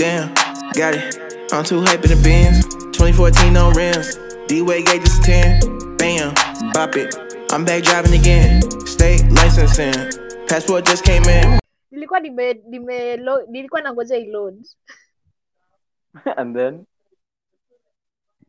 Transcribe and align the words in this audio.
Damn, 0.00 0.32
got 0.72 0.94
it. 0.94 1.52
I'm 1.52 1.62
too 1.62 1.82
hype 1.82 2.02
in 2.04 2.16
the 2.16 2.20
bins. 2.24 2.64
2014 2.96 3.52
no 3.52 3.68
rims. 3.72 4.16
D-Way 4.48 4.82
gauge 4.82 5.04
is 5.04 5.20
10. 5.20 5.60
Bam, 5.98 6.32
bop 6.72 6.96
it. 6.96 7.14
I'm 7.52 7.66
back 7.66 7.84
driving 7.84 8.18
again. 8.18 8.62
State 8.86 9.28
licensing. 9.30 9.92
Passport 10.48 10.86
just 10.86 11.04
came 11.04 11.24
in. 11.24 11.60
nilikuwa 11.92 12.20
nime, 12.20 12.54
nime 12.68 13.16
lo, 13.16 13.42
nilikuwa 13.48 13.80
nangoja 13.80 14.16
iload 14.16 14.64
and 16.36 16.56
then 16.56 16.86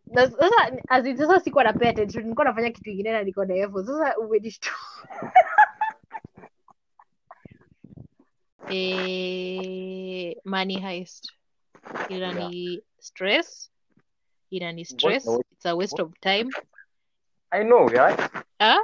Na 0.07 0.29
sasa 0.31 0.71
as 0.89 1.05
in, 1.05 1.17
sasa 1.17 1.39
sikuwa 1.39 1.63
na 1.63 1.73
pay 1.73 1.89
attention 1.89 2.23
nilikuwa 2.23 2.45
nafanya 2.45 2.71
kitu 2.71 2.89
ingine 2.89 3.11
na 3.11 3.23
niko 3.23 3.45
na 3.45 3.55
earphone 3.55 3.85
sasa 3.85 4.17
umenishtua 4.17 4.73
eh, 8.69 10.35
money 10.45 10.79
heist 10.79 11.31
inani 12.09 12.83
stress 12.99 13.71
inani 14.49 14.85
stress 14.85 15.25
What- 15.27 15.45
it's 15.51 15.65
a 15.65 15.75
waste 15.75 16.01
of 16.01 16.13
time. 16.19 16.49
I 17.51 17.63
know 17.63 17.87
right 17.87 18.19
huh? 18.59 18.79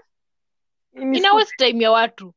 Ina 0.94 1.34
waste 1.34 1.56
time 1.58 1.84
ya 1.84 1.92
watu. 1.92 2.34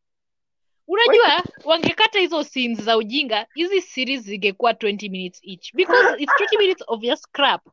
Unajua 0.86 1.44
wangekata 1.64 2.18
hizo 2.18 2.44
scenes 2.44 2.80
za 2.82 2.96
ujinga 2.96 3.46
hizi 3.54 3.80
series 3.82 4.20
zingekuwa 4.22 4.72
20 4.72 5.10
minutes 5.10 5.40
each. 5.44 5.74
Because 5.74 6.22
it's 6.22 6.32
20 6.32 6.58
minutes 6.58 6.84
of 6.86 7.00
just 7.00 7.26
crap. 7.32 7.66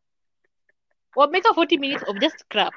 Wameka 1.15 1.49
40 1.49 1.77
minutes 1.79 2.03
of 2.09 2.17
just 2.17 2.43
crap. 2.49 2.73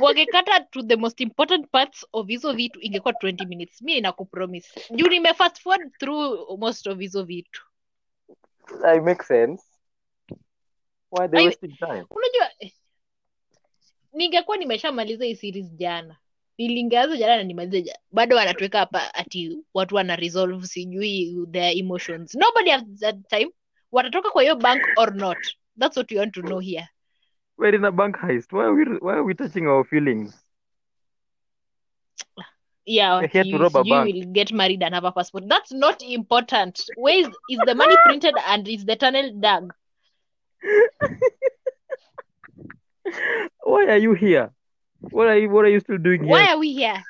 Wangekata 0.00 0.60
to 0.60 0.82
the 0.82 0.96
most 0.96 1.20
important 1.20 1.70
parts 1.70 2.06
of 2.12 2.26
hizo 2.26 2.52
vitu 2.52 2.80
ingekuwa 2.82 3.14
20 3.14 3.46
minutes. 3.46 3.82
Mi 3.82 4.00
nakupromise 4.00 4.80
juu 4.90 5.08
nime 5.08 5.34
fast 5.34 5.60
forward 5.62 5.92
through 5.98 6.58
most 6.58 6.86
of 6.86 6.98
hizo 6.98 7.22
vitu 7.22 7.62
I 8.84 9.00
make 9.00 9.22
sense. 9.22 9.62
Why 11.10 11.28
they 11.28 11.40
I- 11.40 11.44
wasting 11.46 11.76
time? 11.78 12.04
unajua 12.10 12.70
ningekuwa 14.12 14.56
nimeshamaliza 14.56 15.24
hii 15.24 15.34
series 15.36 15.74
jana. 15.76 16.16
Nilingeanza 16.58 17.16
jana 17.16 17.36
na 17.36 17.42
nimalize 17.42 17.94
bado 18.12 18.36
wanatuweka 18.36 18.78
hapa 18.78 19.14
ati 19.14 19.58
watu 19.74 19.94
wana 19.94 20.16
resolve 20.16 20.66
sijui 20.66 21.46
their 21.52 21.78
emotions. 21.78 22.34
Nobody 22.34 22.70
has 22.70 22.84
that 23.00 23.16
time 23.28 23.50
watatoka 23.92 24.30
kwa 24.30 24.42
hiyo 24.42 24.56
bank 24.56 24.82
or 24.96 25.14
not. 25.14 25.38
That's 25.78 25.96
what 25.96 26.10
we 26.12 26.18
want 26.18 26.34
to 26.34 26.42
know 26.42 26.58
here. 26.58 26.88
We're 27.58 27.76
in 27.76 27.84
a 27.84 27.90
bank 27.90 28.16
heist. 28.16 28.52
Why 28.52 28.60
are 28.62 28.72
we 28.72 28.84
why 28.84 29.12
are 29.12 29.22
we 29.22 29.34
touching 29.34 29.66
our 29.66 29.84
feelings 29.84 30.44
yeah 32.88 33.20
We're 33.20 33.28
to 33.28 33.46
you, 33.46 33.58
rob 33.58 33.76
a 33.76 33.82
you 33.84 33.94
bank. 33.94 34.02
will 34.02 34.32
get 34.32 34.52
married 34.52 34.82
and 34.82 34.94
have 34.94 35.04
a 35.04 35.12
passport. 35.12 35.44
That's 35.48 35.72
not 35.72 36.02
important. 36.02 36.80
Where 36.96 37.20
is, 37.20 37.28
is 37.48 37.58
the 37.64 37.74
money 37.74 37.96
printed 38.04 38.34
and 38.46 38.66
is 38.68 38.84
the 38.84 38.96
tunnel 38.96 39.32
dug? 39.40 39.72
Why 43.64 43.84
are 43.86 43.96
you 43.98 44.14
here? 44.14 44.50
What 45.00 45.28
are 45.28 45.38
you 45.38 45.48
what 45.50 45.64
are 45.64 45.68
you 45.68 45.80
still 45.80 45.98
doing 45.98 46.22
here? 46.24 46.30
why 46.30 46.46
are 46.52 46.58
we 46.58 46.72
here? 46.72 47.02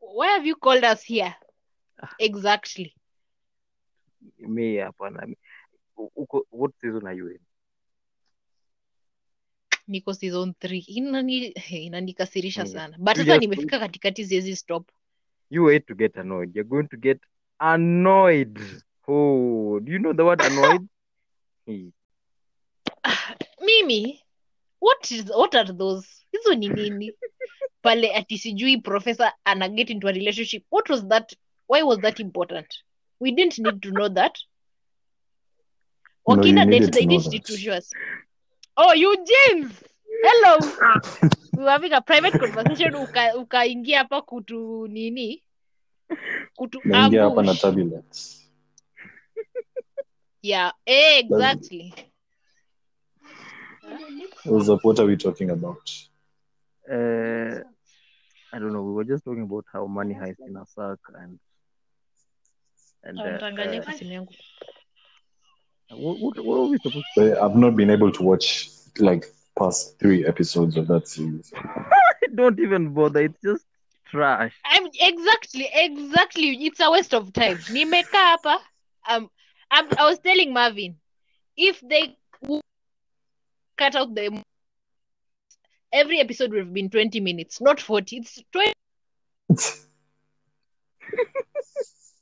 Why 0.00 0.28
have 0.28 0.46
you 0.46 0.56
called 0.56 0.84
us 0.84 1.02
here? 1.02 1.34
Exactly. 2.18 2.94
Me 4.54 4.76
hapana 4.78 5.34
what 6.50 6.72
season 6.80 7.06
are 7.06 7.12
you 7.14 7.28
in 7.28 7.38
niko 9.88 10.14
season 10.14 10.54
three. 10.60 10.84
Inani 10.88 11.46
inanikasirisha 11.70 12.62
Mm. 12.64 12.66
sana. 12.72 12.96
But 12.98 13.16
sasa 13.16 13.38
nimefika 13.38 13.78
katikati 13.78 14.24
ziezi 14.24 14.56
stop. 14.56 14.90
You 15.50 15.64
wait 15.64 15.86
to 15.86 15.94
get 15.94 16.16
annoyed. 16.18 16.56
You're 16.56 16.68
going 16.68 16.88
to 16.88 16.96
get 16.96 17.20
annoyed. 17.58 18.60
Oh 19.08 19.80
do 19.80 19.92
you 19.92 19.98
know 19.98 20.12
the 20.14 20.22
word 20.24 20.40
annoyed? 20.40 20.86
Hmm. 21.66 21.90
mimi 23.60 24.24
what 24.80 25.10
is 25.10 25.24
what 25.36 25.54
are 25.54 25.72
those? 25.72 26.06
Hizo 26.32 26.54
ni 26.54 26.68
nini? 26.68 27.12
Pale 27.82 28.14
ati 28.14 28.38
sijui 28.38 28.78
professor 28.82 29.32
ana 29.44 29.68
get 29.68 29.90
into 29.90 30.08
a 30.08 30.12
relationship. 30.12 30.64
What 30.70 30.88
was 30.90 31.06
that? 31.08 31.32
Why 31.66 31.82
was 31.82 31.98
that 31.98 32.20
important? 32.20 32.66
We 33.20 33.30
didn't 33.32 33.58
need 33.58 33.82
to 33.82 33.90
know 33.90 34.08
that. 34.08 34.38
No, 36.26 36.36
wakina 36.36 36.64
date 36.70 36.92
they 36.92 37.06
didn't 37.06 37.30
need 37.30 37.44
to 37.44 37.56
show 37.56 37.72
us. 37.72 37.90
Oh 38.76 38.92
Eugene 38.94 39.70
hello 40.22 40.58
we 41.56 41.62
were 41.64 41.70
having 41.70 41.92
a 41.92 42.00
private 42.00 42.36
conversation 42.38 42.94
uka 42.94 43.36
ukaingia 43.36 43.98
hapa 43.98 44.22
kutu 44.22 44.88
nini 44.88 45.42
kutu 46.56 46.82
naingia 46.84 47.22
hapa 47.22 47.42
na 47.42 47.50
ambush. 47.50 47.60
turbulence 47.60 48.42
yeah 50.42 50.72
exactly 50.86 51.94
What's 54.44 54.68
up? 54.68 54.84
what 54.84 54.98
are 54.98 55.06
we 55.08 55.16
talking 55.16 55.50
about 55.50 55.90
uh, 56.90 57.60
I 58.50 58.58
don't 58.58 58.72
know. 58.72 58.82
We 58.82 58.92
were 58.94 59.04
just 59.04 59.24
talking 59.24 59.42
about 59.42 59.66
how 59.72 59.86
money 59.86 60.14
heist 60.14 60.40
in 60.40 60.56
a 60.56 60.64
suck 60.66 60.98
and 61.20 61.38
and 63.04 63.18
uh, 63.18 63.24
uh, 63.24 63.84
kwa 63.84 63.92
simu 63.92 64.12
yangu 64.12 64.34
what, 65.90 66.18
what, 66.20 66.38
what 66.44 66.58
are 66.58 66.68
we 66.70 66.78
supposed 66.78 67.06
to 67.14 67.42
I've 67.44 67.56
not 67.56 67.76
been 67.76 67.90
able 67.90 68.12
to 68.12 68.22
watch 68.22 68.68
like 68.98 69.26
past 69.58 69.98
three 69.98 70.26
episodes 70.26 70.76
of 70.76 70.86
that 70.88 71.08
series. 71.08 71.52
Don't 72.34 72.58
even 72.60 72.94
bother. 72.94 73.22
It's 73.22 73.40
just 73.42 73.66
trash. 74.10 74.54
I'm 74.64 74.86
exactly 75.00 75.68
exactly 75.72 76.66
it's 76.66 76.80
a 76.80 76.90
waste 76.90 77.14
of 77.14 77.32
time 77.32 77.58
nimekaa 77.76 78.24
hapa 78.32 78.54
um, 79.08 79.30
I'm, 79.70 79.86
I 79.98 80.04
was 80.10 80.18
telling 80.20 80.52
Marvin 80.52 80.96
if 81.56 81.80
they 81.80 82.16
cut 83.76 83.94
out 83.96 84.14
the 84.14 84.42
every 85.92 86.20
episode 86.20 86.50
would 86.50 86.60
have 86.60 86.74
been 86.74 86.90
20 86.90 87.20
minutes 87.20 87.60
not 87.60 87.80
40 87.80 88.18
it's 88.18 88.42
20 88.52 88.72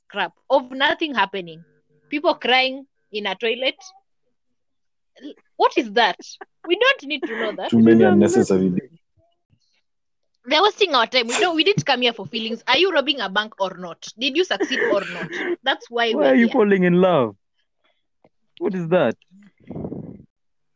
crap 0.08 0.32
of 0.50 0.70
nothing 0.70 1.14
happening 1.14 1.64
people 2.08 2.34
crying 2.34 2.86
in 3.12 3.26
a 3.26 3.34
toilet 3.34 3.76
what 5.56 5.72
is 5.76 5.92
that 5.92 6.18
we 6.66 6.76
don't 6.78 7.02
need 7.04 7.22
to 7.26 7.36
know 7.36 7.52
that. 7.52 7.70
Too 7.70 7.78
many 7.80 8.04
unnecessary. 8.04 8.72
they're 10.44 10.62
wasting 10.62 10.94
our 10.94 11.06
time. 11.06 11.26
We 11.26 11.38
don't 11.40 11.56
we 11.56 11.64
didn't 11.64 11.84
come 11.84 12.02
here 12.02 12.12
for 12.12 12.26
feelings. 12.26 12.62
Are 12.68 12.78
you 12.78 12.92
robbing 12.92 13.20
a 13.20 13.28
bank 13.28 13.54
or 13.60 13.76
not? 13.76 14.06
Did 14.18 14.36
you 14.36 14.44
succeed 14.44 14.80
or 14.90 15.02
not? 15.12 15.28
That's 15.62 15.90
why 15.90 16.12
Why 16.12 16.20
we're 16.20 16.26
are 16.28 16.34
you 16.34 16.46
here. 16.46 16.52
falling 16.52 16.84
in 16.84 17.00
love? 17.00 17.36
What 18.58 18.74
is 18.74 18.88
that? 18.88 19.16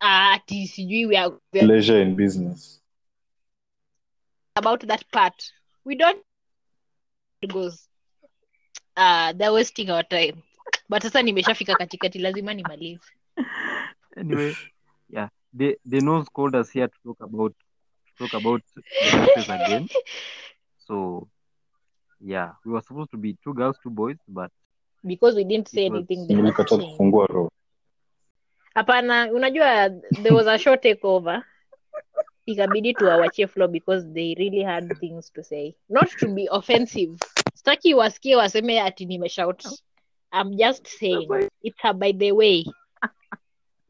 Ah, 0.00 0.40
sijui 0.48 1.06
we 1.08 1.16
are, 1.16 1.32
Pleasure 1.52 2.00
in 2.00 2.16
business. 2.16 2.80
about 4.56 4.80
that 4.86 5.04
part. 5.12 5.34
We 5.84 5.94
don't 5.96 6.22
it 7.42 7.52
goes 7.52 7.86
uh, 8.96 9.32
they're 9.32 9.52
wasting 9.52 9.90
our 9.90 10.02
time. 10.02 10.42
But 10.88 11.02
sasa 11.02 11.22
nimeshafika 11.22 11.74
katikati 11.76 12.18
lazima 12.18 12.54
nimalize. 12.54 13.00
Anyway, 14.16 14.56
yeah, 15.08 15.28
they 15.52 15.76
they 15.84 16.00
nose 16.00 16.28
called 16.28 16.54
us 16.54 16.70
here 16.70 16.88
to 16.88 16.98
talk 17.04 17.16
about 17.20 17.52
to 18.06 18.12
talk 18.18 18.34
about 18.34 18.62
the 19.00 19.12
cases 19.12 19.48
again. 19.48 19.88
So 20.86 21.28
yeah, 22.20 22.50
we 22.64 22.72
were 22.72 22.80
supposed 22.82 23.10
to 23.12 23.16
be 23.16 23.36
two 23.44 23.54
girls, 23.54 23.76
two 23.82 23.90
boys, 23.90 24.16
but 24.28 24.50
because 25.06 25.34
we 25.36 25.44
didn't 25.44 25.68
say 25.68 25.86
anything 25.86 26.26
they 26.26 26.34
had 26.34 26.44
Nilikata 26.44 26.64
changed. 26.68 26.88
kufungua 26.92 27.50
hapana 28.74 29.32
unajua 29.32 29.88
there 30.22 30.34
was 30.34 30.46
a 30.46 30.58
short 30.58 30.82
takeover. 30.82 31.42
Ikabidi 32.46 32.94
tuwawachie 32.94 33.46
floor 33.46 33.68
because 33.68 34.04
they 34.12 34.34
really 34.38 34.62
had 34.62 34.98
things 35.00 35.30
to 35.30 35.42
say. 35.44 35.74
Not 35.88 36.08
to 36.18 36.34
be 36.34 36.48
offensive. 36.50 37.18
Staki 37.54 37.94
wasikie 37.94 38.36
waseme 38.36 38.80
ati 38.80 39.06
nimeshout. 39.06 39.64
I'm 40.32 40.56
just 40.56 40.86
saying 40.86 41.48
it's 41.62 41.84
a 41.84 41.92
by 41.94 42.12
the 42.12 42.32
way 42.32 42.64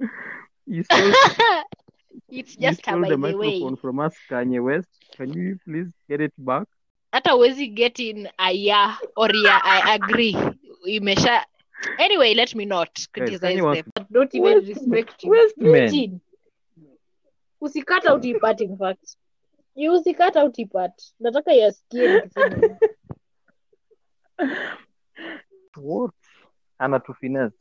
you 0.66 0.84
stole, 0.84 1.12
it's 2.28 2.56
just 2.56 2.80
a 2.80 2.82
stole 2.82 3.00
by 3.02 3.08
the 3.08 3.16
the 3.16 3.20
way 3.20 3.32
microphone 3.32 3.76
from 3.76 3.98
us, 4.00 4.14
Kanye 4.30 4.62
West. 4.62 4.88
Can 5.16 5.32
you 5.32 5.58
please 5.64 5.90
get 6.08 6.20
it 6.20 6.32
back? 6.38 6.66
hata 7.12 7.36
uwezi 7.36 7.66
get 7.68 7.98
in 7.98 8.28
a 8.38 8.50
yeah 8.52 8.96
or 9.16 9.36
yeah 9.36 9.60
i 9.64 9.94
agree 9.94 10.36
imesha 10.86 11.46
anyway 11.98 12.34
let 12.34 12.54
me 12.54 12.64
not 12.64 12.90
criticize 13.12 13.40
Kanye 13.40 13.62
was- 13.62 13.82
them 13.82 14.06
don't 14.10 14.34
even 14.34 14.54
West- 14.54 14.68
respect 14.68 15.24
you 15.24 15.30
Westman. 15.30 15.74
Eugene, 15.84 16.20
usikata 17.60 18.14
utipart 18.14 18.60
in 18.60 18.76
fact 18.78 19.16
you 19.74 19.92
usikata 19.92 20.44
utipart 20.44 21.14
nataka 21.20 21.52
yasikie 21.52 22.08
nikisema 22.14 22.56
hivi. 22.56 22.74
What? 25.76 26.14
Anna 26.78 27.00
to 27.00 27.14
finesse. 27.14 27.56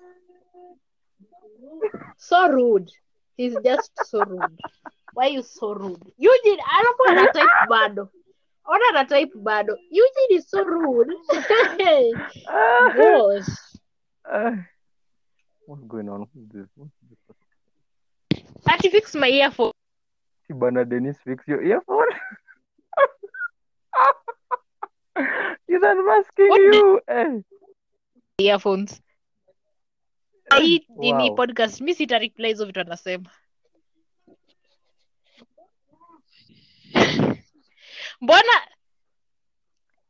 So 2.18 2.48
rude 2.50 2.92
he's 3.38 3.56
just 3.64 3.92
so 4.06 4.24
rude 4.24 4.60
why 5.14 5.28
you 5.28 5.44
so 5.44 5.74
rude 5.74 6.14
Eugene 6.18 6.62
alafu 6.78 7.04
ana 7.10 7.32
type 7.32 7.70
bado 7.70 8.10
ona 8.66 8.86
ana 8.90 9.06
type 9.06 9.32
bado 9.36 9.78
Eugene 9.92 10.36
is 10.38 10.50
so 10.50 10.64
rude 10.64 11.14
gosh 12.98 13.46
What's 15.70 15.84
going 15.84 16.10
on? 16.10 16.26
Who's 16.34 16.50
this? 16.50 16.68
What's 16.76 16.92
this? 17.08 17.20
Ati 18.68 18.90
fix 18.90 19.14
my 19.14 19.30
earphone. 19.30 19.72
Bana 20.50 20.84
Dennis, 20.84 21.18
fix 21.24 21.48
your 21.48 21.62
earphone. 21.64 22.08
He's 25.68 25.80
unmasking 25.84 26.50
What 26.50 26.60
you. 26.60 27.00
Eh. 27.08 27.42
earphones. 28.40 29.00
Hii 30.58 30.88
nini 30.98 31.30
Wow. 31.30 31.36
podcast 31.36 31.82
mi 31.82 31.96
sita 31.96 32.18
reply 32.20 32.48
hizo 32.48 32.66
vitu 32.66 32.80
anasema. 32.80 33.30
Mbona 38.22 38.68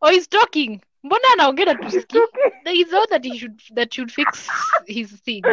Oh, 0.02 0.10
he's 0.12 0.30
talking. 0.30 0.82
Mbona 1.04 1.24
anaongea 1.34 1.66
na 1.66 1.76
tusikii? 1.76 2.20
There 2.64 2.78
is 2.80 2.94
out 2.94 3.10
that 3.10 3.24
he 3.26 3.38
should 3.40 3.62
that 3.76 3.94
should 3.94 4.12
fix 4.12 4.48
his 4.88 5.22
thing. 5.24 5.44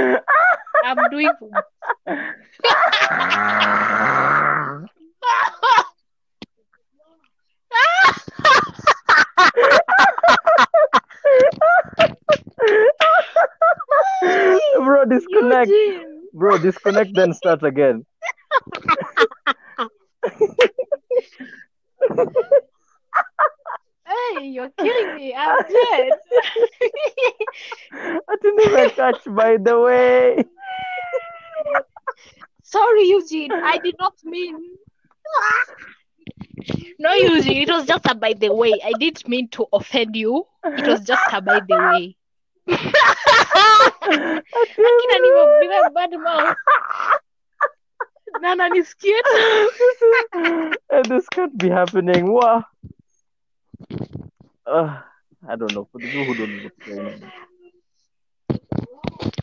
I'm 0.85 1.09
doing 1.11 1.31
Bro, 14.76 15.05
disconnect. 15.06 15.70
Eugene. 15.70 16.23
Bro, 16.32 16.58
disconnect 16.58 17.14
then 17.14 17.32
start 17.32 17.62
again. 17.62 18.05
Hey, 24.06 24.46
you're 24.46 24.70
killing 24.78 25.17
me. 25.17 25.34
I'm 25.34 25.62
dead. 25.62 26.12
I 27.93 28.37
didn't 28.40 28.61
even 28.61 28.90
catch, 28.90 29.25
by 29.26 29.56
the 29.56 29.81
way. 29.81 30.44
Sorry, 32.62 33.02
Eugene. 33.05 33.50
I 33.52 33.79
did 33.79 33.96
not 33.99 34.14
mean. 34.22 34.56
No, 36.99 37.12
Eugene. 37.14 37.62
It 37.62 37.70
was 37.70 37.87
just 37.87 38.06
a 38.06 38.14
by 38.14 38.34
the 38.34 38.55
way. 38.55 38.72
I 38.84 38.93
didn't 38.99 39.26
mean 39.29 39.49
to 39.50 39.67
offend 39.72 40.14
you. 40.14 40.44
It 40.64 40.87
was 40.87 41.00
just 41.00 41.22
a 41.32 41.40
by 41.40 41.61
the 41.69 41.76
way. 41.76 42.17
Akina 44.06 45.17
nimempiga 45.23 45.79
bad 45.94 46.12
mouth. 46.20 46.56
Na 48.41 48.55
nanisikia 48.55 49.17
this 51.08 51.29
can't 51.29 51.56
be 51.58 51.69
happening. 51.70 52.32
Wow. 52.32 52.64
Uh, 54.67 55.00
I 55.49 55.56
don't 55.56 55.73
know. 55.73 55.88
For 55.91 56.00
the 56.00 56.06
people 56.08 56.25
who 56.25 56.35
don't 56.35 56.62
know. 56.62 56.70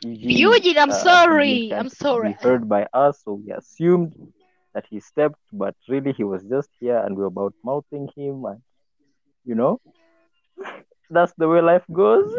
Eugene, 0.04 0.38
Eugene, 0.38 0.78
I'm 0.78 0.90
uh, 0.90 0.94
sorry. 0.94 1.74
I'm 1.74 1.90
sorry. 1.90 2.34
Heard 2.42 2.68
by 2.68 2.88
us, 2.94 3.22
so 3.24 3.34
we 3.34 3.52
assumed 3.52 4.34
that 4.74 4.86
he 4.90 5.00
stepped, 5.00 5.40
but 5.52 5.76
really 5.88 6.12
he 6.12 6.24
was 6.24 6.44
just 6.44 6.70
here, 6.80 6.98
and 6.98 7.16
we 7.16 7.22
were 7.22 7.28
about 7.28 7.54
mouthing 7.64 8.10
him, 8.16 8.44
and 8.46 8.62
you 9.46 9.56
know, 9.56 9.80
that's 11.10 11.34
the 11.38 11.48
way 11.48 11.62
life 11.62 11.86
goes. 11.92 12.34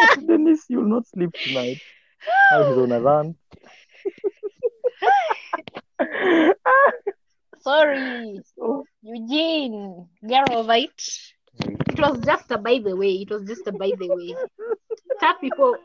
Dennis, 0.26 0.64
you'll 0.68 0.88
not 0.88 1.06
sleep 1.06 1.32
tonight. 1.44 1.80
Now 2.50 2.64
he's 2.64 2.76
on 2.78 2.92
a 2.92 3.00
run. 3.00 3.36
Sorry. 7.60 8.40
So, 8.56 8.84
Eugene, 9.02 10.08
get 10.26 10.50
over 10.52 10.74
it. 10.74 11.02
It 11.88 11.98
was 11.98 12.18
just 12.24 12.50
a 12.50 12.58
by 12.58 12.78
the 12.78 12.96
way. 12.96 13.22
It 13.22 13.30
was 13.30 13.44
just 13.44 13.66
a 13.66 13.72
by 13.72 13.92
the 13.98 14.08
way. 14.08 14.34
Tough 15.20 15.40
people, 15.40 15.76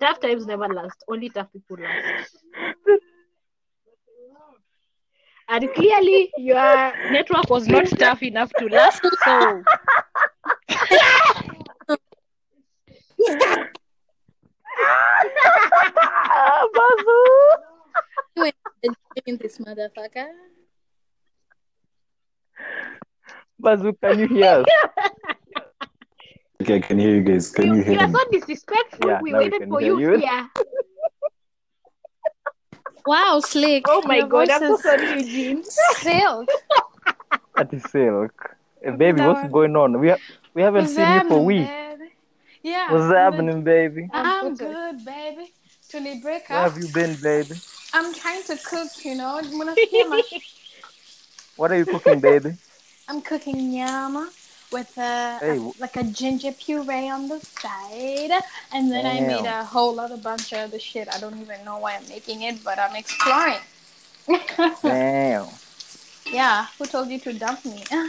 tough 0.00 0.20
times 0.20 0.46
never 0.46 0.68
last. 0.68 1.02
Only 1.08 1.30
tough 1.30 1.52
people 1.52 1.78
last. 1.78 2.36
And 5.48 5.72
clearly, 5.74 6.30
your 6.36 6.92
network 7.12 7.48
was 7.48 7.68
not 7.68 7.86
tough 7.86 8.22
enough 8.22 8.50
to 8.58 8.66
last. 8.66 9.00
So, 9.24 9.62
You 13.18 13.38
enjoying 18.82 19.38
this 19.40 19.58
motherfucker? 19.58 20.28
Bazu, 23.62 23.92
can 24.00 24.18
you 24.18 24.28
hear 24.28 24.46
us? 24.46 24.66
Okay, 26.62 26.76
I 26.76 26.80
can 26.80 26.98
hear 26.98 27.14
you 27.16 27.22
guys. 27.22 27.50
Can 27.50 27.66
you 27.66 27.74
you, 27.76 27.82
hear 27.82 27.92
you 27.94 28.00
are 28.00 28.08
me? 28.08 28.14
so 28.14 28.20
disrespectful. 28.30 29.08
Yeah, 29.08 29.20
we 29.22 29.30
now 29.32 29.38
we 29.38 29.44
waited 29.50 29.68
for 29.68 29.80
hear 29.80 29.98
you, 29.98 30.12
you. 30.12 30.18
here. 30.18 30.48
Wow, 33.06 33.40
slick. 33.40 33.84
Oh 33.88 34.02
my 34.04 34.16
Your 34.18 34.26
god, 34.26 34.48
voice 34.48 34.50
I'm 34.50 34.60
so 34.60 34.74
is 34.74 34.82
sorry, 34.82 35.20
Eugene. 35.20 35.64
silk. 35.64 36.48
That 37.56 37.72
is 37.72 37.82
Silk. 37.90 38.56
Eh, 38.82 38.90
baby, 38.90 39.22
what's 39.22 39.48
going 39.50 39.74
on? 39.76 39.98
We 40.00 40.10
ha- 40.10 40.18
we 40.54 40.62
haven't 40.62 40.84
What's 40.84 40.94
seen 40.94 41.12
you 41.12 41.20
for 41.20 41.40
happening, 41.40 41.44
weeks. 41.44 41.70
Baby? 42.66 42.76
Yeah. 42.76 42.92
What's 42.92 43.06
good. 43.06 43.16
happening, 43.16 43.62
baby? 43.62 44.10
I'm 44.12 44.26
I'm 44.26 44.56
so 44.56 44.64
sorry. 44.64 44.74
good, 44.74 45.04
baby. 45.04 45.52
Till 45.88 46.02
we 46.02 46.20
break 46.20 46.48
Where 46.48 46.62
have 46.62 46.78
you 46.78 46.88
been, 46.88 47.16
baby? 47.22 47.54
I'm 47.92 48.12
trying 48.14 48.42
to 48.44 48.56
cook, 48.56 48.88
you 49.04 49.14
know. 49.14 49.40
What 51.56 51.72
are 51.72 51.78
you 51.78 51.86
cooking, 51.86 52.20
baby? 52.20 52.56
I'm 53.08 53.22
cooking 53.22 53.72
yama 53.72 54.30
with 54.70 54.98
a, 54.98 55.38
Hey, 55.40 55.52
a- 55.52 55.54
w- 55.54 55.72
like 55.78 55.96
a 55.96 56.04
ginger 56.04 56.52
puree 56.52 57.08
on 57.08 57.28
the 57.28 57.40
side, 57.40 58.32
and 58.72 58.90
then 58.90 59.06
I 59.06 59.20
made 59.20 59.46
a 59.46 59.64
whole 59.64 59.98
other 60.00 60.16
bunch 60.16 60.52
of 60.52 60.58
other 60.58 60.78
shit. 60.78 61.08
I 61.14 61.18
don't 61.18 61.40
even 61.40 61.64
know 61.64 61.78
why 61.78 61.94
I'm 61.94 62.08
making 62.08 62.42
it, 62.42 62.62
but 62.62 62.78
I'm 62.78 62.96
exploring. 62.96 63.60
Damn. 64.82 65.46
yeah, 66.30 66.66
who 66.76 66.84
told 66.84 67.08
you 67.08 67.20
to 67.20 67.32
dump 67.32 67.64
me? 67.64 67.84
yeah. 67.90 68.08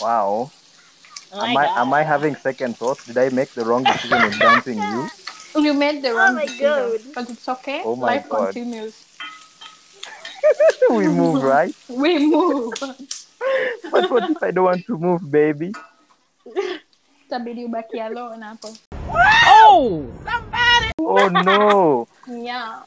Wow. 0.00 0.50
Oh 1.32 1.36
my 1.36 1.50
Am 1.50 1.56
I 1.56 1.66
God. 1.66 1.78
am 1.78 1.94
I 1.94 2.02
having 2.02 2.36
second 2.36 2.76
thoughts? 2.76 3.04
Did 3.06 3.18
I 3.18 3.28
make 3.30 3.52
the 3.54 3.64
wrong 3.64 3.84
decision 3.84 4.24
in 4.24 4.38
dumping 4.38 4.78
you? 4.78 5.08
You 5.56 5.72
made 5.72 6.02
the 6.02 6.12
wrong 6.12 6.20
Oh 6.20 6.24
wrong 6.26 6.34
my 6.36 6.46
decision, 6.46 6.76
God. 6.76 7.00
but 7.14 7.30
it's 7.30 7.48
okay. 7.48 7.82
Oh 7.84 7.96
my 7.96 8.06
Life 8.20 8.28
God. 8.28 8.54
continues. 8.54 8.94
we 10.90 11.08
move, 11.08 11.42
right? 11.42 11.74
We 11.88 12.18
move. 12.18 12.74
But 13.90 14.10
what 14.10 14.28
if 14.28 14.42
I 14.42 14.50
don't 14.50 14.64
want 14.64 14.84
to 14.86 14.98
move, 14.98 15.30
baby? 15.30 15.72
Itabidi 17.24 17.64
ubaki 17.64 18.00
alone 18.00 18.42
hapo. 18.42 18.68
Oh! 19.46 20.04
Somebody! 20.24 20.90
Oh 20.98 21.28
no. 21.28 22.08
Yeah. 22.26 22.82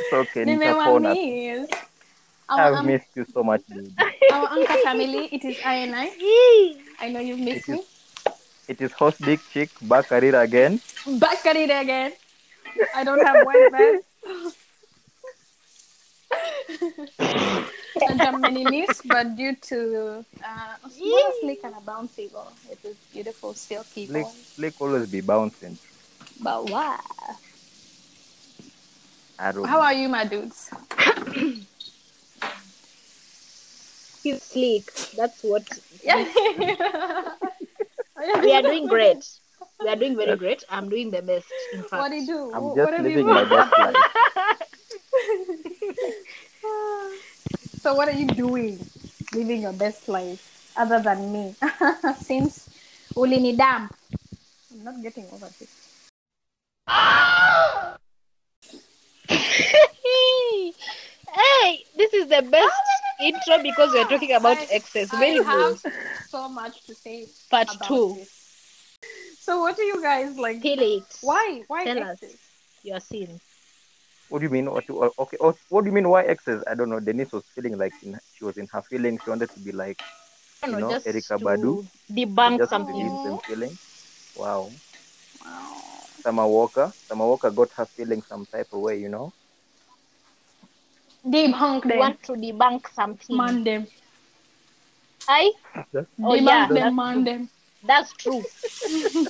It's 0.00 0.12
okay, 0.12 0.44
nitapona. 0.44 1.12
Nimewamiss. 2.50 2.58
Our, 2.58 2.60
I've 2.60 2.74
um, 2.80 2.86
missed 2.86 3.08
you 3.14 3.24
so 3.32 3.42
much, 3.42 3.62
baby. 3.68 3.92
our 4.32 4.48
Anka 4.48 4.82
family, 4.82 5.28
it 5.32 5.44
is 5.44 5.56
I 5.64 5.74
and 5.74 5.94
I. 5.96 6.10
I 7.00 7.08
know 7.10 7.20
you've 7.20 7.40
missed 7.40 7.68
It 7.68 7.72
me. 7.72 7.78
is 7.78 7.86
it 8.68 8.80
is 8.80 8.92
host 8.92 9.20
big 9.20 9.40
chick 9.52 9.70
back 9.82 10.10
at 10.12 10.24
it 10.24 10.34
again. 10.34 10.80
Back 11.18 11.44
at 11.46 11.56
it 11.56 11.70
again. 11.70 12.12
I 12.94 13.04
don't 13.04 13.24
have 13.24 13.44
one 13.46 13.70
bed. 13.70 14.00
and 18.08 18.20
I'm 18.22 18.40
many 18.40 18.64
miss, 18.64 19.02
but 19.02 19.36
due 19.36 19.54
to 19.70 20.24
uh, 20.44 20.74
a 20.84 20.90
small 20.90 21.32
slick 21.40 21.60
and 21.64 21.74
a 21.74 21.80
bouncy 21.80 22.30
ball, 22.32 22.52
it 22.70 22.78
is 22.84 22.96
beautiful 23.12 23.54
silky 23.54 24.06
Slick 24.06 24.22
ball. 24.24 24.32
slick 24.32 24.80
always 24.80 25.08
be 25.10 25.20
bouncing. 25.20 25.78
But 26.42 26.68
wow. 26.70 26.98
I 29.38 29.52
don't 29.52 29.64
How 29.66 29.76
know. 29.78 29.82
are 29.82 29.92
you, 29.94 30.08
my 30.08 30.24
dudes? 30.24 30.70
He's 34.26 34.42
sleek. 34.42 34.90
That's 35.14 35.38
what. 35.46 35.62
Yeah. 36.02 36.26
We 38.42 38.50
are 38.54 38.62
doing 38.62 38.88
great. 38.88 39.22
We 39.78 39.88
are 39.88 39.94
doing 39.94 40.16
very 40.16 40.34
great. 40.36 40.64
I'm 40.68 40.88
doing 40.88 41.12
the 41.12 41.22
best, 41.22 41.46
in 41.72 41.84
fact. 41.84 42.02
What 42.02 42.08
do 42.10 42.16
you 42.16 42.26
do? 42.26 42.50
I'm 42.52 42.62
Wh- 42.64 42.74
just 42.74 42.90
what 42.90 42.94
have 42.94 43.06
you 43.06 43.22
living 43.22 43.28
my 43.28 43.44
best 43.54 43.70
life. 43.78 43.94
so 47.82 47.94
what 47.94 48.08
are 48.08 48.18
you 48.18 48.26
doing? 48.26 48.84
Living 49.34 49.62
your 49.62 49.74
best 49.74 50.08
life 50.08 50.72
other 50.76 50.98
than 50.98 51.30
me. 51.30 51.54
Since 52.18 52.68
ulini 53.14 53.56
damp. 53.56 53.94
I'm 54.72 54.82
not 54.82 55.00
getting 55.02 55.26
over 55.30 55.46
this. 55.60 55.70
hey, 61.36 61.84
this 61.96 62.12
is 62.14 62.28
the 62.28 62.42
best 62.42 62.80
intro 63.20 63.62
because 63.62 63.92
we're 63.92 64.04
talking 64.08 64.32
about 64.32 64.58
I- 64.58 64.66
exes. 64.70 65.12
I 65.12 65.18
Very 65.20 65.42
have 65.42 65.82
good. 65.82 65.92
so 66.28 66.48
much 66.48 66.82
to 66.86 66.94
say 66.94 67.26
Part 67.50 67.68
about 67.74 67.88
two. 67.88 68.14
this. 68.16 68.30
So 69.40 69.60
what 69.60 69.76
do 69.76 69.82
you 69.82 70.02
guys 70.02 70.36
like? 70.36 70.60
Feel 70.62 70.80
it. 70.80 71.18
Why? 71.22 71.62
Why 71.68 71.84
Tell 71.84 72.02
us. 72.02 72.22
exes? 72.22 72.38
Your 72.82 73.00
scene. 73.00 73.40
What 74.28 74.40
do 74.40 74.44
you 74.44 74.50
mean? 74.50 74.70
What? 74.70 74.86
do- 74.86 75.02
uh, 75.02 75.10
Okay. 75.18 75.36
Oh, 75.40 75.54
what 75.68 75.82
do 75.84 75.90
you 75.90 75.94
mean? 75.94 76.08
Why 76.08 76.22
excess? 76.22 76.62
I 76.66 76.74
don't 76.74 76.90
know. 76.90 76.98
Denise 77.00 77.32
was 77.32 77.44
feeling 77.54 77.78
like 77.78 77.92
in, 78.02 78.18
she 78.36 78.44
was 78.44 78.56
in 78.56 78.66
her 78.72 78.82
feelings. 78.82 79.20
She 79.24 79.30
wanted 79.30 79.50
to 79.50 79.60
be 79.60 79.72
like 79.72 80.00
don't 80.62 80.72
you 80.72 80.80
know, 80.80 80.88
know, 80.88 80.94
just 80.94 81.06
Erykah 81.06 81.38
to 81.38 81.44
Badu. 81.44 81.86
debunk 82.10 82.58
just 82.58 82.70
something. 82.70 82.96
released 82.96 83.24
them 83.24 83.38
feelings. 83.38 83.78
Wow. 84.36 84.70
Summer 86.22 86.46
Walker. 86.46 86.92
Summer 87.08 87.26
Walker 87.26 87.50
got 87.50 87.70
her 87.76 87.86
feeling 87.86 88.22
some 88.22 88.46
type 88.46 88.66
of 88.72 88.80
way, 88.80 88.98
you 88.98 89.08
know. 89.08 89.32
Debunk 91.26 91.82
them. 91.82 91.98
want 91.98 92.22
to 92.24 92.32
debunk 92.32 92.88
something. 92.94 93.36
Man 93.36 93.64
them. 93.64 93.86
I 95.28 95.52
Just 95.92 96.08
Oh, 96.22 96.30
Debunk 96.30 96.44
yeah, 96.44 96.66
them, 96.68 96.74
that's 96.74 96.96
man 96.96 97.14
true. 97.14 97.24
them. 97.24 97.50
that's 97.82 98.12
true. 98.12 98.44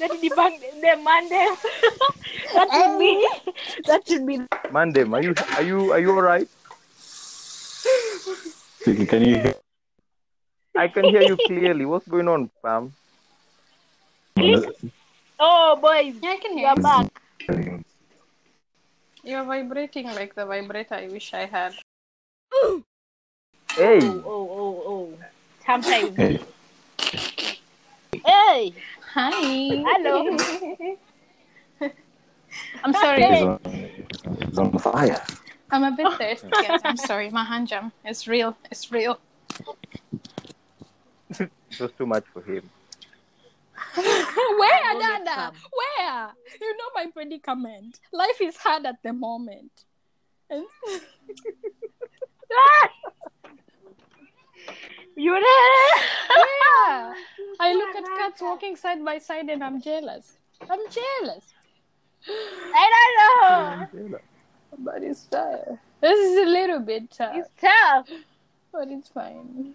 Let 0.00 0.10
me 0.20 0.28
debunk 0.28 0.60
them, 0.82 1.04
man. 1.04 1.28
Them. 1.28 1.56
that 2.54 2.68
should 2.72 2.98
be. 2.98 3.28
That 3.86 4.08
should 4.08 4.26
be. 4.26 4.38
Mandem, 4.72 5.14
are 5.14 5.22
you 5.22 5.34
are 5.56 5.62
you 5.62 5.92
are 5.92 5.98
you 6.00 6.10
alright? 6.10 6.48
Can 8.84 9.24
you 9.24 9.36
hear? 9.36 9.54
I 10.76 10.88
can 10.88 11.08
hear 11.08 11.22
you 11.22 11.36
clearly. 11.36 11.84
What's 11.84 12.06
going 12.08 12.28
on, 12.28 12.50
Pam? 12.64 12.92
Oh, 15.40 15.78
boys, 15.80 16.14
Yeah, 16.22 16.30
I 16.30 16.36
can 16.36 16.52
you 16.52 16.58
hear 16.58 16.68
are 16.68 16.76
you. 16.76 16.82
back. 16.82 17.84
You're 19.28 19.44
vibrating 19.44 20.06
like 20.06 20.34
the 20.34 20.46
vibrator 20.46 20.94
I 20.94 21.08
wish 21.08 21.34
I 21.34 21.44
had. 21.44 21.74
Hey, 23.76 24.00
Oh, 24.00 24.22
oh, 24.26 24.48
oh. 24.56 24.82
oh. 24.88 25.18
Sometimes. 25.64 26.16
Hey, 26.16 26.40
Hey, 28.24 28.74
Hi. 29.12 29.30
hello. 29.30 30.24
I'm 32.82 32.94
sorry. 32.94 33.22
it's 33.22 33.42
on, 33.42 33.60
it's 34.40 34.58
on 34.58 34.78
fire. 34.78 35.22
I'm 35.70 35.84
a 35.84 35.90
bit 35.90 36.10
thirsty, 36.18 36.48
guys. 36.50 36.80
I'm 36.82 36.96
sorry. 36.96 37.28
My 37.28 37.44
hand 37.44 37.68
jam. 37.68 37.92
It's 38.06 38.26
real. 38.26 38.56
It's 38.70 38.90
real. 38.90 39.20
it 41.38 41.50
was 41.78 41.92
too 41.98 42.06
much 42.06 42.24
for 42.32 42.40
him. 42.42 42.70
Where, 44.58 44.92
Don't 44.94 45.24
Dada? 45.24 45.52
Where? 45.72 46.28
You 46.60 46.76
know 46.76 46.90
my 46.94 47.06
predicament. 47.12 48.00
Life 48.12 48.40
is 48.40 48.56
hard 48.56 48.86
at 48.86 49.02
the 49.02 49.12
moment. 49.12 49.72
And 50.50 50.64
you 55.16 55.32
know. 55.32 55.40
yeah. 55.40 57.14
I 57.60 57.72
look 57.74 57.96
at 57.96 58.04
cats 58.16 58.40
walking 58.42 58.76
side 58.76 59.04
by 59.04 59.18
side 59.18 59.48
and 59.48 59.62
I'm 59.64 59.80
jealous. 59.82 60.38
I'm 60.62 60.80
jealous. 60.90 61.44
I 62.28 62.84
don't 62.94 63.92
know. 64.10 64.18
But 64.78 65.02
it's 65.02 65.24
tough. 65.26 65.78
This 66.00 66.18
is 66.18 66.38
a 66.46 66.46
little 66.50 66.80
bit 66.80 67.10
tough. 67.10 67.34
It's 67.36 67.50
tough. 67.60 68.08
But 68.72 68.88
it's 68.88 69.08
fine. 69.08 69.74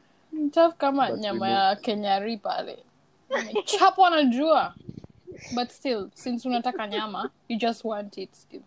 Tough 0.54 0.78
kama 0.78 1.08
But 1.10 1.14
we 1.16 1.20
nyama 1.22 1.40
know- 1.40 1.52
ya 1.54 1.76
Kenyari 1.76 2.42
pale. 2.42 2.78
Chapwa 3.66 4.10
na 4.10 4.24
jua. 4.24 4.74
But 5.56 5.72
still, 5.72 6.10
since 6.16 6.46
unataka 6.46 6.88
nyama, 6.90 7.32
you 7.48 7.58
just 7.58 7.84
want 7.84 8.18
it 8.18 8.36
still. 8.36 8.62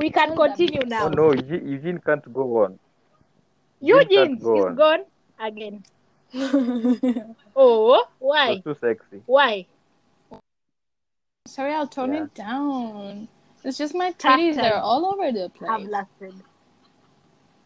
We 0.00 0.10
can 0.10 0.36
continue 0.36 0.82
now. 0.86 1.06
Oh 1.06 1.08
no, 1.08 1.32
Eugene, 1.32 1.66
Eugene 1.68 1.98
can't 1.98 2.32
go 2.32 2.64
on. 2.64 2.78
Eugene 3.80 4.36
go 4.38 4.58
is 4.58 4.64
on. 4.66 4.74
gone 4.76 5.04
again. 5.40 5.82
Oh, 7.56 8.06
why? 8.20 8.50
was 8.54 8.62
too 8.62 8.76
sexy. 8.80 9.22
Why? 9.26 9.66
Sorry, 11.46 11.72
I'll 11.72 11.88
tone 11.88 12.12
Yeah. 12.14 12.24
it 12.24 12.34
down. 12.34 13.28
It's 13.64 13.78
just 13.78 13.94
my 13.94 14.12
Tough 14.12 14.38
titties 14.38 14.62
are 14.62 14.78
all 14.78 15.06
over 15.06 15.32
the 15.32 15.44
I've 15.46 15.54
place. 15.54 15.88
lasted. 15.88 16.34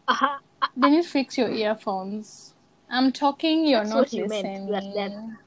Uh-huh. 0.07 0.39
Then 0.75 0.93
you 0.93 1.03
fix 1.03 1.37
your 1.37 1.49
earphones. 1.49 2.53
I'm 2.89 3.11
talking, 3.11 3.65
you're 3.65 3.79
That's 3.79 3.89
not 3.89 4.13
you 4.13 4.27
listening. 4.27 4.67
You 4.67 4.73
dead. 4.93 5.13
I'm 5.13 5.37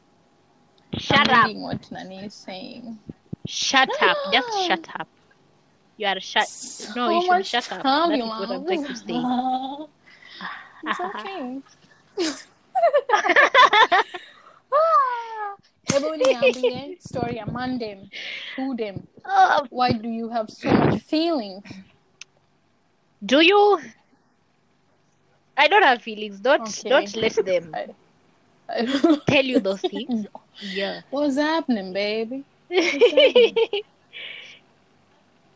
Shut 0.98 1.28
up. 1.30 1.50
what 1.54 1.90
Nani 1.92 2.24
is 2.26 2.34
saying. 2.34 2.98
Shut 3.46 3.88
up. 4.02 4.16
Just 4.32 4.66
shut 4.66 4.88
up. 4.98 5.08
You 5.96 6.06
are 6.08 6.20
shut. 6.20 6.48
No, 6.96 7.10
you 7.10 7.22
should 7.22 7.46
shut 7.46 7.72
up. 7.72 7.82
That 7.82 8.16
you 8.16 8.24
is 8.24 8.30
what 8.30 8.50
I'm 8.50 8.64
trying 8.66 8.84
to 8.84 8.96
say. 8.96 9.04
it's 10.84 11.00
okay. 11.00 11.60
Hebu 15.86 16.16
niambie 16.16 16.98
story 17.00 17.36
ya 17.36 17.46
Mandem. 17.46 18.10
Who 18.56 18.76
them? 18.76 19.06
Oh, 19.24 19.66
Why 19.70 19.92
do 19.92 20.08
you 20.08 20.28
have 20.28 20.50
so 20.50 20.70
much 20.70 21.00
feelings? 21.02 21.62
do 23.24 23.40
you? 23.40 23.78
I 25.56 25.68
don't 25.68 25.82
have 25.82 26.02
feelings. 26.02 26.40
Don't 26.40 26.62
Okay. 26.62 26.88
don't 26.88 27.16
let 27.16 27.34
them 27.44 27.70
I, 27.74 27.86
I, 28.68 29.18
tell 29.28 29.44
you 29.44 29.60
those 29.60 29.80
things. 29.82 30.26
Yeah. 30.60 31.00
What's 31.10 31.36
happening, 31.36 31.92
baby? 31.92 32.44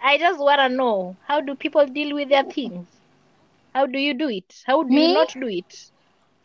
I 0.03 0.19
just 0.19 0.39
wanna 0.41 0.69
know 0.69 1.17
how 1.27 1.41
do 1.41 1.55
people 1.55 1.87
deal 1.87 2.15
with 2.15 2.29
their 2.29 2.45
things? 2.45 2.89
How 3.75 3.87
do 3.87 3.99
you 3.99 4.15
do 4.15 4.29
it? 4.29 4.63
How 4.67 4.83
do 4.83 4.95
Me? 4.95 5.09
you 5.09 5.15
not 5.15 5.33
do 5.35 5.47
it? 5.49 5.75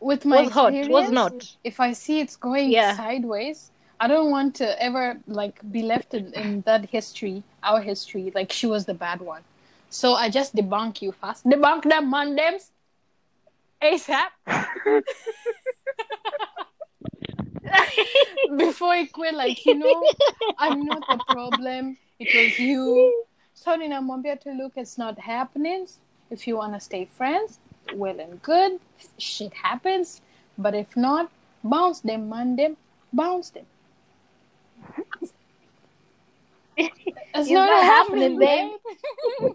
With 0.00 0.24
my 0.24 0.42
Was 0.42 0.52
hot, 0.52 0.72
was 0.88 1.10
not. 1.10 1.56
If 1.64 1.80
I 1.80 1.92
see 1.92 2.20
it's 2.20 2.36
going 2.36 2.70
Yeah. 2.70 2.92
sideways, 2.94 3.70
I 3.98 4.08
don't 4.08 4.30
want 4.30 4.54
to 4.56 4.82
ever 4.82 5.18
like 5.26 5.58
be 5.72 5.82
left 5.82 6.14
in, 6.14 6.32
in 6.34 6.60
that 6.62 6.86
history, 6.90 7.42
our 7.62 7.80
history, 7.80 8.30
like 8.34 8.52
she 8.52 8.66
was 8.66 8.84
the 8.84 8.94
bad 8.94 9.20
one. 9.20 9.42
So 9.88 10.14
I 10.14 10.28
just 10.28 10.54
debunk 10.54 11.00
you 11.00 11.12
fast. 11.12 11.44
Debunk 11.46 11.84
them, 11.84 12.12
Mandems. 12.12 12.70
ASAP. 13.82 14.30
Before 18.56 18.90
I 18.90 19.06
quit, 19.06 19.34
like, 19.34 19.66
you 19.66 19.74
know, 19.74 20.02
I'm 20.58 20.84
not 20.84 21.02
the 21.08 21.18
problem. 21.28 21.96
It 22.18 22.34
was 22.34 22.58
you. 22.58 23.24
So 23.54 23.76
ninamwambia 23.76 24.40
to 24.40 24.52
look, 24.52 24.72
it's 24.76 24.98
not 24.98 25.18
happening. 25.18 25.86
If 26.30 26.46
you 26.46 26.56
want 26.56 26.74
to 26.74 26.80
stay 26.80 27.04
friends, 27.04 27.58
well 27.94 28.18
and 28.20 28.40
good. 28.42 28.80
Shit 29.18 29.54
happens. 29.54 30.20
But 30.58 30.74
if 30.74 30.96
not, 30.96 31.30
bounce 31.62 32.00
them, 32.00 32.28
man 32.28 32.56
them. 32.56 32.76
Bounce 33.12 33.50
them. 33.50 33.66
It's, 36.78 37.50
not 37.50 37.82
happening, 37.82 38.38
babe. 38.38 38.70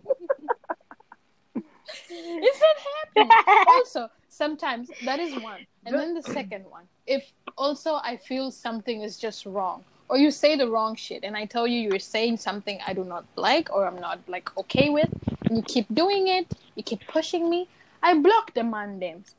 it's 2.10 2.62
not 2.68 2.78
happening. 2.98 3.66
also, 3.68 4.10
sometimes 4.30 4.90
that 5.06 5.20
is 5.20 5.34
one. 5.42 5.66
And 5.86 5.96
then 5.96 6.14
the 6.14 6.22
second 6.24 6.66
one. 6.70 6.84
If 7.08 7.32
also 7.58 7.96
I 7.96 8.18
feel 8.18 8.52
something 8.52 9.02
is 9.02 9.18
just 9.18 9.46
wrong, 9.46 9.84
or 10.10 10.18
you 10.18 10.32
say 10.32 10.56
the 10.56 10.70
wrong 10.70 10.96
shit, 10.96 11.24
and 11.24 11.36
I 11.36 11.46
tell 11.46 11.66
you 11.68 11.80
you're 11.80 12.00
saying 12.00 12.38
something 12.38 12.80
I 12.86 12.94
do 12.94 13.04
not 13.04 13.26
like 13.36 13.72
or 13.74 13.88
I'm 13.88 14.00
not 14.00 14.20
like 14.28 14.56
okay 14.58 14.90
with, 14.90 15.10
and 15.46 15.58
you 15.58 15.64
keep 15.64 15.88
doing 15.94 16.28
it, 16.28 16.48
you 16.76 16.84
keep 16.84 17.06
pushing 17.08 17.50
me, 17.50 17.68
I 18.04 18.18
block 18.18 18.54
the 18.54 18.62
mandems. 18.62 19.34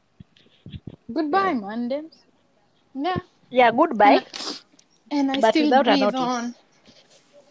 Goodbye, 1.13 1.55
mandems. 1.55 2.15
Yeah. 2.95 3.19
yeah, 3.51 3.71
goodbye. 3.71 4.25
And 5.11 5.31
I 5.31 5.41
But 5.41 5.55
still 5.55 5.67
without 5.79 5.85
breathe 5.85 6.15
on. 6.15 6.55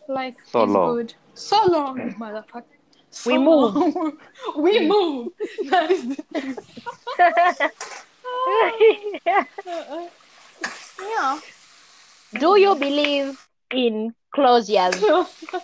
Life 0.08 0.36
So 0.48 0.64
is 0.64 0.70
long. 0.72 0.96
good. 0.96 1.14
So 1.34 1.66
long, 1.68 2.00
motherfucker. 2.20 2.64
So 3.12 3.30
We 3.32 3.38
move. 3.38 4.14
we 4.58 4.88
move. 4.88 5.34
That 5.70 5.92
is 5.92 6.08
the 6.08 6.16
thing. 6.34 6.58
Yeah. 11.00 11.40
do 12.40 12.60
you 12.60 12.76
believe 12.76 13.38
in 13.72 14.14
closures? 14.36 14.96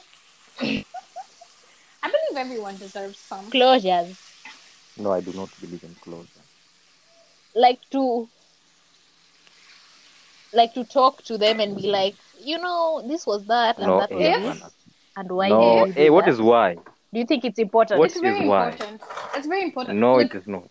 I 0.59 2.11
believe 2.11 2.37
everyone 2.37 2.77
deserves 2.77 3.19
some. 3.19 3.49
Closures. 3.49 4.15
No, 4.97 5.11
I 5.13 5.21
do 5.21 5.31
not 5.33 5.49
believe 5.61 5.83
in 5.83 5.95
closure. 5.95 6.27
Like 7.55 7.79
to 7.91 8.27
like 10.53 10.73
to 10.73 10.83
talk 10.85 11.23
to 11.23 11.37
them 11.37 11.59
and 11.59 11.75
be 11.75 11.87
like, 11.87 12.15
you 12.39 12.57
know, 12.57 13.03
this 13.07 13.25
was 13.25 13.45
that 13.47 13.77
and 13.77 13.87
No, 13.87 13.99
that 13.99 14.11
was 14.11 14.23
eh, 14.23 14.37
this. 14.53 14.61
And 15.15 15.31
why 15.31 15.49
no, 15.49 15.85
did 15.85 15.95
hey, 15.95 16.09
what 16.09 16.25
that? 16.25 16.31
is 16.31 16.41
why? 16.41 16.77
Do 17.13 17.19
you 17.19 17.25
think 17.25 17.45
it's 17.45 17.59
important? 17.59 17.99
What 17.99 18.11
it's 18.11 18.19
very 18.19 18.41
is 18.41 18.47
why? 18.49 18.69
important. 18.71 19.01
It's 19.35 19.47
very 19.47 19.63
important. 19.63 19.99
No, 19.99 20.13
Like, 20.15 20.33
it 20.35 20.39
is 20.39 20.47
not. 20.47 20.63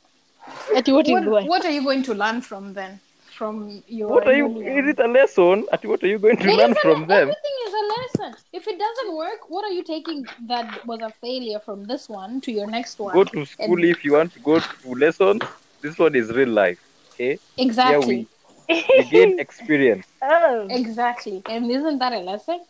Ati 0.77 0.93
what 0.93 1.07
is 1.07 1.13
what, 1.13 1.27
why? 1.27 1.43
what 1.45 1.65
are 1.65 1.71
you 1.71 1.83
going 1.83 2.03
to 2.05 2.15
learn 2.15 2.41
from 2.41 2.75
them? 2.75 3.01
From 3.37 3.83
your 3.87 4.09
What 4.09 4.27
are 4.27 4.35
you? 4.37 4.47
Is 4.63 4.89
it 4.89 4.99
a 4.99 5.07
lesson? 5.09 5.67
Ati, 5.73 5.89
What 5.89 6.03
are 6.03 6.07
you 6.07 6.19
going 6.19 6.37
to 6.39 6.49
It 6.49 6.55
learn 6.57 6.71
is 6.71 6.77
a- 6.77 6.81
from 6.81 7.07
them? 7.07 7.23
Everything 7.29 7.57
is 7.67 7.75
a 7.75 7.85
lesson. 7.97 8.37
If 8.53 8.67
it 8.69 8.79
doesn't 8.79 9.15
work, 9.17 9.51
what 9.51 9.65
are 9.65 9.71
you 9.73 9.83
taking 9.83 10.25
that 10.47 10.87
was 10.87 11.01
a 11.01 11.11
failure 11.21 11.59
from 11.61 11.85
this 11.85 12.09
one 12.09 12.41
to 12.43 12.53
your 12.53 12.67
next 12.67 12.99
one? 12.99 13.13
Go 13.15 13.25
to 13.25 13.45
school 13.45 13.75
And- 13.77 13.85
if 13.85 14.05
you 14.05 14.13
want 14.15 14.33
to 14.35 14.41
go 14.41 14.61
to 14.61 14.95
lessons. 14.95 15.43
This 15.83 15.99
one 15.99 16.15
is 16.15 16.31
real 16.31 16.49
life. 16.49 16.79
Okay, 17.15 17.39
Exactly. 17.59 18.27
Here 18.69 18.85
we 18.99 19.05
gain 19.11 19.39
experience. 19.47 20.07
Oh. 20.23 20.67
Exactly. 20.71 21.43
And 21.49 21.71
isn't 21.71 21.99
that 21.99 22.13
a 22.13 22.19
lesson? 22.19 22.61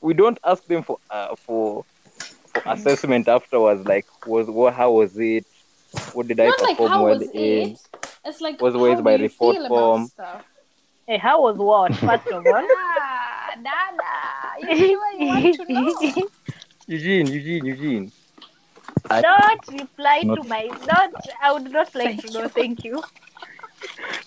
We 0.00 0.14
don't 0.14 0.38
ask 0.44 0.64
them 0.66 0.82
for 0.82 0.98
uh, 1.10 1.34
for 1.36 1.84
for 1.84 1.84
assessment 2.66 3.28
afterwards. 3.28 3.86
Like, 3.86 4.06
was 4.26 4.46
what? 4.48 4.74
How 4.74 4.92
was 4.92 5.18
it? 5.18 5.46
What 6.12 6.28
did 6.28 6.40
I 6.40 6.46
Not 6.46 6.62
like 6.62 6.70
perform 6.76 6.90
how 6.90 7.04
well 7.04 7.18
was 7.18 7.28
in? 7.30 7.70
it? 7.70 7.78
It's 8.24 8.40
like 8.40 8.60
Was 8.60 8.74
how 8.74 8.80
always 8.80 9.00
by 9.00 9.16
you 9.16 9.22
report 9.24 9.56
form. 9.68 10.06
stuff? 10.06 10.44
Hey, 11.06 11.18
how 11.18 11.42
was 11.42 11.56
what? 11.56 11.94
First 11.96 12.26
of 12.28 12.46
all. 12.46 12.66
Ah, 12.70 13.50
Dada, 13.56 14.74
you 14.76 14.96
want 14.98 15.56
to 15.56 15.72
know? 15.72 16.28
Eugene, 16.86 17.26
Eugene, 17.26 17.64
Eugene. 17.64 18.12
Don't 19.08 19.68
reply 19.68 20.22
to 20.22 20.42
my. 20.44 20.70
Not. 20.86 21.10
I 21.42 21.52
would 21.52 21.70
not 21.70 21.94
like 21.94 22.20
Thank 22.20 22.20
to 22.22 22.30
know. 22.32 22.48
Thank 22.48 22.84
you. 22.84 23.02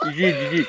Eugene, 0.06 0.36
Eugene. 0.36 0.68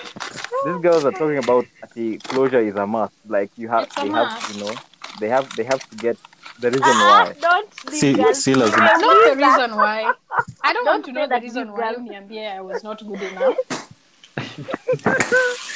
These 0.65 0.81
girls 0.83 1.05
are 1.05 1.13
talking 1.13 1.39
about 1.39 1.67
the 1.95 2.19
closure 2.19 2.61
is 2.61 2.77
a 2.77 2.87
must. 2.87 3.15
Like 3.27 3.51
you 3.57 3.69
have, 3.69 3.85
It's 3.85 3.95
they 3.97 4.09
have, 4.09 4.55
you 4.55 4.65
know, 4.65 4.75
they 5.21 5.29
have, 5.29 5.55
they 5.57 5.65
have 5.65 5.81
to 5.91 5.97
get 5.97 6.17
the 6.61 6.71
reason 6.71 6.83
Ah, 6.85 7.25
why. 7.27 7.33
don't 7.41 7.75
See- 7.95 8.15
leave 8.15 8.37
see, 8.37 8.55
like- 8.55 8.71
Don't 8.73 8.81
That's 8.81 9.01
not 9.01 9.25
the 9.25 9.35
that. 9.37 9.47
reason 9.47 9.77
why. 9.77 10.13
I 10.63 10.73
don't, 10.73 10.85
Don't 10.85 10.95
want 10.95 11.05
to 11.07 11.13
know 11.13 11.23
the 11.23 11.29
that 11.29 11.43
reason 11.43 11.67
you 11.69 11.73
why 11.73 11.93
girls- 11.95 12.09
Uniambia 12.09 12.57
I 12.57 12.61
was 12.61 12.83
not 12.85 13.03
good 13.07 13.23
enough. 13.23 13.57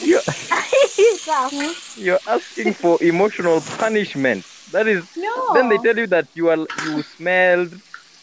You're, 0.00 0.22
you're 1.96 2.20
asking 2.26 2.74
for 2.74 3.02
emotional 3.02 3.60
punishment. 3.60 4.44
That 4.70 4.86
is. 4.88 5.04
No. 5.16 5.52
Then 5.54 5.68
they 5.68 5.78
tell 5.78 5.96
you 5.96 6.06
that 6.08 6.26
you 6.34 6.48
are, 6.48 6.56
you 6.86 7.02
smelled, 7.02 7.74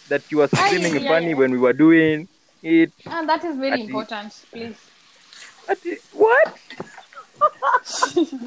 that 0.10 0.22
you 0.32 0.38
were 0.40 0.50
Aye, 0.54 0.68
screaming 0.68 1.02
yeah, 1.04 1.10
funny 1.10 1.30
yeah. 1.30 1.36
when 1.36 1.52
we 1.52 1.58
were 1.58 1.74
doing 1.74 2.28
it. 2.64 2.92
And 3.06 3.28
that 3.30 3.44
is 3.44 3.58
very 3.58 3.74
Ati- 3.74 3.84
important, 3.84 4.34
please. 4.52 4.76
Ati- 5.70 5.98
What? 6.14 6.58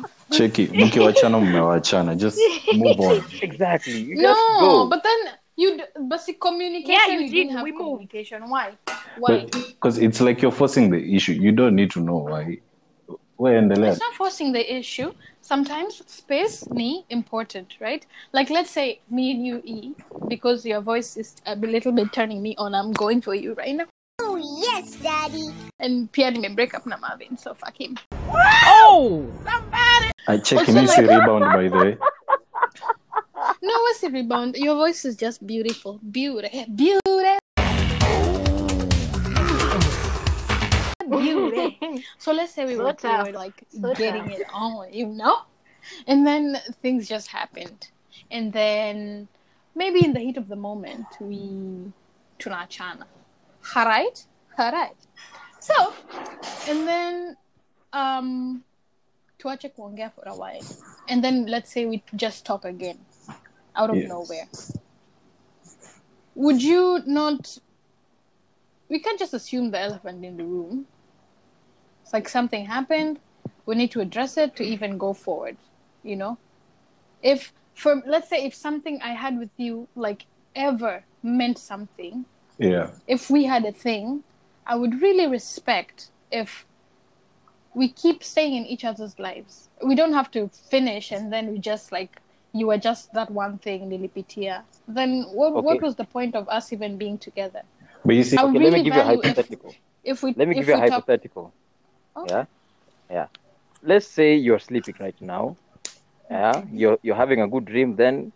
Cheki, 0.30 0.66
mkiwachana 0.66 1.38
mmewachana. 1.40 2.14
Just 2.14 2.40
move 2.72 3.00
on. 3.00 3.24
Exactly. 3.42 3.98
You 3.98 4.16
no, 4.16 4.28
just 4.28 4.60
go. 4.60 4.86
but 4.86 5.02
then 5.02 5.18
you, 5.56 5.76
d- 5.76 5.84
but 6.00 6.20
see, 6.20 6.34
communication. 6.34 6.94
Yeah, 6.94 7.06
you 7.14 7.20
Eugene, 7.20 7.34
didn't 7.34 7.52
have 7.56 7.62
we 7.64 7.72
move. 7.72 7.80
communication. 7.80 8.48
Why? 8.48 8.72
Why? 9.18 9.46
Because 9.46 9.98
it's 9.98 10.20
like 10.20 10.42
you're 10.42 10.52
forcing 10.52 10.90
the 10.90 11.14
issue. 11.14 11.32
You 11.32 11.52
don't 11.52 11.74
need 11.74 11.90
to 11.92 12.00
know 12.00 12.16
why. 12.16 12.58
Where 13.36 13.58
in 13.58 13.68
the 13.68 13.82
It's 13.82 14.00
not 14.00 14.14
forcing 14.14 14.52
the 14.52 14.76
issue. 14.76 15.12
Sometimes 15.40 16.02
space 16.06 16.68
me 16.70 17.04
important, 17.10 17.76
right? 17.80 18.06
Like 18.32 18.48
let's 18.48 18.70
say 18.70 19.00
me 19.10 19.32
and 19.32 19.44
you 19.46 19.60
E, 19.64 19.92
because 20.28 20.64
your 20.64 20.80
voice 20.80 21.16
is 21.16 21.36
a 21.44 21.56
little 21.56 21.92
bit 21.92 22.12
turning 22.12 22.42
me 22.42 22.54
on. 22.56 22.74
I'm 22.74 22.92
going 22.92 23.20
for 23.20 23.34
you 23.34 23.54
right 23.54 23.74
now. 23.74 23.86
Yes, 24.44 24.96
Daddy. 24.96 25.48
And 25.80 26.10
Pierre 26.12 26.32
may 26.32 26.48
break 26.48 26.74
up 26.74 26.86
na 26.86 26.96
Marvin, 26.98 27.36
so 27.36 27.54
fuck 27.54 27.80
him. 27.80 27.96
Oh! 28.28 29.24
Somebody! 29.44 30.10
I 30.28 30.36
check 30.38 30.68
him 30.68 30.76
is 30.78 30.88
like- 30.90 30.98
rebound 31.08 31.44
by 31.52 31.68
the 31.68 31.76
way. 31.76 31.96
No, 33.62 33.72
what's 33.80 34.00
the 34.00 34.08
rebound? 34.10 34.56
Your 34.56 34.74
voice 34.74 35.04
is 35.04 35.16
just 35.16 35.46
beautiful. 35.46 36.00
Beauty. 36.10 36.64
Beauty. 36.74 37.38
Beauty. 41.08 41.78
So 42.18 42.32
let's 42.32 42.52
say 42.54 42.64
we 42.66 42.74
So 42.76 42.78
were, 42.84 42.86
we 42.86 42.92
tough. 42.94 43.32
like 43.32 43.64
So 43.68 43.94
getting 43.94 44.24
tough. 44.28 44.38
it 44.40 44.46
on, 44.52 44.92
you 44.92 45.06
know? 45.06 45.42
And 46.06 46.26
then 46.26 46.56
things 46.82 47.08
just 47.08 47.28
happened. 47.28 47.88
And 48.30 48.52
then 48.52 49.28
maybe 49.74 50.04
in 50.04 50.12
the 50.12 50.20
heat 50.20 50.36
of 50.36 50.48
the 50.48 50.56
moment, 50.56 51.06
we 51.20 51.92
tunachana. 52.38 53.04
Alright? 53.76 54.26
Alright. 54.58 54.96
So, 55.60 55.92
and 56.68 56.86
then 56.86 57.36
um 57.92 58.62
tuache 59.38 59.70
kuongea 59.76 60.12
for 60.14 60.24
a 60.26 60.34
while. 60.34 60.62
And 61.08 61.22
then 61.22 61.46
let's 61.46 61.72
say 61.72 61.86
we 61.86 62.02
just 62.14 62.44
talk 62.46 62.64
again 62.64 62.98
out 63.76 63.90
of 63.90 63.96
Yes. 63.96 64.08
nowhere. 64.08 64.48
Would 66.34 66.62
you 66.62 67.00
not 67.06 67.58
we 68.88 68.98
can't 69.00 69.18
just 69.18 69.34
assume 69.34 69.70
the 69.70 69.80
elephant 69.80 70.24
in 70.24 70.36
the 70.36 70.44
room. 70.44 70.86
It's 72.02 72.12
like 72.12 72.28
something 72.28 72.66
happened, 72.66 73.18
we 73.66 73.74
need 73.74 73.90
to 73.92 74.00
address 74.00 74.36
it 74.36 74.54
to 74.56 74.62
even 74.62 74.98
go 74.98 75.14
forward, 75.14 75.56
you 76.02 76.16
know? 76.16 76.38
If 77.22 77.52
for 77.74 78.02
let's 78.06 78.28
say 78.28 78.44
if 78.44 78.54
something 78.54 79.00
I 79.02 79.14
had 79.14 79.38
with 79.38 79.50
you 79.56 79.88
like 79.96 80.26
ever 80.54 81.04
meant 81.22 81.58
something, 81.58 82.26
Yeah. 82.58 82.90
if 83.06 83.30
we 83.30 83.44
had 83.44 83.64
a 83.64 83.72
thing, 83.72 84.22
I 84.66 84.76
would 84.76 85.00
really 85.02 85.26
respect 85.26 86.10
if 86.30 86.66
we 87.74 87.88
keep 87.88 88.22
staying 88.22 88.54
in 88.54 88.66
each 88.66 88.84
other's 88.84 89.18
lives. 89.18 89.68
We 89.84 89.94
don't 89.94 90.12
have 90.12 90.30
to 90.32 90.48
finish 90.70 91.10
and 91.12 91.32
then 91.32 91.50
we 91.52 91.58
just 91.58 91.92
like 91.92 92.20
you 92.52 92.68
were 92.68 92.78
just 92.78 93.12
that 93.14 93.30
one 93.30 93.58
thing, 93.58 93.90
Lilipitia. 93.90 94.62
Then 94.86 95.24
what 95.32 95.62
what 95.64 95.82
was 95.82 95.96
the 95.96 96.04
point 96.04 96.34
of 96.36 96.48
us 96.48 96.72
even 96.72 96.96
being 96.96 97.18
together? 97.18 97.62
But 98.04 98.14
you 98.14 98.22
see, 98.22 98.36
Okay, 98.38 98.44
let 98.46 98.52
me 98.52 98.58
really 98.60 98.82
give 98.84 98.94
you 98.94 99.00
a 99.00 99.04
value 99.04 99.20
if, 99.20 99.26
hypothetical. 99.26 99.74
if 100.04 100.22
we 100.22 100.34
Let 100.34 100.48
me 100.48 100.54
give 100.54 100.68
you 100.68 100.74
a 100.74 100.80
we 100.80 100.88
talk- 100.88 100.92
hypothetical. 100.92 101.52
Oh. 102.16 102.26
Yeah, 102.28 102.44
yeah. 103.10 103.26
Let's 103.82 104.06
say 104.06 104.36
you're 104.36 104.60
sleeping 104.60 104.94
right 105.00 105.20
now. 105.20 105.56
Yeah, 106.30 106.62
you're 106.72 106.98
you're 107.02 107.16
having 107.16 107.40
a 107.40 107.48
good 107.48 107.64
dream. 107.64 107.96
Then, 107.96 108.30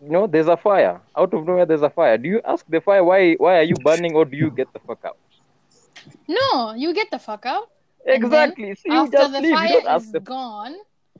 you 0.00 0.10
know, 0.10 0.26
there's 0.26 0.46
a 0.48 0.56
fire 0.56 1.00
out 1.16 1.34
of 1.34 1.44
nowhere. 1.46 1.66
There's 1.66 1.82
a 1.82 1.90
fire. 1.90 2.16
Do 2.16 2.28
you 2.28 2.40
ask 2.44 2.64
the 2.68 2.80
fire 2.80 3.02
why 3.02 3.34
why 3.34 3.58
are 3.58 3.62
you 3.64 3.74
burning, 3.82 4.14
or 4.14 4.24
do 4.24 4.36
you 4.36 4.50
get 4.50 4.72
the 4.72 4.78
fuck 4.80 5.04
out? 5.04 5.18
No, 6.28 6.74
you 6.74 6.92
get 6.94 7.10
the 7.10 7.18
fuck 7.18 7.46
out. 7.46 7.70
Exactly. 8.04 8.74
So 8.74 8.82
you 8.92 8.98
After 9.00 9.18
just 9.18 9.32
the 9.32 9.40
leave. 9.40 9.54
Fire 9.54 9.80
don't 9.82 9.96
is 10.00 10.12
the. 10.12 10.20
gone, 10.20 10.74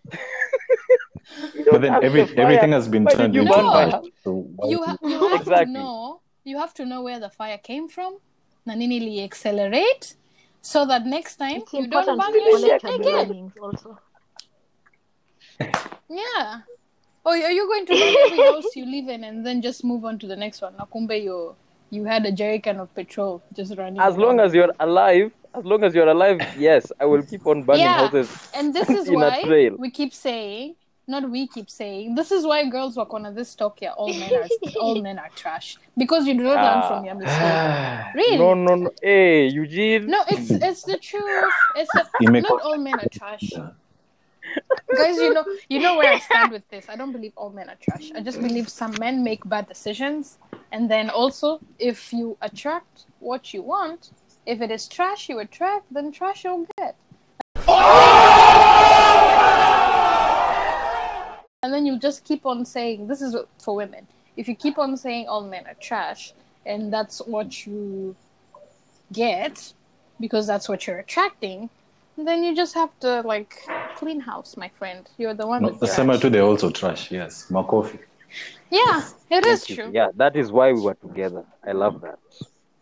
but 1.70 1.81
then 1.83 1.94
every, 2.03 2.22
the 2.25 2.38
everything 2.38 2.72
has 2.72 2.87
been 2.88 3.07
turned 3.07 3.35
you 3.35 3.42
into 3.42 3.53
burn 3.53 3.64
my 3.66 3.83
ash. 3.85 3.92
house? 3.92 4.07
So 4.22 4.46
you 4.64 4.83
ha- 4.85 4.99
you 5.03 5.18
have 5.29 5.40
Exactly. 5.40 5.66
to 5.66 5.70
know 5.72 6.20
you 6.44 6.59
have 6.59 6.75
to 6.75 6.85
know 6.87 7.03
where 7.03 7.18
the 7.18 7.31
fire 7.31 7.59
came 7.59 7.88
from. 7.88 8.18
Na 8.66 8.75
nini 8.75 8.99
li 9.01 9.22
accelerate 9.22 10.14
so 10.62 10.87
that 10.87 11.07
next 11.07 11.37
time 11.37 11.62
It's 11.62 11.72
you 11.72 11.87
don't 11.87 12.09
important 12.09 12.18
burn 12.18 12.33
to 12.33 12.38
your 12.40 12.59
shit 12.59 12.81
collect 12.83 13.05
your 13.05 13.20
again. 13.20 13.53
Also. 13.62 13.99
Yeah. 16.09 16.61
Or 17.25 17.33
are 17.33 17.51
you 17.51 17.66
going 17.66 17.87
to 17.87 17.92
burn 17.92 18.14
every 18.27 18.42
house 18.44 18.77
you 18.77 18.87
live 18.87 19.09
in 19.09 19.25
and 19.25 19.44
then 19.46 19.61
just 19.62 19.83
move 19.85 20.05
on 20.05 20.18
to 20.20 20.27
the 20.27 20.37
next 20.37 20.62
one? 20.62 20.75
Nakumbe 20.75 21.22
you 21.22 21.57
you 21.90 22.05
had 22.05 22.27
a 22.27 22.33
jerry 22.33 22.59
can 22.59 22.81
of 22.81 22.94
petrol 22.94 23.42
just 23.55 23.77
running. 23.77 24.01
As 24.01 24.16
long 24.16 24.40
as 24.40 24.55
you're 24.55 24.72
alive, 24.81 25.33
as 25.55 25.64
long 25.64 25.85
as 25.85 25.94
you're 25.94 26.09
alive, 26.09 26.40
yes, 26.59 26.90
I 27.01 27.05
will 27.05 27.22
keep 27.22 27.46
on 27.46 27.62
burning 27.62 27.83
Yeah. 27.83 27.99
houses. 28.09 28.51
And 28.55 28.75
this 28.75 28.90
is 28.90 29.09
in 29.14 29.14
a 29.14 29.18
why 29.29 29.42
trail. 29.42 29.77
we 29.79 29.90
keep 29.90 30.12
saying, 30.12 30.75
not 31.09 31.31
we 31.31 31.46
keep 31.46 31.70
saying, 31.70 32.14
this 32.16 32.33
is 32.33 32.44
why 32.44 32.68
girls 32.68 32.96
walk 32.96 33.14
on 33.14 33.33
this 33.35 33.55
talk 33.55 33.79
here. 33.79 33.90
All 33.96 34.12
men 34.12 34.35
are 34.35 34.49
all 34.81 35.01
men 35.01 35.18
are 35.18 35.31
trash 35.37 35.77
because 35.96 36.27
you 36.27 36.35
do 36.35 36.42
not 36.42 36.57
learn 36.66 36.88
from 36.88 37.05
your 37.05 37.14
ah. 37.14 37.18
mistakes. 37.18 38.14
Really? 38.16 38.38
No, 38.38 38.55
no, 38.55 38.75
no. 38.75 38.90
Hey, 39.01 39.46
Eugene. 39.46 40.07
No, 40.07 40.25
it's 40.29 40.51
it's 40.51 40.83
the 40.83 40.99
truth. 40.99 41.53
It's 41.77 41.94
a, 41.94 42.07
You 42.20 42.31
make- 42.33 42.42
not 42.42 42.61
all 42.62 42.77
men 42.77 42.94
are 42.94 43.09
trash, 43.09 43.53
guys. 44.96 45.16
You 45.16 45.33
know 45.33 45.44
you 45.68 45.79
know 45.81 45.96
where 45.96 46.12
I 46.12 46.18
stand 46.18 46.51
with 46.53 46.68
this. 46.70 46.87
I 46.88 46.96
don't 46.96 47.12
believe 47.12 47.33
all 47.37 47.51
men 47.51 47.68
are 47.70 47.79
trash. 47.81 48.11
I 48.14 48.20
just 48.20 48.40
believe 48.40 48.68
some 48.68 48.94
men 48.99 49.22
make 49.22 49.49
bad 49.49 49.68
decisions, 49.68 50.38
and 50.77 50.91
then 50.91 51.09
also 51.09 51.59
if 51.79 52.12
you 52.12 52.37
attract 52.43 53.07
what 53.21 53.55
you 53.55 53.62
want, 53.62 54.11
if 54.45 54.61
it 54.61 54.71
is 54.71 54.87
trash 54.87 55.27
you 55.31 55.39
attract, 55.39 55.87
then 55.91 56.12
trash 56.12 56.45
you'll 56.45 56.67
get. 56.77 56.95
And 61.62 61.73
then 61.73 61.87
you 61.87 61.99
just 61.99 62.25
keep 62.25 62.45
on 62.45 62.67
saying 62.67 63.07
this 63.07 63.23
is 63.23 63.35
for 63.59 63.75
women. 63.75 64.07
If 64.37 64.49
you 64.49 64.55
keep 64.55 64.77
on 64.77 64.99
saying 64.99 65.29
all 65.29 65.45
men 65.49 65.67
are 65.67 65.81
trash, 65.81 66.35
and 66.67 66.93
that's 66.93 67.21
what 67.21 67.67
you 67.67 68.15
get 69.15 69.73
because 70.21 70.47
that's 70.47 70.69
what 70.69 70.87
you're 70.87 70.99
attracting, 70.99 71.71
then 72.19 72.45
you 72.45 72.55
just 72.55 72.75
have 72.75 72.91
to 73.01 73.23
like 73.23 73.67
clean 73.97 74.21
house, 74.21 74.59
my 74.59 74.69
friend. 74.79 75.09
You're 75.17 75.33
the 75.33 75.47
one. 75.47 75.62
No, 75.62 75.69
with 75.69 75.81
the 75.81 75.87
trash. 75.87 75.97
summer 75.97 76.19
too, 76.19 76.29
they're 76.29 76.51
also 76.53 76.69
trash. 76.69 77.11
Yes, 77.11 77.47
Makofi. 77.51 77.99
Yeah, 78.70 79.03
it 79.31 79.46
is 79.46 79.66
Thank 79.66 79.70
you. 79.70 79.77
true. 79.85 79.92
Yeah, 79.94 80.09
that 80.16 80.37
is 80.37 80.53
why 80.53 80.72
we 80.72 80.81
were 80.81 80.94
together. 80.94 81.44
I 81.66 81.72
love 81.72 82.01
that. 82.03 82.18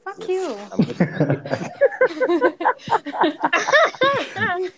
Fuck 0.04 0.28
you. 0.28 0.56
I'm 0.72 0.84
just, 0.84 1.00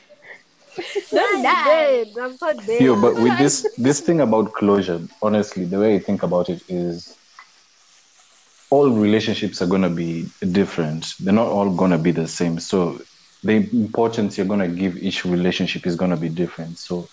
I'm 1.13 1.43
dead. 1.43 2.13
I'm 2.21 2.37
so 2.37 2.53
dead. 2.53 2.81
Yo, 2.81 3.01
but 3.01 3.21
with 3.21 3.37
this 3.39 3.67
this 3.79 4.01
thing 4.01 4.21
about 4.21 4.53
closure, 4.53 5.07
honestly, 5.23 5.65
the 5.65 5.79
way 5.79 5.97
I 5.97 5.99
think 5.99 6.23
about 6.23 6.49
it 6.49 6.63
is 6.69 7.17
all 8.71 8.91
relationships 8.91 9.63
are 9.63 9.67
gonna 9.67 9.91
be 9.91 10.29
different. 10.53 11.07
They're 11.21 11.33
not 11.33 11.49
all 11.49 11.71
gonna 11.71 11.99
be 11.99 12.11
the 12.11 12.27
same. 12.27 12.59
So 12.59 13.01
the 13.43 13.69
importance 13.73 14.37
you're 14.37 14.47
gonna 14.47 14.69
give 14.69 14.97
each 14.99 15.25
relationship 15.25 15.87
is 15.87 15.97
gonna 15.97 16.17
be 16.17 16.29
different. 16.29 16.79
So 16.79 17.09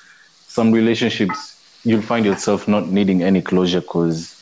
some 0.48 0.72
relationships 0.72 1.53
you'll 1.84 2.02
find 2.02 2.26
yourself 2.26 2.68
not 2.68 2.88
needing 2.88 3.24
any 3.24 3.42
closure 3.42 3.82
because 3.82 4.42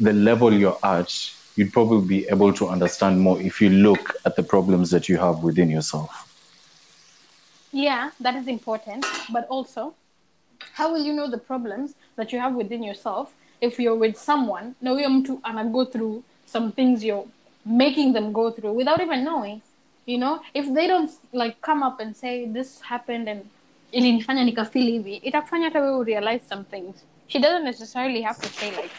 the 0.00 0.12
level 0.12 0.52
you're 0.52 0.78
at, 0.82 1.12
you'd 1.56 1.72
probably 1.72 2.06
be 2.06 2.28
able 2.28 2.52
to 2.52 2.68
understand 2.68 3.20
more 3.20 3.40
if 3.40 3.60
you 3.60 3.70
look 3.70 4.14
at 4.24 4.36
the 4.36 4.42
problems 4.42 4.90
that 4.90 5.08
you 5.08 5.16
have 5.18 5.42
within 5.42 5.70
yourself. 5.70 6.28
Yeah, 7.72 8.10
that 8.20 8.34
is 8.36 8.48
important. 8.48 9.06
But 9.32 9.46
also, 9.48 9.94
how 10.74 10.92
will 10.92 11.02
you 11.04 11.12
know 11.12 11.30
the 11.30 11.38
problems 11.38 11.94
that 12.16 12.32
you 12.32 12.38
have 12.38 12.54
within 12.54 12.82
yourself 12.82 13.32
if 13.60 13.78
you're 13.78 13.94
with 13.94 14.16
someone 14.16 14.74
na 14.82 14.94
mtu 14.94 15.40
ana 15.44 15.64
go 15.64 15.84
through 15.84 16.22
some 16.46 16.72
things 16.72 17.04
you're 17.04 17.26
making 17.64 18.12
them 18.12 18.32
go 18.32 18.50
through 18.50 18.72
without 18.72 19.00
even 19.00 19.24
knowing 19.24 19.60
you 20.06 20.18
know 20.18 20.40
if 20.54 20.66
they 20.74 20.86
don't 20.86 21.10
like 21.32 21.60
come 21.60 21.82
up 21.82 22.00
and 22.00 22.16
say 22.16 22.46
this 22.46 22.80
happened 22.80 23.28
and 23.28 23.44
ilinifanya 23.92 24.44
nikafeel 24.44 24.90
hivi 24.90 25.16
itakufanya 25.16 25.64
hata 25.64 25.80
wewe 25.80 26.04
realize 26.04 26.44
some 26.48 26.64
things. 26.64 27.06
She 27.26 27.38
doesn't 27.38 27.64
necessarily 27.64 28.22
have 28.22 28.40
to 28.40 28.48
say 28.48 28.70
like 28.70 28.90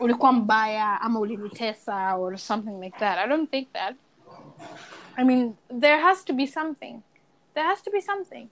ulikuwa 0.00 0.32
mbaya 0.32 1.00
ama 1.00 1.20
ulinitesa 1.20 2.14
or 2.14 2.38
something 2.38 2.80
like 2.80 2.98
that. 2.98 3.18
I 3.18 3.28
don't 3.28 3.50
think 3.50 3.72
that. 3.72 3.96
I 5.16 5.24
mean 5.24 5.54
there 5.80 6.00
has 6.00 6.24
to 6.24 6.32
be 6.32 6.46
something. 6.46 7.02
There 7.54 7.66
has 7.66 7.82
to 7.82 7.90
be 7.90 8.00
something. 8.00 8.48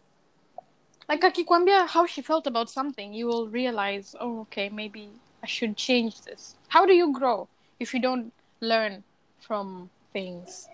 Like 1.08 1.26
akikwambia 1.26 1.86
how 1.86 2.06
she 2.06 2.22
felt 2.22 2.46
about 2.46 2.68
something 2.68 3.14
you 3.14 3.28
will 3.28 3.48
realize 3.48 4.16
oh 4.20 4.40
okay 4.40 4.70
maybe 4.70 5.08
i 5.42 5.46
should 5.46 5.76
change 5.76 6.20
this. 6.20 6.56
How 6.68 6.86
do 6.86 6.92
you 6.92 7.12
grow 7.12 7.48
if 7.80 7.94
you 7.94 8.00
don't 8.00 8.32
learn 8.60 9.02
from 9.40 9.90
things? 10.12 10.68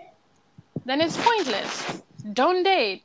Then 0.86 1.00
it's 1.00 1.16
pointless. 1.16 2.02
Don't 2.32 2.62
date 2.62 3.02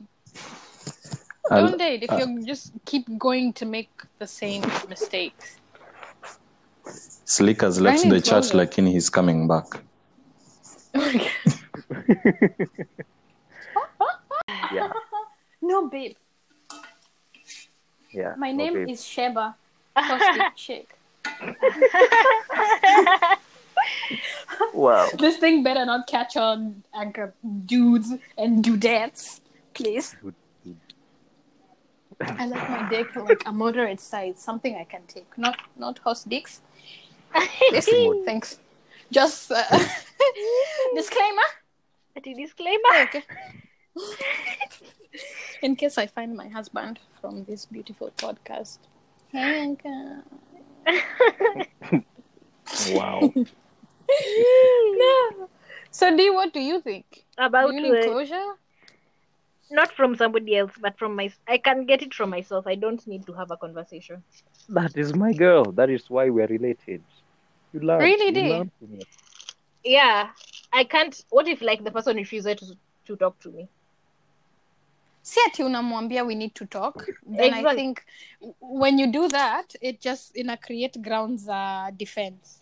don't 1.50 1.78
date 1.78 2.02
if 2.02 2.10
uh, 2.10 2.16
you 2.16 2.44
just 2.44 2.72
keep 2.84 3.06
going 3.18 3.52
to 3.52 3.66
make 3.66 3.90
the 4.18 4.26
same 4.26 4.62
mistakes 4.88 5.56
Slick 7.26 7.62
has 7.62 7.80
left 7.80 8.06
the 8.08 8.16
is 8.16 8.22
church, 8.22 8.52
longer. 8.52 8.58
like 8.58 8.78
in 8.78 8.86
he's 8.86 9.08
coming 9.08 9.48
back. 9.48 9.64
Yeah, 14.72 14.90
no 15.62 15.88
babe 15.88 16.16
yeah. 18.12 18.34
my 18.36 18.52
name 18.52 18.76
okay. 18.76 18.92
is 18.92 19.04
sheba 19.04 19.56
Caustic 19.96 20.56
chick 20.56 20.96
Wow. 24.72 25.08
this 25.18 25.36
thing 25.38 25.62
better 25.62 25.84
not 25.84 26.06
catch 26.06 26.36
on 26.36 26.82
anchor 26.94 27.34
dudes 27.66 28.12
and 28.38 28.64
dudettes 28.64 29.40
please 29.74 30.16
I 32.40 32.46
like 32.46 32.70
my 32.70 32.88
dick 32.88 33.14
like 33.16 33.42
a 33.46 33.52
moderate 33.52 34.00
size, 34.00 34.38
something 34.38 34.76
I 34.76 34.84
can 34.84 35.02
take, 35.06 35.36
not 35.36 35.58
not 35.76 35.98
horse 35.98 36.24
dicks. 36.24 36.60
Thanks. 38.24 38.58
Just 39.10 39.50
uh, 39.50 39.62
disclaimer. 40.94 41.48
Ati 42.16 42.34
disclaimer. 42.34 43.08
Okay. 43.14 43.22
In 45.62 45.76
case 45.76 45.98
I 45.98 46.06
find 46.08 46.36
my 46.36 46.48
husband 46.48 46.98
from 47.20 47.44
this 47.44 47.64
beautiful 47.64 48.10
podcast. 48.16 48.78
Hey, 49.30 49.62
Anka. 49.62 50.22
Wow. 52.90 53.32
No. 54.96 55.48
So, 55.90 56.16
Dee, 56.16 56.30
what 56.30 56.52
do 56.52 56.60
you 56.60 56.80
think? 56.80 57.24
About 57.38 57.70
do 57.70 57.76
you 57.76 57.82
need 57.82 58.04
closure? 58.04 58.54
Not 59.74 59.92
from 59.92 60.16
somebody 60.16 60.56
else, 60.56 60.72
but 60.80 60.98
from 60.98 61.16
my. 61.16 61.30
I 61.48 61.58
can 61.58 61.84
get 61.86 62.02
it 62.02 62.14
from 62.14 62.30
myself. 62.30 62.66
I 62.66 62.74
don't 62.74 63.06
need 63.06 63.26
to 63.26 63.32
have 63.32 63.50
a 63.50 63.56
conversation. 63.56 64.22
That 64.68 64.96
is 64.96 65.14
my 65.14 65.32
girl. 65.32 65.64
That 65.72 65.90
is 65.90 66.08
why 66.08 66.30
we 66.30 66.42
are 66.42 66.46
related. 66.46 67.02
You 67.72 67.80
learn. 67.80 68.00
Really, 68.00 68.26
you 68.26 68.42
Dee? 68.42 68.48
learn. 68.48 68.70
Yeah, 69.84 70.30
I 70.72 70.84
can't. 70.84 71.24
What 71.30 71.48
if 71.48 71.60
like 71.60 71.84
the 71.84 71.90
person 71.90 72.16
refuses 72.16 72.56
to 72.60 72.66
to 73.06 73.16
talk 73.16 73.38
to 73.40 73.50
me? 73.50 73.68
si 75.26 75.40
ati 75.46 75.62
unamwambia 75.62 76.24
we 76.24 76.34
need 76.34 76.54
to 76.54 76.66
talk 76.66 77.06
then 77.36 77.54
i 77.54 77.64
think 77.74 78.02
when 78.60 78.98
you 78.98 79.06
do 79.06 79.28
that 79.28 79.74
it 79.80 80.00
just 80.00 80.36
ina 80.36 80.56
create 80.56 81.00
grounds 81.00 81.48
uh, 81.48 81.90
defense 81.96 82.60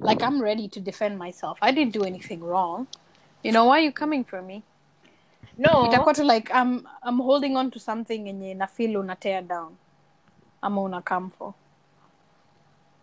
like 0.00 0.20
i'm 0.22 0.42
ready 0.42 0.68
to 0.68 0.80
defend 0.80 1.16
myself 1.16 1.58
i 1.62 1.70
didn't 1.72 1.92
do 1.92 2.04
anything 2.04 2.40
wrong 2.42 2.86
you 3.44 3.52
know 3.52 3.64
why 3.64 3.78
are 3.78 3.84
you 3.84 3.92
coming 3.92 4.24
for 4.24 4.42
me 4.42 4.64
No. 5.58 5.86
itakuwa 5.86 6.14
tu 6.14 6.22
like 6.24 6.52
I'm, 6.54 6.86
i'm 7.08 7.18
holding 7.22 7.56
on 7.56 7.70
to 7.70 7.78
something 7.78 8.26
yenye 8.26 8.54
na 8.54 8.66
feel 8.66 8.96
una 8.96 9.16
tear 9.16 9.42
down. 9.42 9.76
Ama 10.62 10.80
una 10.82 11.02
come 11.02 11.30
for. 11.30 11.54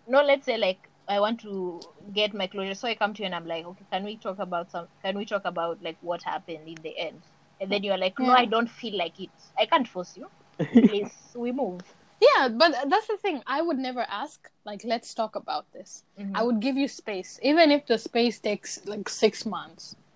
No 0.07 0.21
let's 0.23 0.45
say 0.45 0.57
like 0.57 0.79
i 1.07 1.19
want 1.19 1.39
to 1.41 1.79
get 2.13 2.33
my 2.33 2.47
closure. 2.47 2.75
So 2.75 2.87
i 2.87 2.95
come 2.95 3.13
to 3.13 3.23
you 3.23 3.25
and 3.25 3.35
i'm 3.35 3.45
like 3.47 3.65
okay 3.65 3.85
can 3.91 4.03
we 4.03 4.17
talk 4.17 4.39
about 4.39 4.71
some 4.71 4.87
can 5.03 5.17
we 5.17 5.25
talk 5.25 5.45
about 5.45 5.81
like 5.83 5.97
what 6.01 6.23
happened 6.23 6.67
in 6.67 6.75
the 6.83 6.97
end? 6.97 7.21
And 7.61 7.69
then 7.71 7.83
you're 7.83 7.97
like 7.97 8.17
no 8.19 8.25
Yeah. 8.27 8.41
i 8.41 8.45
don't 8.45 8.69
feel 8.69 8.97
like 8.97 9.19
it. 9.19 9.29
I 9.57 9.65
can't 9.65 9.87
force 9.87 10.17
you. 10.17 10.27
Please 10.87 11.11
we 11.35 11.51
move. 11.51 11.81
Yeah 12.21 12.49
but 12.49 12.71
that's 12.89 13.07
the 13.07 13.17
thing. 13.17 13.41
I 13.47 13.61
would 13.61 13.77
never 13.77 14.05
ask 14.09 14.49
like 14.65 14.83
let's 14.83 15.13
talk 15.13 15.35
about 15.35 15.65
this. 15.73 16.03
Mhm. 16.19 16.31
i 16.35 16.43
would 16.43 16.59
give 16.59 16.77
you 16.77 16.87
space. 16.87 17.39
Even 17.43 17.71
if 17.71 17.85
the 17.85 17.97
space 17.97 18.39
takes 18.39 18.85
like 18.85 19.09
six 19.09 19.45
months. 19.45 19.95
Or 19.95 20.08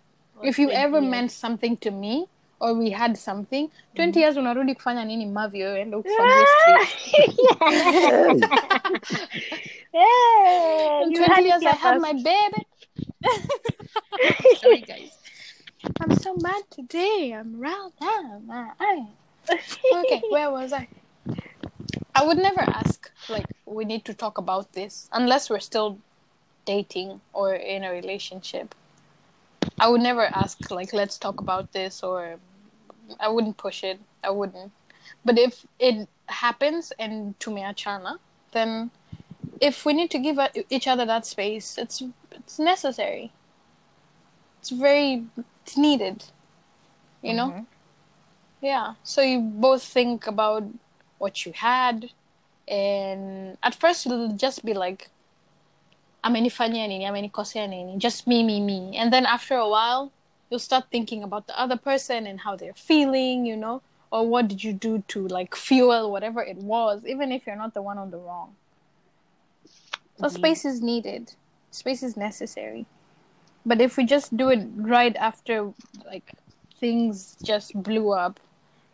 if 0.44 0.60
you 0.60 0.70
ever 0.72 1.00
years. 1.00 1.12
meant 1.12 1.32
something 1.32 1.78
to 1.78 1.92
me 1.92 2.28
or 2.60 2.74
we 2.74 2.92
had 2.92 3.18
something 3.18 3.70
20 3.96 4.20
years 4.20 4.38
unarudi 4.38 4.76
kufanya 4.76 5.06
nini 5.06 5.26
mavyo 5.26 5.78
enda 5.78 5.98
street. 6.00 7.44
yeah, 9.94 11.02
In 11.04 11.14
20 11.14 11.44
years 11.44 11.64
i 11.66 11.72
had 11.76 12.02
my 12.02 12.14
baby. 12.14 12.68
Sorry 14.62 14.82
guys. 14.82 15.12
I'm 16.00 16.16
so 16.16 16.36
mad 16.36 16.64
today. 16.72 17.34
I'm 17.40 17.60
riled 17.60 17.94
I- 18.02 19.08
okay 20.00 20.22
where 20.30 20.50
was 20.52 20.72
i? 20.74 20.88
I 22.16 22.26
would 22.26 22.38
never 22.38 22.62
ask 22.62 23.12
like 23.30 23.48
we 23.66 23.84
need 23.86 24.06
to 24.06 24.14
talk 24.14 24.38
about 24.38 24.74
this 24.74 25.10
unless 25.12 25.50
we're 25.50 25.60
still 25.60 25.98
dating 26.66 27.20
or 27.34 27.54
in 27.54 27.84
a 27.84 27.92
relationship 27.92 28.74
i 29.80 29.88
would 29.88 30.02
never 30.02 30.26
ask 30.26 30.70
like 30.72 30.94
let's 30.94 31.18
talk 31.18 31.40
about 31.40 31.72
this 31.74 32.04
or 32.04 32.40
i 33.20 33.28
wouldn't 33.28 33.58
push 33.58 33.84
it. 33.84 34.00
I 34.24 34.30
wouldn't. 34.30 34.72
But 35.26 35.38
if 35.38 35.66
it 35.80 36.08
happens 36.28 36.94
and 36.98 37.38
tumeachana 37.40 38.18
then 38.54 38.92
if 39.60 39.86
we 39.86 39.94
need 39.94 40.10
to 40.12 40.20
give 40.20 40.40
each 40.70 40.88
other 40.88 41.06
that 41.06 41.26
space 41.26 41.78
it's 41.78 42.02
it's 42.32 42.58
necessary. 42.60 43.32
It's 44.60 44.70
very 44.70 45.26
it's 45.66 45.78
needed 45.78 46.24
you 47.22 47.34
know? 47.34 47.50
Mhm. 47.50 47.66
yeah. 48.62 48.96
So 49.04 49.22
you 49.22 49.40
both 49.40 49.84
think 49.84 50.28
about 50.28 50.64
what 51.18 51.46
you 51.46 51.54
had 51.54 52.10
and 52.68 53.58
at 53.62 53.76
first 53.76 54.06
it'll 54.06 54.38
just 54.38 54.64
be 54.64 54.74
like 54.74 55.10
amenifanyia 56.24 56.88
nini 56.88 57.06
amenikosea 57.06 57.68
nini 57.68 57.98
just 57.98 58.28
me 58.28 58.44
me 58.44 58.60
me. 58.60 58.98
And 58.98 59.12
then 59.14 59.26
after 59.26 59.58
a 59.58 59.68
while 59.70 60.12
you'll 60.50 60.60
start 60.60 60.86
thinking 60.92 61.24
about 61.24 61.48
the 61.48 61.54
other 61.62 61.78
person 61.78 62.28
and 62.28 62.40
how 62.40 62.56
they're 62.56 62.74
feeling 62.76 63.46
you 63.46 63.56
know 63.56 63.82
or 64.12 64.28
what 64.30 64.48
did 64.48 64.64
you 64.64 64.74
do 64.74 65.00
to 65.08 65.28
like 65.28 65.56
fuel 65.56 66.12
whatever 66.12 66.42
it 66.44 66.58
was 66.58 67.02
even 67.06 67.32
if 67.32 67.48
you're 67.48 67.56
not 67.56 67.74
the 67.74 67.82
one 67.82 67.98
on 67.98 68.12
the 68.12 68.18
wrong. 68.18 68.56
So 70.20 70.28
Mhm. 70.28 70.32
space 70.32 70.66
is 70.66 70.82
needed. 70.82 71.36
Space 71.72 72.04
is 72.04 72.16
necessary. 72.18 72.86
But 73.66 73.82
if 73.82 73.98
we 73.98 74.04
just 74.06 74.38
do 74.38 74.50
it 74.50 74.68
right 74.76 75.16
after 75.16 75.74
like 76.06 76.34
things 76.80 77.38
just 77.44 77.72
blew 77.82 78.12
up 78.12 78.40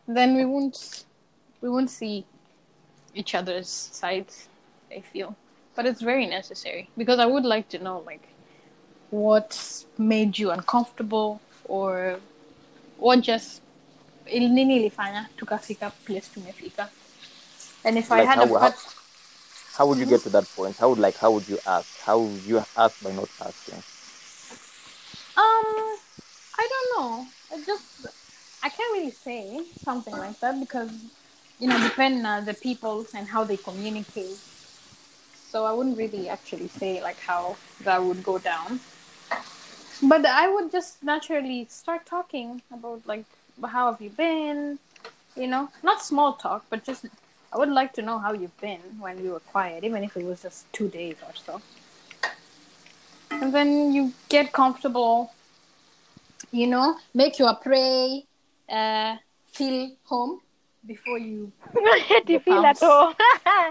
then 0.07 0.35
we 0.35 0.45
won't 0.45 1.05
we 1.61 1.69
won't 1.69 1.89
see 1.89 2.25
each 3.13 3.33
other's 3.35 3.69
sides 3.69 4.47
i 4.95 4.99
feel 5.01 5.35
but 5.79 5.85
it's 5.85 6.01
very 6.01 6.25
necessary 6.25 6.89
because 6.97 7.19
i 7.19 7.25
would 7.25 7.45
like 7.45 7.69
to 7.69 7.79
know 7.79 8.03
like 8.05 8.27
what 9.11 9.85
made 9.97 10.37
you 10.37 10.51
uncomfortable 10.51 11.39
or 11.69 12.19
what 12.97 13.21
just 13.21 13.61
nini 14.27 14.75
ilifanya 14.75 15.29
tukafika 15.37 15.89
place 15.89 16.27
tumefika 16.33 16.89
and 17.85 17.97
if 17.97 18.11
i 18.11 18.17
Like 18.17 18.27
had 18.27 18.39
how- 18.39 18.55
a 18.55 18.59
how- 18.59 18.73
How 19.77 19.87
would 19.87 19.99
you 19.99 20.05
get 20.05 20.21
to 20.23 20.29
that 20.29 20.43
point? 20.55 20.75
How 20.75 20.89
would 20.89 20.99
like 20.99 21.17
how 21.23 21.31
would 21.31 21.47
you 21.47 21.57
ask? 21.65 21.87
How 22.05 22.17
would 22.19 22.43
you 22.51 22.57
ask 22.75 22.93
by 23.03 23.11
not 23.13 23.29
asking? 23.39 23.81
Um, 25.37 25.67
I 26.61 26.63
don't 26.71 26.89
know. 26.95 27.13
I 27.53 27.55
just 27.71 27.85
I 28.61 28.67
can't 28.67 28.91
really 28.97 29.11
say 29.11 29.63
something 29.85 30.17
like 30.17 30.37
that 30.41 30.59
because 30.59 30.91
you 31.61 31.67
know 31.69 31.79
depend 31.89 32.27
on 32.27 32.43
the 32.43 32.53
people 32.67 33.05
and 33.15 33.25
how 33.33 33.45
they 33.45 33.55
communicate. 33.69 34.37
So 35.51 35.65
I 35.65 35.71
wouldn't 35.73 35.97
really 35.97 36.29
actually 36.29 36.67
say 36.67 37.01
like 37.01 37.19
how 37.19 37.57
that 37.81 38.03
would 38.03 38.23
go 38.23 38.37
down. 38.37 38.79
But 40.01 40.25
I 40.25 40.47
would 40.53 40.71
just 40.71 41.03
naturally 41.03 41.65
start 41.69 42.05
talking 42.05 42.61
about 42.71 43.05
like 43.05 43.25
how 43.65 43.91
have 43.91 44.01
you 44.01 44.09
been, 44.11 44.79
you 45.35 45.47
know, 45.47 45.69
not 45.83 46.01
small 46.01 46.33
talk, 46.33 46.65
but 46.69 46.83
just 46.83 47.05
I 47.51 47.57
would 47.57 47.69
like 47.69 47.93
to 47.93 48.01
know 48.01 48.19
how 48.19 48.33
you've 48.33 48.59
been 48.61 48.79
when 48.99 49.21
we 49.21 49.29
were 49.29 49.39
quiet, 49.39 49.83
even 49.83 50.03
if 50.03 50.15
it 50.15 50.23
was 50.23 50.43
just 50.43 50.71
two 50.71 50.87
days 50.87 51.15
or 51.27 51.33
so. 51.35 51.61
And 53.31 53.53
then 53.53 53.93
you 53.93 54.13
get 54.29 54.51
comfortable 54.51 55.31
you 56.51 56.67
know, 56.67 56.97
make 57.13 57.39
your 57.39 57.53
prey 57.55 58.25
uh, 58.67 59.15
feel 59.47 59.91
home, 60.05 60.41
before 60.85 61.17
you 61.17 61.51
Eti 61.75 62.39
feel 62.39 62.65
at 62.65 62.79
pants. 62.79 62.83
all. 62.83 63.13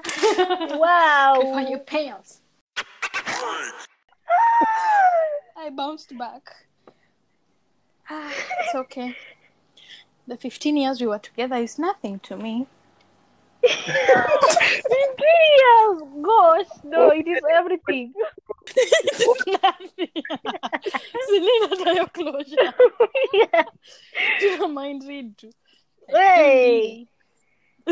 before 0.02 0.78
wow. 0.78 1.66
your 1.68 1.78
pants. 1.80 2.40
I 5.56 5.70
bounced 5.70 6.16
back. 6.16 6.42
Ah, 8.10 8.32
it's 8.60 8.74
okay. 8.74 9.16
The 10.26 10.36
15 10.36 10.76
years 10.76 11.00
we 11.00 11.06
were 11.06 11.18
together 11.18 11.56
is 11.56 11.78
nothing 11.78 12.18
to 12.20 12.36
me. 12.36 12.66
Yes, 13.64 13.90
gosh, 16.22 16.66
no, 16.84 17.10
it 17.10 17.26
is 17.26 17.40
everything. 17.52 18.12
it's 18.76 19.46
nothing. 19.62 20.08
Selena, 21.26 21.94
your 21.94 22.06
closure. 22.08 22.72
yeah. 23.32 23.64
Do 24.38 24.46
you 24.46 24.68
mind 24.68 25.02
read? 25.06 25.36
too? 25.38 25.50
Hey, 26.08 27.06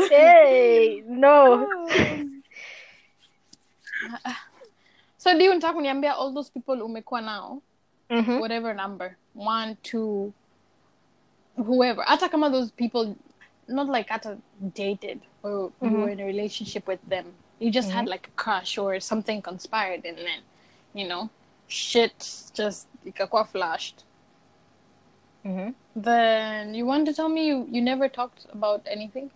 hey, 0.09 1.03
no. 1.07 1.67
so 5.17 5.37
do 5.37 5.43
you 5.43 5.51
unataka 5.51 5.73
kuniambia 5.73 6.15
all 6.17 6.33
those 6.33 6.51
people 6.51 6.81
umekuwa 6.81 7.21
nao 7.21 7.61
Mhm. 8.09 8.39
whatever 8.39 8.75
number. 8.75 9.15
One 9.35 9.75
two 9.75 10.33
whoever. 11.57 12.03
Hata 12.05 12.29
kama 12.29 12.49
those 12.49 12.71
people 12.71 13.15
not 13.67 13.89
like 13.89 14.09
hata 14.09 14.37
dated 14.75 15.19
or 15.43 15.71
you 15.81 15.89
Mhm. 15.89 16.01
were 16.01 16.11
in 16.13 16.19
a 16.19 16.25
relationship 16.25 16.87
with 16.87 16.99
them. 17.09 17.25
You 17.59 17.71
just 17.71 17.91
had 17.91 18.07
like 18.07 18.27
a 18.27 18.31
crush 18.43 18.77
or 18.77 18.99
something 19.01 19.41
conspired 19.41 20.05
and 20.05 20.17
then 20.17 20.41
you 20.93 21.07
know 21.07 21.29
shit 21.67 22.25
just 22.53 22.87
ikakuwa 23.05 23.45
flashed 23.45 24.03
Mhm. 25.47 25.75
then 25.95 26.73
you 26.75 26.85
want 26.85 27.05
to 27.07 27.13
tell 27.13 27.29
me 27.29 27.47
you, 27.47 27.67
you 27.71 27.81
never 27.81 28.09
talked 28.09 28.45
about 28.51 28.85
anything 28.91 29.31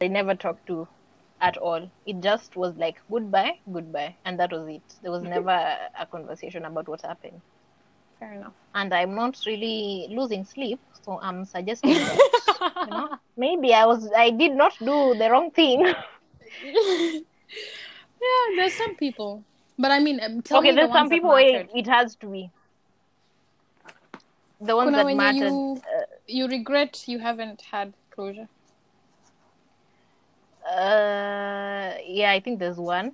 They 0.00 0.08
never 0.08 0.34
talked 0.34 0.66
to 0.66 0.88
at 1.40 1.56
all. 1.56 1.90
It 2.06 2.20
just 2.20 2.56
was 2.56 2.76
like 2.76 2.96
goodbye, 3.10 3.54
goodbye, 3.72 4.16
and 4.24 4.38
that 4.38 4.52
was 4.52 4.68
it. 4.68 4.82
There 5.02 5.10
was 5.10 5.22
never 5.22 5.50
a, 5.50 6.06
conversation 6.06 6.64
about 6.64 6.88
what 6.88 7.02
happened. 7.02 7.40
fair 8.18 8.32
enough 8.34 8.54
And 8.74 8.92
I'm 8.94 9.14
not 9.14 9.38
really 9.46 10.08
losing 10.10 10.44
sleep, 10.44 10.80
so 11.04 11.18
I'm 11.22 11.44
suggesting 11.44 11.94
that 12.06 12.18
you 12.86 12.92
know 12.92 13.08
maybe 13.36 13.74
I 13.74 13.86
was 13.86 14.10
I 14.16 14.30
did 14.30 14.52
not 14.52 14.72
do 14.78 15.14
the 15.18 15.28
wrong 15.30 15.50
thing. 15.50 15.82
yeah 18.20 18.56
there's 18.56 18.74
some 18.74 18.94
people 18.96 19.44
but 19.78 19.90
i 19.90 19.98
mean 19.98 20.20
um, 20.20 20.42
tell 20.42 20.60
okay, 20.60 20.70
me 20.70 20.76
the 20.76 20.76
there's 20.76 20.92
some 20.92 21.08
people 21.08 21.30
where 21.30 21.66
it 21.74 21.86
has 21.86 22.16
to 22.16 22.26
be 22.28 22.50
the 24.60 24.74
ones 24.76 24.88
Kuna 24.90 24.96
that 24.98 25.06
wenye 25.06 25.16
mattered. 25.16 25.52
you- 25.52 25.76
Uh, 25.78 26.04
you 26.26 26.46
regret 26.48 27.08
you 27.08 27.18
haven't 27.18 27.62
had 27.62 27.92
closure 28.10 28.48
uh, 30.66 31.94
yeah, 32.06 32.30
I 32.32 32.40
think 32.40 32.58
there's 32.58 32.76
one. 32.78 33.12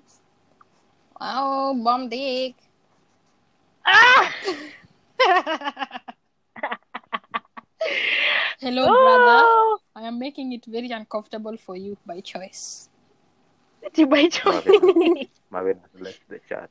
oh 1.21 1.75
bomb 1.85 2.09
dick 2.09 2.55
Ah! 3.87 4.35
hello 8.61 8.85
brother 8.87 9.43
Oh! 9.47 9.79
i 9.97 10.03
am 10.03 10.19
making 10.19 10.53
it 10.53 10.65
very 10.67 10.91
uncomfortable 10.91 11.57
for 11.57 11.77
you 11.77 11.97
by 12.07 12.21
choice 12.21 12.89
By 14.09 14.29
choice. 14.29 15.29
Marvin 15.51 15.79
has 15.93 16.01
left 16.01 16.23
the 16.29 16.41
chat. 16.49 16.71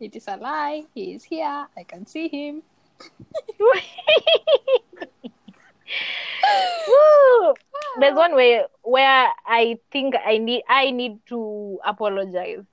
it 0.00 0.16
is 0.16 0.26
a 0.28 0.36
lie 0.36 0.84
he 0.94 1.12
is 1.14 1.24
here 1.24 1.66
i 1.76 1.82
can 1.84 2.06
see 2.06 2.28
him 2.28 2.62
Woo! 6.88 7.54
There's 8.00 8.16
one 8.16 8.34
way 8.34 8.64
where 8.82 9.28
I 9.46 9.78
think 9.90 10.14
I 10.26 10.38
need 10.38 10.62
I 10.68 10.90
need 10.90 11.18
to 11.26 11.78
apologize. 11.84 12.64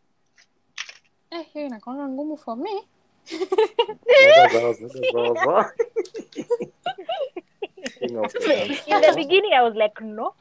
eh 1.32 1.46
hiyo 1.54 1.66
inakuanga 1.66 2.08
ngumu 2.08 2.38
for 2.38 2.58
me 2.58 2.84
King 8.00 8.18
of 8.18 8.34
the 8.34 8.40
dance. 8.40 8.88
In 8.88 9.02
the 9.02 9.14
beginning, 9.16 9.54
I 9.54 9.62
was 9.62 9.76
like, 9.76 10.02
no, 10.02 10.34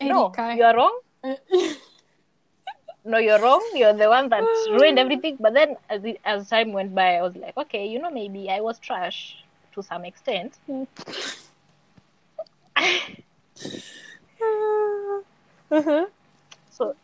no, 0.00 0.32
you're 0.56 0.74
wrong. 0.74 1.00
No, 3.04 3.18
you're 3.18 3.40
wrong. 3.40 3.62
You're 3.74 3.92
the 3.94 4.08
one 4.08 4.28
that 4.30 4.42
ruined 4.70 4.98
everything. 4.98 5.36
But 5.40 5.54
then, 5.54 5.76
as 5.88 6.04
it, 6.04 6.20
as 6.24 6.48
time 6.48 6.72
went 6.72 6.94
by, 6.94 7.16
I 7.16 7.22
was 7.22 7.36
like, 7.36 7.56
okay, 7.56 7.86
you 7.86 7.98
know, 7.98 8.10
maybe 8.10 8.50
I 8.50 8.60
was 8.60 8.78
trash 8.78 9.36
to 9.74 9.82
some 9.82 10.04
extent. 10.04 10.58
uh-huh. 15.70 16.06
So, 16.70 16.94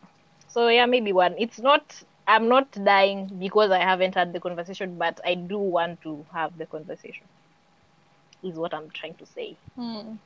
so 0.48 0.68
yeah, 0.68 0.86
maybe 0.86 1.12
one. 1.12 1.34
It's 1.38 1.58
not. 1.58 2.02
I'm 2.26 2.48
not 2.48 2.70
dying 2.84 3.30
because 3.38 3.70
I 3.70 3.78
haven't 3.80 4.14
had 4.14 4.32
the 4.32 4.40
conversation, 4.40 4.96
but 4.98 5.20
I 5.24 5.34
do 5.34 5.58
want 5.58 6.00
to 6.02 6.24
have 6.32 6.56
the 6.58 6.66
conversation. 6.66 7.26
Is 8.42 8.56
what 8.56 8.74
I'm 8.74 8.90
trying 8.90 9.14
to 9.14 9.26
say. 9.26 9.56
Hmm. 9.76 10.16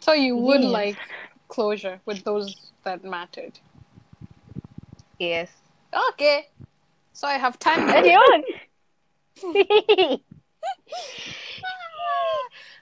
so 0.00 0.12
you 0.12 0.36
would 0.36 0.62
Yes. 0.62 0.72
like 0.72 0.98
closure 1.48 2.00
with 2.06 2.24
those 2.24 2.72
that 2.84 3.04
mattered 3.04 3.58
Yes. 5.18 5.50
okay 6.10 6.48
so 7.12 7.26
i 7.26 7.34
have 7.34 7.58
time 7.58 7.88
Anyone? 7.88 8.44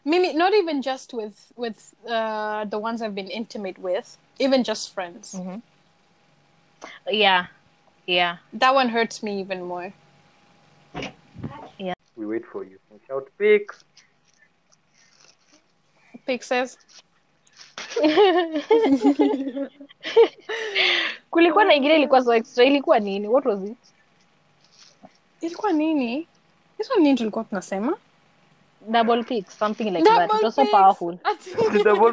Mimi, 0.07 0.33
not 0.35 0.55
even 0.55 0.83
just 0.83 1.13
with 1.13 1.53
with 1.57 1.93
uh, 2.09 2.65
the 2.65 2.79
ones 2.79 3.03
I've 3.03 3.15
been 3.15 3.29
intimate 3.29 3.77
with, 3.77 4.17
even 4.39 4.63
just 4.63 4.95
friends. 4.95 5.35
Mm-hmm. 5.37 5.59
yeah, 7.11 7.47
yeah. 8.07 8.37
That 8.53 8.73
one 8.73 8.89
hurts 8.91 9.21
me 9.25 9.41
even 9.41 9.65
more. 9.65 9.93
Yeah. 11.79 11.95
We 12.15 12.25
wait 12.25 12.47
for 12.47 12.63
you. 12.63 12.79
Shout 13.09 13.29
pics. 13.37 13.85
Pig 16.25 16.45
says, 16.45 16.79
kulikuwa 21.31 21.65
na 21.65 21.75
ingine 21.75 21.97
ilikuwa 21.97 22.25
so 22.25 22.35
extra 22.35 22.65
ilikuwa 22.65 22.99
nini 22.99 23.29
what 23.29 23.47
was 23.47 23.61
it 23.65 23.77
ilikuwa 25.41 25.73
nini? 25.73 26.29
Hizo 26.79 26.95
nini 26.95 27.19
tulikuwa 27.19 27.45
tunasema? 27.45 27.97
double 28.89 29.25
pick 29.25 29.51
something 29.51 29.91
like 29.91 30.05
that 30.05 30.31
it 30.31 30.43
was 30.43 30.55
so 30.55 30.65
powerful 30.65 31.19
Double 31.85 32.13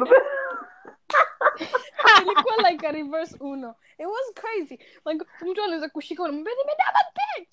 ilikuwa 2.22 2.70
like 2.70 2.86
a 2.86 2.92
reverse 2.92 3.36
uno. 3.40 3.74
It 3.98 4.06
was 4.06 4.32
crazy. 4.34 4.78
Like 5.06 5.24
mtu 5.40 5.62
anaweza 5.62 5.88
kushika 5.88 6.22
unamwambia 6.22 6.52
nime 6.54 6.72
double 6.78 7.10
pick. 7.14 7.48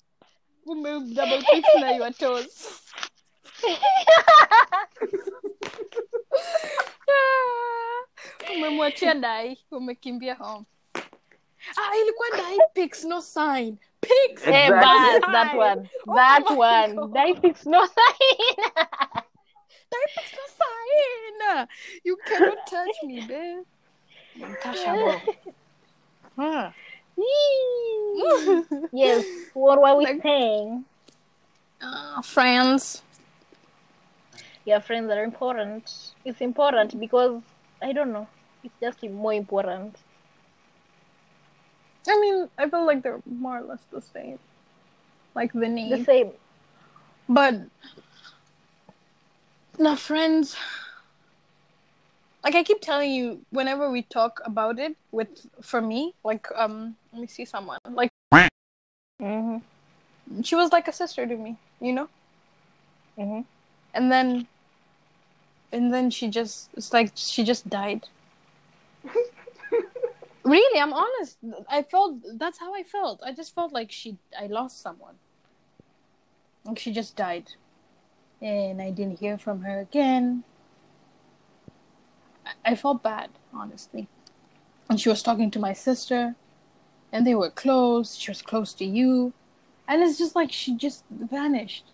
Ume 0.66 1.14
double 1.14 1.42
pick 1.42 1.64
na 1.80 1.90
your 1.90 2.12
toes. 2.14 2.82
Umemwachia 8.56 9.14
dai 9.20 9.58
umekimbia 9.70 10.34
home. 10.34 10.64
Ah 11.76 11.96
ilikuwa 11.96 12.28
dai 12.36 12.58
pics 12.74 13.04
no 13.04 13.20
sign. 13.20 13.78
Pics 14.00 14.46
Eh, 14.46 14.66
Exactly. 14.66 14.70
bas, 14.80 15.12
Sign. 15.12 15.32
that 15.32 15.54
one 15.56 15.88
Oh 16.08 16.14
that 16.14 16.42
my 16.50 16.56
one. 16.56 16.94
God. 16.96 17.12
dai 17.14 17.34
fix 17.34 17.66
no 17.66 17.86
sign. 17.96 18.56
Dai 19.90 20.06
pics 20.14 20.32
no 20.32 20.44
sign. 20.58 21.68
You 22.04 22.16
cannot 22.26 22.66
touch 22.66 22.96
me 23.04 23.20
babe. 23.26 23.64
Untouchable 24.42 25.20
huh. 26.36 26.70
yes 28.92 29.24
what 29.54 29.80
were 29.80 29.94
we 29.96 30.04
Like- 30.04 30.22
saying? 30.22 30.84
Ah, 31.82 32.20
friends. 32.22 33.02
Your 34.64 34.80
friends 34.80 35.10
are 35.10 35.22
important. 35.24 36.12
It's 36.24 36.40
important 36.40 36.98
because 36.98 37.42
i 37.82 37.92
don't 37.92 38.12
know 38.12 38.26
it's 38.64 38.74
just 38.80 39.02
more 39.10 39.34
important 39.34 39.96
I 42.08 42.18
mean, 42.20 42.48
I 42.58 42.68
feel 42.68 42.84
like 42.84 43.02
they're 43.02 43.22
more 43.26 43.58
or 43.58 43.62
less 43.62 43.84
the 43.92 44.00
same. 44.00 44.38
Like 45.34 45.52
the 45.52 45.68
name. 45.68 45.90
the 45.90 46.04
same 46.04 46.32
But 47.28 47.54
no 49.78 49.96
friends. 49.96 50.56
Like 52.44 52.54
I 52.56 52.64
keep 52.64 52.80
telling 52.80 53.12
you, 53.12 53.46
whenever 53.50 53.90
we 53.90 54.02
talk 54.02 54.40
about 54.44 54.78
it 54.78 54.96
with 55.12 55.46
for 55.62 55.80
me, 55.80 56.14
like 56.24 56.48
um 56.56 56.96
let 57.12 57.20
me 57.20 57.28
see 57.28 57.44
someone. 57.44 57.78
Like 57.88 58.10
hmm 59.20 59.58
she 60.42 60.54
was 60.54 60.72
like 60.72 60.88
a 60.88 60.92
sister 60.92 61.26
to 61.26 61.36
me, 61.36 61.56
you 61.80 61.92
know? 61.92 62.08
hmm 63.16 63.42
And 63.94 64.10
then 64.10 64.48
and 65.72 65.92
then 65.92 66.10
she 66.10 66.28
just 66.28 66.68
it's 66.76 66.92
like 66.92 67.12
she 67.14 67.42
just 67.44 67.68
died. 67.68 68.06
really, 70.44 70.80
I'm 70.80 70.92
honest. 70.92 71.38
I 71.68 71.82
felt 71.82 72.16
that's 72.38 72.58
how 72.58 72.74
I 72.74 72.82
felt. 72.82 73.20
I 73.24 73.32
just 73.32 73.54
felt 73.54 73.72
like 73.72 73.90
she 73.90 74.18
I 74.38 74.46
lost 74.46 74.80
someone. 74.80 75.14
Like 76.64 76.78
she 76.78 76.92
just 76.92 77.16
died. 77.16 77.52
And 78.40 78.82
I 78.82 78.90
didn't 78.90 79.20
hear 79.20 79.38
from 79.38 79.62
her 79.62 79.80
again. 79.80 80.44
I- 82.44 82.72
I 82.72 82.74
felt 82.74 83.02
bad, 83.02 83.30
honestly. 83.54 84.08
And 84.90 85.00
she 85.00 85.08
was 85.08 85.22
talking 85.22 85.50
to 85.52 85.58
my 85.60 85.72
sister, 85.72 86.34
and 87.12 87.26
they 87.26 87.34
were 87.34 87.50
close. 87.50 88.16
She 88.16 88.30
was 88.30 88.42
close 88.42 88.74
to 88.74 88.84
you, 88.84 89.32
and 89.88 90.02
it's 90.02 90.18
just 90.18 90.34
like 90.34 90.52
she 90.52 90.74
just 90.76 91.04
vanished. 91.08 91.84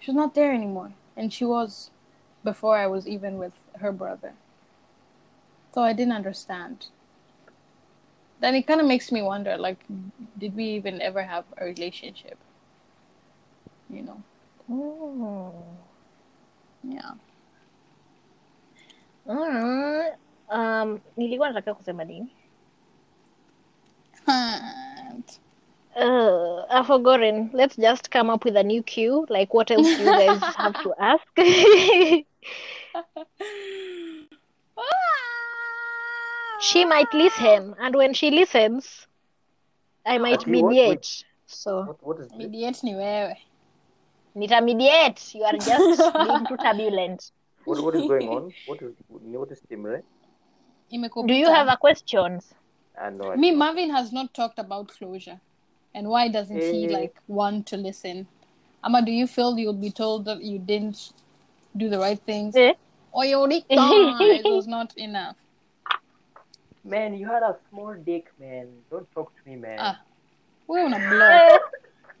She's 0.00 0.14
not 0.14 0.34
there 0.34 0.52
anymore, 0.52 0.92
and 1.16 1.32
she 1.32 1.44
was 1.44 1.90
before 2.44 2.76
I 2.76 2.86
was 2.86 3.06
even 3.06 3.38
with 3.38 3.52
her 3.80 3.92
brother. 3.92 4.32
So 5.74 5.82
I 5.82 5.92
didn't 5.92 6.12
understand. 6.12 6.86
Then 8.40 8.54
it 8.54 8.66
kind 8.66 8.80
of 8.80 8.86
makes 8.86 9.12
me 9.12 9.22
wonder, 9.22 9.56
like, 9.56 9.78
did 10.38 10.56
we 10.56 10.64
even 10.64 11.00
ever 11.02 11.22
have 11.22 11.44
a 11.58 11.64
relationship? 11.64 12.38
You 13.90 14.02
know? 14.02 14.22
Oh. 14.70 15.52
Yeah. 16.82 17.12
Mm. 19.26 20.16
Um, 20.48 21.00
nilikuwa 21.16 21.48
nataka 21.48 21.74
kusema 21.74 22.04
nini? 22.04 22.32
Uh, 25.96 26.64
I've 26.70 26.86
forgotten. 26.86 27.50
Let's 27.52 27.76
just 27.76 28.10
come 28.10 28.30
up 28.30 28.44
with 28.44 28.56
a 28.56 28.62
new 28.62 28.82
cue. 28.82 29.26
Like, 29.28 29.52
what 29.52 29.70
else 29.70 29.96
do 29.96 30.04
you 30.04 30.10
guys 30.10 30.40
have 30.56 30.82
to 30.82 30.94
ask? 30.98 31.26
she 36.60 36.84
might 36.84 37.12
listen, 37.14 37.74
and 37.80 37.94
when 37.94 38.12
she 38.14 38.30
listens, 38.30 39.06
I 40.04 40.18
might 40.18 40.40
Ati 40.40 40.60
what? 40.62 40.70
mediate. 40.72 41.24
So, 41.46 41.82
What, 41.84 42.02
what 42.06 42.20
is 42.20 42.28
this? 42.28 42.38
Mediate 42.38 42.82
ni 42.84 42.94
wewe. 42.94 43.34
nita 44.34 44.60
mediate. 44.60 45.34
You 45.34 45.44
are 45.44 45.52
just 45.56 46.14
being 46.14 46.46
too 46.46 46.56
turbulent. 46.56 47.32
What, 47.64 47.82
what 47.82 47.94
is 47.94 48.06
going 48.08 48.28
on? 48.28 48.52
What 48.66 48.82
is 48.82 48.94
what 49.08 49.50
is 49.50 49.60
Timre? 49.70 50.02
Imekupita. 50.92 51.28
Do 51.28 51.34
you 51.34 51.46
have 51.46 51.68
a 51.68 51.76
questions? 51.76 52.54
I 53.00 53.10
know. 53.10 53.34
Me, 53.36 53.50
Marvin 53.52 53.90
has 53.90 54.12
not 54.12 54.32
talked 54.34 54.58
about 54.58 54.88
closure. 54.88 55.40
And 55.94 56.08
why 56.08 56.28
doesn't 56.28 56.60
he 56.60 56.86
Eh. 56.86 56.92
like 56.92 57.16
want 57.26 57.66
to 57.68 57.76
listen? 57.76 58.28
Ama, 58.84 59.02
do 59.02 59.10
you 59.10 59.26
feel 59.26 59.58
you'll 59.58 59.72
be 59.72 59.90
told 59.90 60.24
that 60.26 60.42
you 60.42 60.58
didn't 60.58 61.12
do 61.76 61.88
the 61.88 61.98
right 61.98 62.20
things? 62.26 62.54
Eh? 62.56 62.74
Or 63.12 63.24
you 63.24 63.36
already 63.36 63.64
gone, 63.68 64.20
it 64.20 64.44
was 64.44 64.66
not 64.66 64.92
enough. 64.96 65.36
Man, 66.84 67.14
you 67.14 67.26
had 67.26 67.42
a 67.42 67.56
small 67.70 67.94
dick, 67.94 68.32
man. 68.40 68.68
Don't 68.90 69.10
talk 69.12 69.32
to 69.36 69.50
me, 69.50 69.56
man. 69.56 69.78
Ah. 69.80 70.00
Wewe 70.68 70.84
una 70.86 70.98
block. 70.98 71.62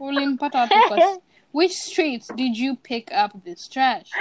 Ulimpata 0.00 0.58
wapi 0.60 0.74
kwa- 0.88 1.18
Which 1.52 1.72
streets 1.72 2.28
did 2.34 2.56
you 2.58 2.76
pick 2.76 3.10
up 3.12 3.32
this 3.44 3.68
trash? 3.68 4.10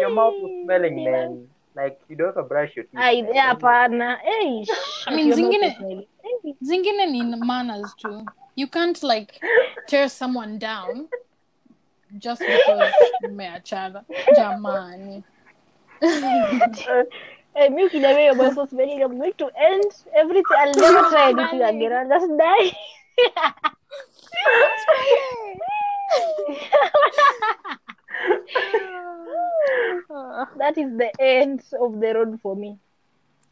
Your 0.00 0.10
mouth 0.10 0.34
was 0.40 0.64
smelling, 0.64 1.04
man. 1.04 1.48
Like 1.76 2.00
you 2.08 2.16
don't 2.16 2.28
ever 2.30 2.42
brush 2.42 2.74
your 2.76 2.84
teeth. 2.86 2.98
Ai, 3.00 3.22
man. 3.22 3.34
hapana. 3.34 4.16
Hey, 4.18 4.64
I 5.06 5.14
mean, 5.14 5.28
your 5.28 5.36
mouth 5.36 5.52
zingine- 5.52 5.70
is 5.70 5.76
smelly. 5.76 6.08
Hey. 6.42 6.54
Zingine 6.64 7.06
ni 7.10 7.22
manners 7.36 7.94
too. 7.98 8.24
You 8.60 8.66
can't 8.66 9.02
like 9.02 9.40
tear 9.88 10.06
someone 10.10 10.58
down 10.58 11.08
just 12.18 12.40
because 12.42 12.92
mmeachana. 13.24 14.04
Jamani. 14.36 15.24
Hey, 17.56 17.68
me 17.70 17.88
ukiniambia 17.88 18.24
your 18.26 18.34
voice 18.34 18.54
was 18.56 18.68
smelling, 18.70 19.02
I'm 19.02 19.16
going 19.18 19.32
to 19.38 19.48
end 19.70 19.90
everything. 20.14 20.58
I'll 20.58 20.74
never 20.74 21.08
try 21.08 21.30
anything 21.30 21.62
again. 21.62 21.92
I'll 21.92 22.08
just 22.20 22.30
die. 22.38 22.70
that 30.58 30.74
is 30.76 30.96
the 30.98 31.10
end 31.20 31.62
of 31.80 32.00
the 32.00 32.14
road 32.14 32.38
for 32.42 32.56
me. 32.56 32.78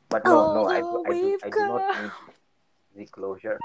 But 0.08 0.24
no, 0.24 0.54
no, 0.54 0.68
I, 0.68 0.80
Oh, 0.82 1.04
do- 1.04 1.10
I, 1.12 1.14
do, 1.20 1.38
I 1.44 1.50
do 1.50 1.58
not 1.58 1.78
got- 1.78 2.02
need 2.02 2.12
the 2.96 3.06
closure. 3.06 3.58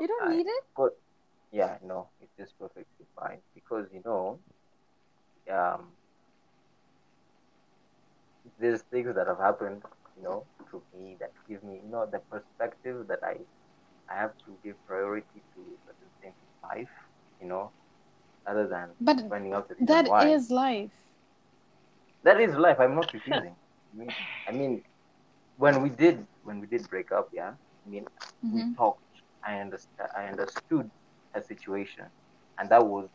You 0.00 0.08
don't 0.08 0.30
need 0.30 0.46
it? 0.46 0.64
But 0.76 0.92
yeah, 1.52 1.78
no, 1.82 2.10
it's 2.20 2.32
just 2.38 2.58
perfectly 2.58 3.06
fine 3.16 3.40
because 3.54 3.86
you 3.92 4.02
know, 4.04 4.40
um, 5.50 5.92
there's 8.58 8.82
things 8.82 9.14
that 9.14 9.26
have 9.26 9.38
happened, 9.38 9.82
you 10.16 10.22
know, 10.22 10.46
to 10.70 10.82
me 10.94 11.16
that 11.20 11.32
give 11.48 11.62
me, 11.64 11.80
you 11.84 11.90
know, 11.90 12.06
the 12.10 12.20
perspective 12.30 13.06
that 13.08 13.20
I, 13.22 13.36
I 14.10 14.16
have 14.20 14.32
to 14.46 14.58
give 14.64 14.76
priority 14.86 15.42
to 15.54 15.60
certain 15.86 16.10
things 16.22 16.34
in 16.42 16.68
life, 16.68 16.90
you 17.40 17.48
know, 17.48 17.72
other 18.46 18.66
than 18.68 18.90
But 19.00 19.22
finding 19.28 19.52
out 19.54 19.68
the 19.68 19.76
that 19.86 20.06
why. 20.06 20.26
is 20.28 20.50
life. 20.50 20.92
that 22.24 22.40
is 22.40 22.54
life. 22.56 22.78
I'm 22.80 22.94
not 22.94 23.12
refusing. 23.12 23.56
I 23.92 23.96
mean, 23.96 24.14
I 24.48 24.52
mean, 24.52 24.82
when 25.56 25.82
we 25.82 25.90
did 25.90 26.26
when 26.42 26.60
we 26.60 26.66
did 26.66 26.88
break 26.88 27.12
up, 27.12 27.28
yeah. 27.32 27.52
I 27.86 27.88
mean, 27.88 28.06
we 28.50 28.62
Mhm. 28.62 28.76
talked. 28.76 29.02
I 29.44 29.58
understand. 29.60 30.08
I 30.16 30.24
understood 30.26 30.90
her 31.34 31.42
situation, 31.42 32.04
and 32.58 32.68
that 32.70 32.84
was 32.86 33.08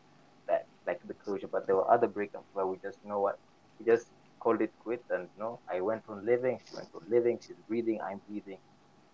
that 0.48 0.66
like 0.86 1.00
the 1.06 1.14
closure. 1.14 1.48
But 1.48 1.66
there 1.66 1.76
were 1.76 1.90
other 1.90 2.08
breakups 2.08 2.46
where 2.52 2.66
we 2.66 2.76
just 2.82 2.98
you 3.02 3.10
know 3.10 3.20
what 3.20 3.38
we 3.78 3.86
just 3.86 4.06
called 4.40 4.60
it 4.60 4.72
quits, 4.82 5.04
and 5.10 5.28
you 5.36 5.42
know 5.42 5.60
I 5.72 5.80
went 5.80 6.02
on 6.08 6.24
living. 6.26 6.58
She 6.68 6.74
went 6.76 6.88
on 6.94 7.02
living. 7.10 7.38
She's 7.40 7.56
breathing. 7.68 8.00
I'm 8.00 8.20
breathing, 8.28 8.58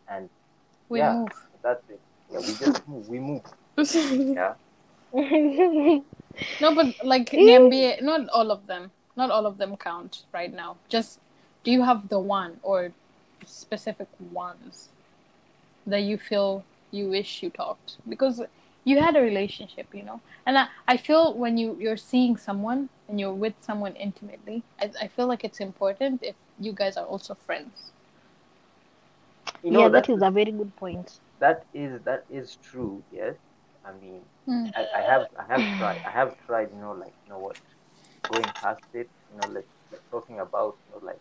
and 0.09 0.29
We 0.89 0.99
yeah, 1.01 1.15
move. 1.15 1.33
that's 1.63 1.83
it. 1.89 2.01
Yeah, 2.33 2.39
we 2.41 2.55
just 2.55 2.89
move. 2.89 3.09
We 3.09 3.19
move. 3.19 3.43
Yeah. 4.35 4.55
No, 6.61 6.75
but 6.75 7.05
like 7.05 7.31
Niambie, 7.31 8.01
not 8.03 8.29
all 8.31 8.51
of 8.51 8.67
them. 8.67 8.91
Not 9.17 9.31
all 9.31 9.47
of 9.47 9.59
them 9.59 9.77
count 9.77 10.23
right 10.33 10.53
now. 10.53 10.77
Just 10.89 11.21
do 11.65 11.71
you 11.71 11.83
have 11.83 12.09
the 12.09 12.19
one 12.19 12.59
or 12.63 12.93
specific 13.47 14.09
ones 14.33 14.89
that 15.87 16.01
you 16.03 16.17
feel 16.17 16.65
you 16.93 17.11
wish 17.11 17.43
you 17.43 17.51
talked? 17.51 17.99
Because 18.09 18.43
you 18.85 19.01
had 19.01 19.17
a 19.17 19.23
relationship, 19.23 19.89
you 19.95 20.05
know. 20.05 20.21
And 20.47 20.59
I, 20.59 20.69
I 20.89 20.97
feel 20.99 21.35
when 21.35 21.59
you, 21.59 21.77
you're 21.81 21.97
seeing 21.97 22.37
someone 22.37 22.91
and 23.09 23.21
you're 23.21 23.35
with 23.35 23.55
someone 23.61 23.95
intimately, 23.97 24.63
I, 24.81 24.93
I 25.03 25.09
feel 25.09 25.27
like 25.29 25.45
it's 25.45 25.61
important 25.61 26.23
if 26.23 26.37
you 26.61 26.73
guys 26.73 26.97
are 26.97 27.07
also 27.07 27.35
friends. 27.35 27.93
You 29.63 29.73
know 29.73 29.81
yeah, 29.81 29.89
that 29.89 30.07
that 30.07 30.09
is 30.11 30.23
a 30.23 30.31
very 30.31 30.53
good 30.53 30.75
point. 30.77 31.21
that 31.41 31.65
is 31.75 32.01
that 32.05 32.25
is 32.31 32.57
true. 32.63 33.03
Yes. 33.13 33.37
I 33.85 33.93
mean, 33.93 34.23
Hmm. 34.47 34.67
I, 34.77 34.87
I 34.97 35.03
have 35.03 35.27
I 35.39 35.45
have 35.53 35.79
tried 35.79 36.01
I 36.07 36.11
have 36.11 36.37
tried 36.47 36.71
you 36.75 36.81
know 36.81 36.93
like 36.93 37.15
you 37.25 37.31
know 37.33 37.39
what 37.39 37.57
going 38.31 38.53
past 38.63 38.83
it 38.95 39.09
you 39.33 39.39
know 39.39 39.49
like, 39.49 39.69
like 39.93 40.03
talking 40.11 40.41
about 40.41 40.77
you 40.87 41.01
know 41.01 41.07
like 41.07 41.21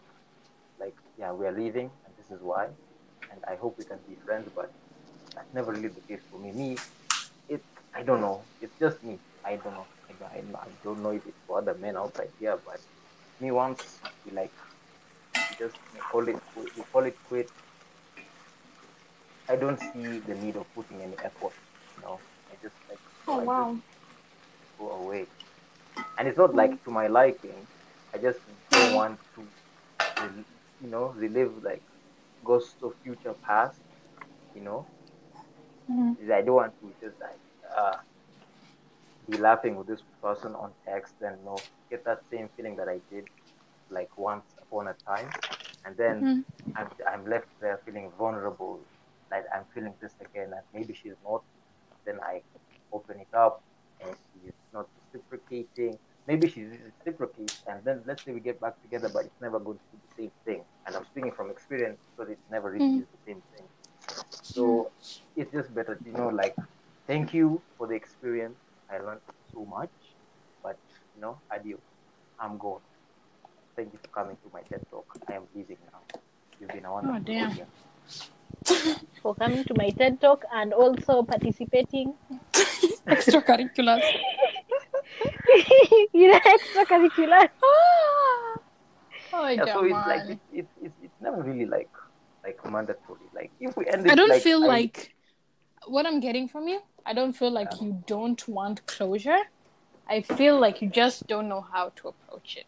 like 0.80 0.96
yeah 1.20 1.32
we 1.34 1.46
are 1.46 1.52
leaving 1.52 1.92
and 2.06 2.14
this 2.18 2.32
is 2.32 2.42
why 2.42 2.68
and 3.32 3.40
I 3.48 3.56
hope 3.56 3.78
we 3.78 3.86
can 3.86 4.00
be 4.08 4.16
friends 4.26 4.50
but 4.56 4.72
that's 5.36 5.54
never 5.54 5.72
really 5.74 5.90
the 5.90 6.02
case 6.02 6.24
for 6.30 6.40
me 6.40 6.52
me 6.52 6.84
it 7.50 7.64
I 7.94 8.04
don't 8.04 8.22
know 8.22 8.48
it's 8.62 8.78
just 8.80 9.04
me 9.04 9.20
I 9.44 9.58
don't 9.58 9.74
know 9.74 9.88
I 10.10 10.14
don't, 10.14 10.32
I 10.32 10.42
don't- 10.42 10.56
I 10.68 10.72
don't 10.84 11.02
know 11.04 11.12
if 11.12 11.26
it's 11.26 11.42
for 11.48 11.60
other 11.60 11.76
men 11.76 11.98
outside 11.98 12.32
here 12.40 12.58
but 12.66 12.82
me 13.40 13.52
once 13.52 14.02
we 14.26 14.32
like 14.32 14.56
we 15.50 15.56
just 15.56 15.78
call 16.12 16.28
it 16.30 16.42
we 16.56 16.84
call 16.92 17.06
it 17.06 17.18
quit 17.24 17.52
I 19.48 19.56
don't 19.56 19.80
see 19.80 20.20
the 20.20 20.34
need 20.34 20.56
of 20.56 20.74
putting 20.74 21.02
any 21.04 21.18
effort 21.22 21.54
you 21.96 22.02
know 22.02 22.22
I 22.50 22.56
just 22.62 22.76
like 22.90 23.00
Oh, 23.28 23.40
I 23.40 23.48
wow. 23.48 23.74
just 23.74 23.78
go 24.78 24.92
away. 24.92 25.28
And 26.18 26.28
it's 26.28 26.38
not 26.38 26.56
like 26.56 26.72
mm. 26.72 26.84
to 26.86 26.92
my 26.92 27.08
liking. 27.08 27.68
I 28.14 28.18
just 28.20 28.40
don't 28.72 28.92
want 28.92 29.20
to, 29.36 29.52
you 30.80 30.90
know, 30.90 31.10
relive 31.16 31.64
like 31.64 31.84
ghosts 32.44 32.82
of 32.84 32.94
future 33.04 33.34
past. 33.46 33.82
You 34.54 34.62
know, 34.64 34.90
Mhm. 35.90 36.18
I 36.32 36.42
don't 36.42 36.56
want 36.56 36.74
to 36.80 36.94
just 37.02 37.20
like 37.20 37.40
uh, 37.78 37.98
be 39.30 39.38
laughing 39.38 39.76
with 39.76 39.88
this 39.88 40.02
person 40.22 40.54
on 40.56 40.72
text 40.86 41.14
and 41.22 41.44
know 41.46 41.58
get 41.90 42.04
that 42.06 42.20
same 42.32 42.50
feeling 42.56 42.76
that 42.78 42.88
I 42.88 43.00
did 43.12 43.26
like 43.90 44.18
once 44.18 44.46
upon 44.62 44.88
a 44.88 44.96
time, 45.08 45.30
and 45.86 45.96
then 45.98 46.16
Mhm. 46.24 46.46
I'm 46.76 46.90
I'm 47.12 47.26
left 47.26 47.50
there 47.60 47.78
feeling 47.86 48.12
vulnerable, 48.18 48.80
like 49.32 49.46
I'm 49.54 49.66
feeling 49.74 49.96
this 50.02 50.16
again, 50.20 50.50
and 50.58 50.64
maybe 50.74 50.94
she's 50.94 51.18
not. 51.24 51.44
Then 52.06 52.20
I 52.22 52.42
open 52.92 53.20
it 53.20 53.34
up, 53.34 53.62
and 54.02 54.16
she's 54.34 54.54
not 54.74 54.88
reciprocating. 54.98 55.98
Maybe 56.28 56.48
she 56.48 56.64
reciprocates, 56.66 57.64
and 57.68 57.84
then 57.84 58.04
let's 58.06 58.24
say 58.24 58.32
we 58.34 58.40
get 58.42 58.60
back 58.60 58.82
together, 58.82 59.10
but 59.14 59.26
it's 59.26 59.42
never 59.42 59.60
going 59.60 59.78
to 59.80 59.88
be 59.92 59.98
the 60.08 60.14
same 60.24 60.32
thing. 60.46 60.66
And 60.86 60.96
I'm 60.96 61.06
speaking 61.06 61.32
from 61.32 61.50
experience, 61.50 62.02
because 62.10 62.32
it 62.32 62.40
never 62.50 62.72
really 62.72 62.98
Mm. 62.98 63.02
is 63.02 63.08
the 63.12 63.22
same 63.28 63.42
thing. 63.54 63.66
So 64.42 64.92
it's 65.36 65.52
just 65.52 65.74
better, 65.74 65.98
you 66.06 66.14
know, 66.14 66.30
like 66.30 66.56
thank 67.08 67.34
you 67.34 67.62
for 67.78 67.88
the 67.88 67.96
experience. 67.96 68.58
I 68.90 69.00
learned 69.00 69.22
so 69.54 69.66
much, 69.66 69.90
but 70.64 70.78
you 71.16 71.22
know, 71.22 71.38
adios. 71.52 71.80
I'm 72.40 72.58
gone. 72.58 72.82
Thank 73.76 73.94
you 73.94 74.00
for 74.02 74.08
coming 74.10 74.36
to 74.36 74.50
my 74.54 74.62
TED 74.62 74.86
talk. 74.90 75.06
I 75.30 75.34
am 75.34 75.44
leaving 75.56 75.78
now. 75.92 76.00
You've 76.60 76.70
been 76.70 76.86
a 76.86 76.92
wonderful 76.92 77.18
oh, 77.18 77.24
damn. 77.24 77.58
For 79.22 79.36
coming 79.36 79.64
to 79.66 79.74
my 79.76 79.90
TED 79.90 80.20
talk 80.20 80.44
and 80.54 80.74
also 80.74 81.22
participating. 81.24 82.14
Extracurriculars. 83.08 84.02
Ina 86.16 86.40
extracurricular. 86.40 87.50
oh, 87.64 88.58
Yeah, 89.34 89.66
so 89.66 89.84
it's 89.86 89.94
like 89.94 90.30
it's, 90.30 90.42
it's 90.54 90.72
it's 90.82 90.96
it's 91.04 91.22
never 91.22 91.42
really 91.42 91.66
like 91.66 91.90
like 92.44 92.60
mandatory. 92.70 93.20
Like 93.34 93.52
if 93.60 93.76
we 93.78 93.88
end 93.88 94.06
it, 94.06 94.12
I 94.12 94.16
don't 94.16 94.30
like, 94.30 94.42
feel 94.42 94.64
I- 94.64 94.68
like 94.68 95.14
what 95.88 96.06
I'm 96.06 96.20
getting 96.20 96.48
from 96.48 96.68
you. 96.68 96.82
I 97.06 97.14
don't 97.14 97.34
feel 97.34 97.50
like 97.52 97.82
you 97.82 98.04
don't 98.06 98.48
want 98.48 98.86
closure. 98.86 99.40
I 100.08 100.22
feel 100.22 100.60
like 100.60 100.82
you 100.82 100.90
just 100.90 101.26
don't 101.28 101.48
know 101.50 101.62
how 101.74 101.90
to 101.98 102.10
approach 102.10 102.58
it. 102.58 102.66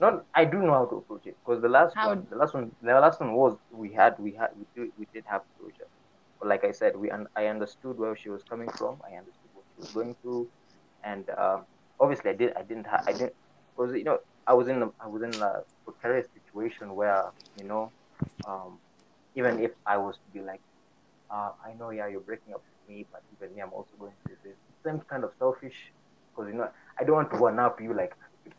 not 0.00 0.24
I 0.34 0.44
do 0.44 0.58
know 0.62 0.72
how 0.72 0.86
to 0.86 0.96
approach 0.96 1.26
it 1.26 1.36
because 1.44 1.60
the 1.60 1.68
last 1.68 1.94
How- 1.96 2.08
one, 2.10 2.26
the 2.30 2.36
last 2.36 2.54
one, 2.54 2.70
the 2.82 2.92
last 3.06 3.18
one 3.20 3.32
was 3.32 3.56
we 3.72 3.88
had 3.92 4.16
we 4.18 4.30
had 4.32 4.50
we 4.58 4.64
did, 4.74 4.92
we 4.98 5.06
did 5.12 5.24
have 5.26 5.42
closure, 5.58 5.88
but 6.38 6.48
like 6.48 6.64
I 6.64 6.70
said, 6.70 6.96
we 6.96 7.10
un- 7.10 7.26
I 7.34 7.46
understood 7.46 7.98
where 7.98 8.14
she 8.16 8.28
was 8.30 8.42
coming 8.44 8.70
from. 8.78 9.00
I 9.08 9.16
understood 9.16 9.50
what 9.54 9.64
she 9.74 9.80
was 9.82 9.90
going 9.98 10.14
through, 10.22 10.48
and 11.02 11.28
um, 11.30 11.64
obviously 11.98 12.30
I 12.30 12.34
did 12.34 12.54
I 12.54 12.62
didn't 12.62 12.86
ha- 12.86 13.02
I 13.08 13.12
didn't 13.12 13.34
because 13.76 13.92
you 13.96 14.04
know 14.04 14.18
I 14.46 14.54
was 14.54 14.68
in 14.68 14.82
a, 14.82 14.88
I 15.00 15.08
was 15.08 15.22
in 15.22 15.34
a 15.42 15.62
precarious 15.84 16.28
situation 16.38 16.94
where 16.94 17.24
you 17.60 17.64
know 17.64 17.90
um, 18.46 18.80
even 19.36 19.60
if 19.60 19.72
I 19.86 19.98
was 19.98 20.18
to 20.24 20.30
be 20.32 20.40
like 20.40 20.60
uh, 21.30 21.50
I 21.64 21.74
know 21.74 21.90
yeah 21.90 22.08
you're 22.08 22.22
breaking 22.22 22.54
up 22.54 22.62
with 22.66 22.78
me, 22.88 23.06
but 23.12 23.22
even 23.32 23.54
me 23.54 23.62
I'm 23.62 23.72
also 23.72 23.96
going 23.98 24.14
through 24.26 24.36
this. 24.44 24.58
Same 24.84 25.00
kind 25.10 25.24
of 25.24 25.32
selfish 25.38 25.92
because 26.34 26.50
you 26.50 26.58
know 26.58 26.68
I 27.00 27.04
don't 27.04 27.16
want 27.16 27.30
to 27.32 27.38
one 27.38 27.58
up 27.58 27.80
you 27.80 27.94
like 27.94 28.12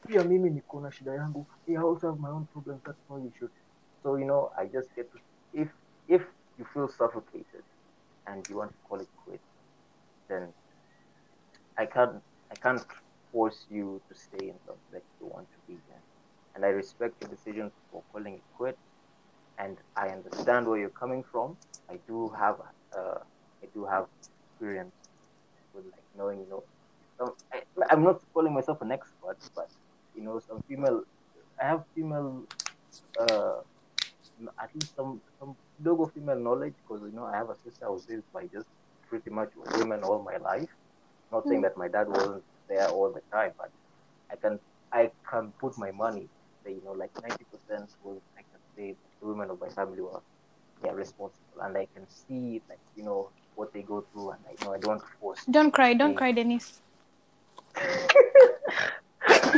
pia 0.08 0.24
mimi 0.24 0.50
niko 0.52 0.82
na 0.82 0.90
shida 0.92 1.16
yangu. 1.16 1.46
I 1.70 1.78
also 1.82 2.12
have 2.12 2.20
my 2.20 2.30
own 2.30 2.48
problems. 2.54 2.82
That's 2.86 3.00
why 3.08 3.20
you 3.22 3.32
should 3.38 3.52
so 4.04 4.16
you 4.18 4.26
know 4.26 4.50
I 4.58 4.66
just 4.66 4.90
get 4.96 5.12
to 5.12 5.20
if 5.54 5.70
if 6.08 6.24
you 6.58 6.66
feel 6.74 6.88
suffocated 6.90 7.64
and 8.28 8.46
you 8.50 8.58
want 8.58 8.72
to 8.74 8.78
call 8.88 9.00
it 9.02 9.10
quits 9.16 9.44
then 10.30 10.54
I 11.78 11.86
can't 11.88 12.24
I 12.52 12.56
can't 12.56 12.84
force 13.32 13.66
you 13.70 14.02
to 14.08 14.16
stay 14.16 14.50
in 14.50 14.60
something 14.66 14.92
that 14.92 15.04
you 15.20 15.28
want 15.28 15.50
to 15.56 15.62
be 15.68 15.74
in. 15.88 16.02
And 16.56 16.66
I 16.66 16.70
respect 16.70 17.16
your 17.22 17.30
decision 17.30 17.72
for 17.90 18.04
calling 18.12 18.36
it 18.36 18.44
quit 18.52 18.78
and 19.60 19.78
I 19.96 20.10
understand 20.10 20.68
where 20.68 20.80
you're 20.80 20.92
coming 20.92 21.24
from 21.32 21.58
I 21.90 22.00
do 22.08 22.30
have 22.40 22.58
uh, 22.98 23.20
I 23.64 23.68
do 23.74 23.86
have 23.86 24.08
experience 24.54 24.94
with 25.74 25.86
like 25.86 26.06
knowing 26.16 26.40
you 26.42 26.50
know 26.50 26.64
some, 27.20 27.34
I, 27.54 27.62
I'm 27.92 28.04
not 28.04 28.22
calling 28.34 28.54
myself 28.54 28.82
an 28.82 28.92
expert, 28.92 29.38
but 29.56 29.70
you 30.16 30.24
know, 30.24 30.40
some 30.48 30.62
female, 30.68 31.04
I 31.62 31.68
have 31.68 31.84
female, 31.96 32.46
uh, 33.20 33.58
at 34.62 34.70
least 34.76 34.96
some 34.96 35.22
some 35.40 35.56
logo 35.84 36.08
female 36.08 36.40
knowledge 36.40 36.76
because 36.88 37.04
you 37.04 37.14
know 37.16 37.26
I 37.26 37.38
have 37.38 37.50
a 37.50 37.56
sister 37.56 37.86
I 37.88 37.90
was 37.90 38.06
raised 38.10 38.26
by 38.34 38.48
just 38.48 38.68
pretty 39.10 39.30
much 39.32 39.50
women 39.78 40.04
all 40.04 40.24
my 40.24 40.38
life. 40.38 40.70
Not 41.32 41.48
saying 41.48 41.62
that 41.64 41.78
my 41.78 41.90
dad 41.90 42.08
wasn't 42.08 42.44
there 42.70 42.88
all 42.90 43.12
the 43.14 43.22
time, 43.34 43.54
but 43.58 43.72
I 44.32 44.36
can 44.38 44.60
I 44.94 45.12
can 45.30 45.54
put 45.60 45.78
my 45.78 45.92
money 45.92 46.30
say 46.66 46.74
you 46.74 46.84
know 46.84 46.94
like 46.94 47.12
ninety 47.22 47.46
percent 47.52 47.90
was 48.04 48.22
I 48.38 48.44
can 48.52 48.62
say 48.78 48.98
the 49.20 49.28
women 49.28 49.50
of 49.50 49.60
my 49.60 49.70
family 49.70 50.02
were 50.02 50.22
yeah 50.84 50.92
responsible, 50.94 51.62
and 51.62 51.78
I 51.78 51.88
can 51.94 52.08
see 52.08 52.62
like 52.70 52.80
you 52.96 53.04
know 53.04 53.30
what 53.56 53.74
they 53.74 53.82
go 53.82 54.02
through, 54.12 54.32
and 54.32 54.40
I 54.48 54.64
know 54.64 54.74
I 54.74 54.80
don't 54.80 55.02
force. 55.20 55.44
Don't 55.50 55.72
cry, 55.72 55.94
don't 55.94 56.12
Okay. 56.12 56.18
cry, 56.18 56.32
Dennis. 56.32 56.82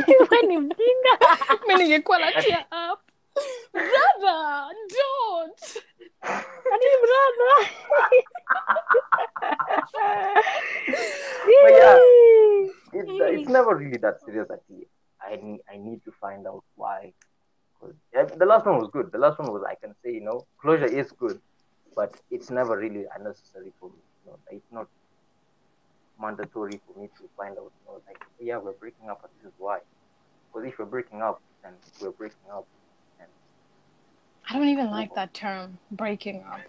Wewe 0.08 0.42
ni 0.46 0.58
mjinga. 0.58 1.18
Mimi 1.68 1.82
ningekuwa 1.82 2.18
na 2.18 2.32
tear 2.32 2.66
up. 2.70 3.00
Brother, 3.72 4.74
don't. 4.88 5.82
Ati 6.72 6.88
brother. 7.02 7.54
But 11.62 11.72
yeah, 11.72 11.98
it's, 12.92 13.10
it's 13.40 13.48
never 13.48 13.74
really 13.76 13.98
that 13.98 14.20
serious. 14.24 14.48
I 15.20 15.58
I 15.72 15.76
need 15.78 16.04
to 16.04 16.12
find 16.20 16.46
out 16.46 16.64
why. 16.76 17.12
'Cause, 17.82 17.94
yeah, 18.14 18.24
the 18.24 18.46
last 18.46 18.64
one 18.64 18.78
was 18.78 18.88
good. 18.92 19.10
The 19.10 19.18
last 19.18 19.38
one 19.40 19.52
was 19.52 19.64
I 19.64 19.74
can 19.74 19.92
say 20.04 20.12
you 20.12 20.20
know 20.20 20.46
closure 20.60 20.86
is 20.86 21.10
good, 21.12 21.40
but 21.96 22.14
it's 22.30 22.48
never 22.50 22.76
really 22.78 23.06
unnecessary 23.16 23.72
for 23.80 23.90
me. 23.90 23.96
You 24.24 24.30
know, 24.30 24.38
it's 24.52 24.70
not 24.70 24.86
mandatory 26.20 26.80
for 26.86 27.00
me 27.00 27.08
to 27.18 27.28
find 27.36 27.58
out. 27.58 27.72
You 27.80 27.86
know, 27.86 28.00
like 28.06 28.24
yeah, 28.38 28.58
we're 28.58 28.78
breaking 28.84 29.10
up, 29.10 29.24
and 29.24 29.32
this 29.42 29.52
is 29.52 29.58
why. 29.58 29.80
Because 30.52 30.68
if 30.68 30.78
we're 30.78 30.84
breaking 30.84 31.22
up, 31.22 31.40
then 31.64 31.72
we're 32.00 32.12
breaking 32.12 32.50
up. 32.52 32.66
And 33.18 33.28
I 34.48 34.52
don't 34.58 34.68
even 34.68 34.90
like 34.90 35.12
that 35.16 35.34
term, 35.34 35.78
breaking 35.90 36.44
up. 36.44 36.60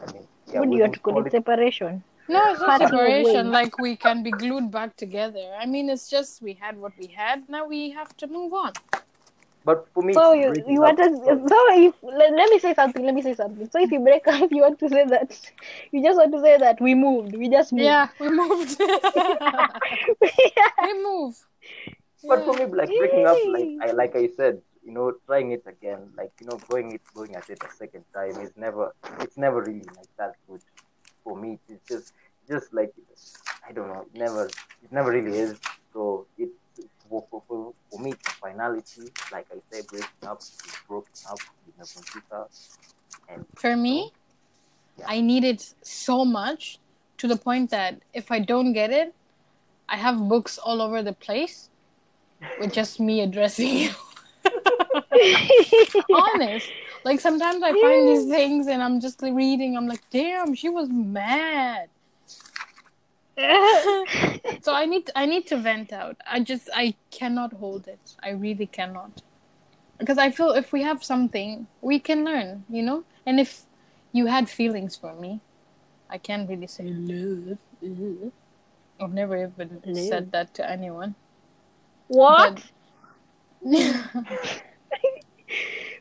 I 0.00 0.12
mean, 0.12 0.28
yeah, 0.52 0.60
Would 0.60 0.68
we 0.68 0.76
you 0.76 0.82
have 0.82 0.92
to 0.92 1.00
call 1.00 1.14
call 1.14 1.22
it 1.22 1.28
it 1.28 1.32
separation? 1.32 2.04
No, 2.28 2.52
it's 2.52 2.60
not 2.60 2.78
separation. 2.78 3.50
Like 3.50 3.78
we 3.78 3.96
can 3.96 4.22
be 4.22 4.30
glued 4.30 4.70
back 4.70 4.96
together. 4.96 5.56
I 5.58 5.66
mean, 5.66 5.88
it's 5.90 6.08
just 6.08 6.40
we 6.40 6.52
had 6.52 6.78
what 6.78 6.92
we 6.98 7.08
had. 7.08 7.48
Now 7.48 7.66
we 7.66 7.90
have 7.90 8.16
to 8.18 8.26
move 8.28 8.52
on. 8.52 8.72
But 9.68 9.84
for 9.92 10.02
me, 10.02 10.14
So 10.14 10.32
you 10.32 10.64
you 10.66 10.80
want 10.80 10.96
to 10.96 11.04
so 11.52 11.58
if 11.76 11.94
let, 12.02 12.32
let 12.32 12.48
me 12.48 12.58
say 12.58 12.72
something. 12.72 13.04
Let 13.04 13.14
me 13.14 13.20
say 13.20 13.34
something. 13.34 13.68
So 13.70 13.78
if 13.78 13.92
you 13.92 14.00
break 14.00 14.26
up, 14.26 14.50
you 14.50 14.62
want 14.62 14.78
to 14.78 14.88
say 14.88 15.04
that 15.04 15.28
you 15.92 16.02
just 16.02 16.16
want 16.16 16.32
to 16.32 16.40
say 16.40 16.56
that 16.56 16.80
we 16.80 16.94
moved. 16.94 17.36
We 17.36 17.50
just 17.50 17.74
moved. 17.74 17.84
Yeah, 17.84 18.08
we 18.18 18.30
moved. 18.30 18.78
we 20.86 20.92
move. 21.08 21.34
But 22.30 22.46
for 22.46 22.54
me, 22.54 22.64
like 22.80 22.96
breaking 22.96 23.26
up, 23.26 23.36
like 23.56 23.68
I 23.82 23.90
like 23.92 24.16
I 24.16 24.28
said, 24.38 24.62
you 24.86 24.92
know, 24.92 25.12
trying 25.26 25.52
it 25.52 25.64
again, 25.66 26.00
like 26.16 26.32
you 26.40 26.46
know, 26.48 26.56
going 26.72 26.92
it 26.92 27.02
going 27.14 27.36
at 27.36 27.50
it 27.50 27.62
a 27.62 27.70
second 27.82 28.04
time 28.14 28.40
is 28.40 28.52
never 28.56 28.94
it's 29.20 29.36
never 29.36 29.60
really 29.60 29.84
like 30.00 30.12
that 30.16 30.32
good 30.48 30.62
for 31.22 31.36
me. 31.36 31.58
It's 31.68 31.86
just 31.86 32.14
just 32.48 32.72
like 32.72 32.94
I 33.68 33.72
don't 33.72 33.88
know, 33.88 34.06
it 34.14 34.18
never 34.18 34.46
it 34.46 34.90
never 34.90 35.10
really 35.12 35.38
is. 35.38 35.60
So 35.92 36.26
it 36.38 36.48
for, 37.08 37.24
for, 37.30 37.42
for, 37.48 37.72
for 37.90 38.00
me 38.00 38.12
it's 38.12 38.32
finality, 38.32 39.10
like 39.32 39.46
I 39.52 39.58
said, 39.70 39.86
breaking 39.86 40.08
up 40.26 40.40
is 40.40 40.56
broken 40.86 41.12
up 41.30 41.38
with 41.66 41.78
my 41.78 41.84
computer 41.84 42.46
and 43.28 43.44
For 43.56 43.76
me, 43.76 44.12
I 45.06 45.20
need 45.20 45.44
it 45.44 45.74
so 45.82 46.24
much 46.24 46.78
to 47.18 47.28
the 47.28 47.36
point 47.36 47.70
that 47.70 48.00
if 48.14 48.30
I 48.30 48.38
don't 48.38 48.72
get 48.72 48.90
it, 48.90 49.14
I 49.88 49.96
have 49.96 50.28
books 50.28 50.58
all 50.58 50.82
over 50.82 51.02
the 51.02 51.12
place 51.12 51.70
with 52.60 52.72
just 52.72 53.00
me 53.00 53.20
addressing 53.22 53.68
you. 53.68 53.90
Honest. 56.12 56.70
Like 57.04 57.20
sometimes 57.20 57.62
I 57.62 57.72
find 57.72 58.08
these 58.08 58.26
things 58.36 58.66
and 58.66 58.82
I'm 58.82 59.00
just 59.00 59.20
reading, 59.22 59.76
I'm 59.76 59.88
like, 59.88 60.02
damn, 60.10 60.54
she 60.54 60.68
was 60.68 60.88
mad. 60.88 61.88
so 64.62 64.74
I 64.74 64.84
need 64.86 65.10
I 65.14 65.26
need 65.26 65.46
to 65.48 65.56
vent 65.56 65.92
out. 65.92 66.16
I 66.26 66.40
just 66.40 66.68
I 66.74 66.94
cannot 67.10 67.52
hold 67.52 67.86
it. 67.86 68.16
I 68.22 68.30
really 68.30 68.66
cannot. 68.66 69.22
Because 69.98 70.18
I 70.18 70.30
feel 70.30 70.50
if 70.50 70.72
we 70.72 70.82
have 70.82 71.02
something, 71.04 71.66
we 71.80 71.98
can 71.98 72.24
learn, 72.24 72.64
you 72.68 72.82
know? 72.82 73.04
And 73.26 73.40
if 73.40 73.62
you 74.12 74.26
had 74.26 74.48
feelings 74.48 74.96
for 74.96 75.14
me, 75.14 75.40
I 76.08 76.18
can't 76.18 76.48
really 76.48 76.66
say 76.66 76.84
love. 76.84 77.58
Ugh. 77.82 78.32
I've 79.00 79.12
never 79.12 79.36
even 79.36 79.80
Love. 79.84 80.08
said 80.08 80.32
that 80.32 80.54
to 80.54 80.68
anyone. 80.68 81.14
What? 82.08 82.62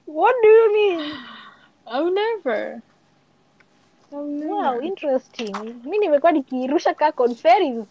What 0.06 0.36
do 0.42 0.48
you 0.48 0.74
mean? 0.74 1.14
I've 1.88 2.14
never. 2.14 2.82
Wow, 4.12 4.80
interesting. 4.82 5.56
Mi 5.84 5.98
nimekuwa 5.98 6.32
nikirusha 6.32 6.94
ka 6.94 7.12
conference. 7.12 7.88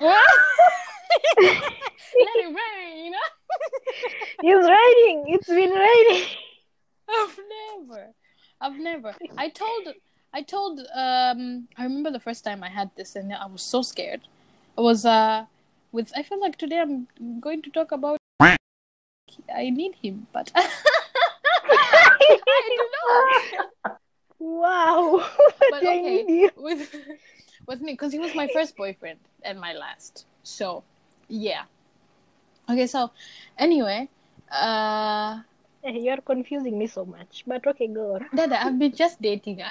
Let 0.00 0.22
it 2.36 2.56
rain. 2.56 3.14
It's 4.42 4.66
raining. 4.68 5.24
It's 5.28 5.46
been 5.46 5.70
raining. 5.70 6.26
I've 7.08 7.38
never. 7.48 8.14
I've 8.60 8.78
never. 8.78 9.14
I 9.36 9.48
told 9.50 9.88
I 10.32 10.42
told 10.42 10.80
um 10.94 11.68
I 11.76 11.82
remember 11.84 12.10
the 12.10 12.20
first 12.20 12.44
time 12.44 12.62
I 12.64 12.68
had 12.70 12.90
this 12.96 13.14
and 13.16 13.32
I 13.32 13.46
was 13.46 13.62
so 13.62 13.82
scared. 13.82 14.22
It 14.78 14.80
was 14.80 15.04
uh 15.04 15.44
with 15.92 16.12
I 16.16 16.22
feel 16.22 16.40
like 16.40 16.56
today 16.56 16.80
I'm 16.80 17.06
going 17.40 17.60
to 17.62 17.70
talk 17.70 17.92
about 17.92 18.18
I 19.54 19.70
need 19.70 19.94
him, 20.02 20.26
but 20.32 20.50
I 20.54 20.68
don't 22.28 22.92
know. 23.84 23.96
Wow. 24.42 25.22
But 25.70 25.82
okay, 25.86 26.50
with 26.56 26.94
with 27.66 27.80
me 27.80 27.92
because 27.92 28.12
he 28.12 28.18
was 28.18 28.34
my 28.34 28.48
first 28.48 28.76
boyfriend 28.76 29.18
and 29.42 29.60
my 29.60 29.72
last. 29.72 30.26
So 30.42 30.82
yeah. 31.28 31.64
Okay, 32.68 32.86
so 32.86 33.10
anyway, 33.58 34.08
uh 34.50 35.40
You're 35.84 36.22
confusing 36.22 36.78
me 36.78 36.86
so 36.86 37.04
much. 37.04 37.44
But 37.46 37.66
okay, 37.66 37.86
go 37.88 38.14
on. 38.16 38.26
Dada, 38.34 38.64
I've 38.64 38.78
been 38.78 38.94
just 39.04 39.20
dating. 39.22 39.62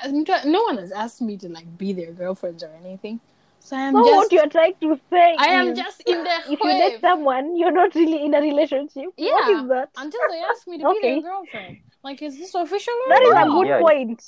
No 0.45 0.61
one 0.63 0.77
has 0.77 0.91
asked 0.91 1.21
me 1.21 1.37
to 1.37 1.49
like 1.49 1.67
be 1.77 1.93
their 1.93 2.11
girlfriends 2.11 2.63
or 2.63 2.71
anything. 2.83 3.19
So 3.59 3.77
I 3.77 3.81
am 3.81 3.93
So 3.93 3.99
just. 4.03 4.15
what 4.15 4.31
you're 4.31 4.49
trying 4.49 4.75
to 4.81 4.99
say 5.09 5.35
I 5.37 5.47
am 5.59 5.67
is 5.69 5.77
just 5.77 6.01
in 6.05 6.23
the 6.23 6.35
if 6.51 6.59
you 6.63 6.73
date 6.77 6.99
someone, 7.01 7.55
you're 7.55 7.71
not 7.71 7.95
really 7.95 8.25
in 8.25 8.33
a 8.33 8.41
relationship. 8.41 9.09
Yeah. 9.17 9.31
What 9.31 9.49
is 9.49 9.67
that? 9.69 9.89
Until 9.97 10.21
they 10.29 10.41
ask 10.41 10.67
me 10.67 10.77
to 10.79 10.85
be 10.89 10.99
their 11.01 11.21
girlfriend. 11.21 11.77
Like, 12.03 12.21
is 12.21 12.37
this 12.39 12.55
official 12.55 12.93
or 13.05 13.09
That 13.13 13.21
is 13.29 13.35
a 13.45 13.49
good 13.51 13.67
Yeah. 13.67 13.79
point. 13.79 14.23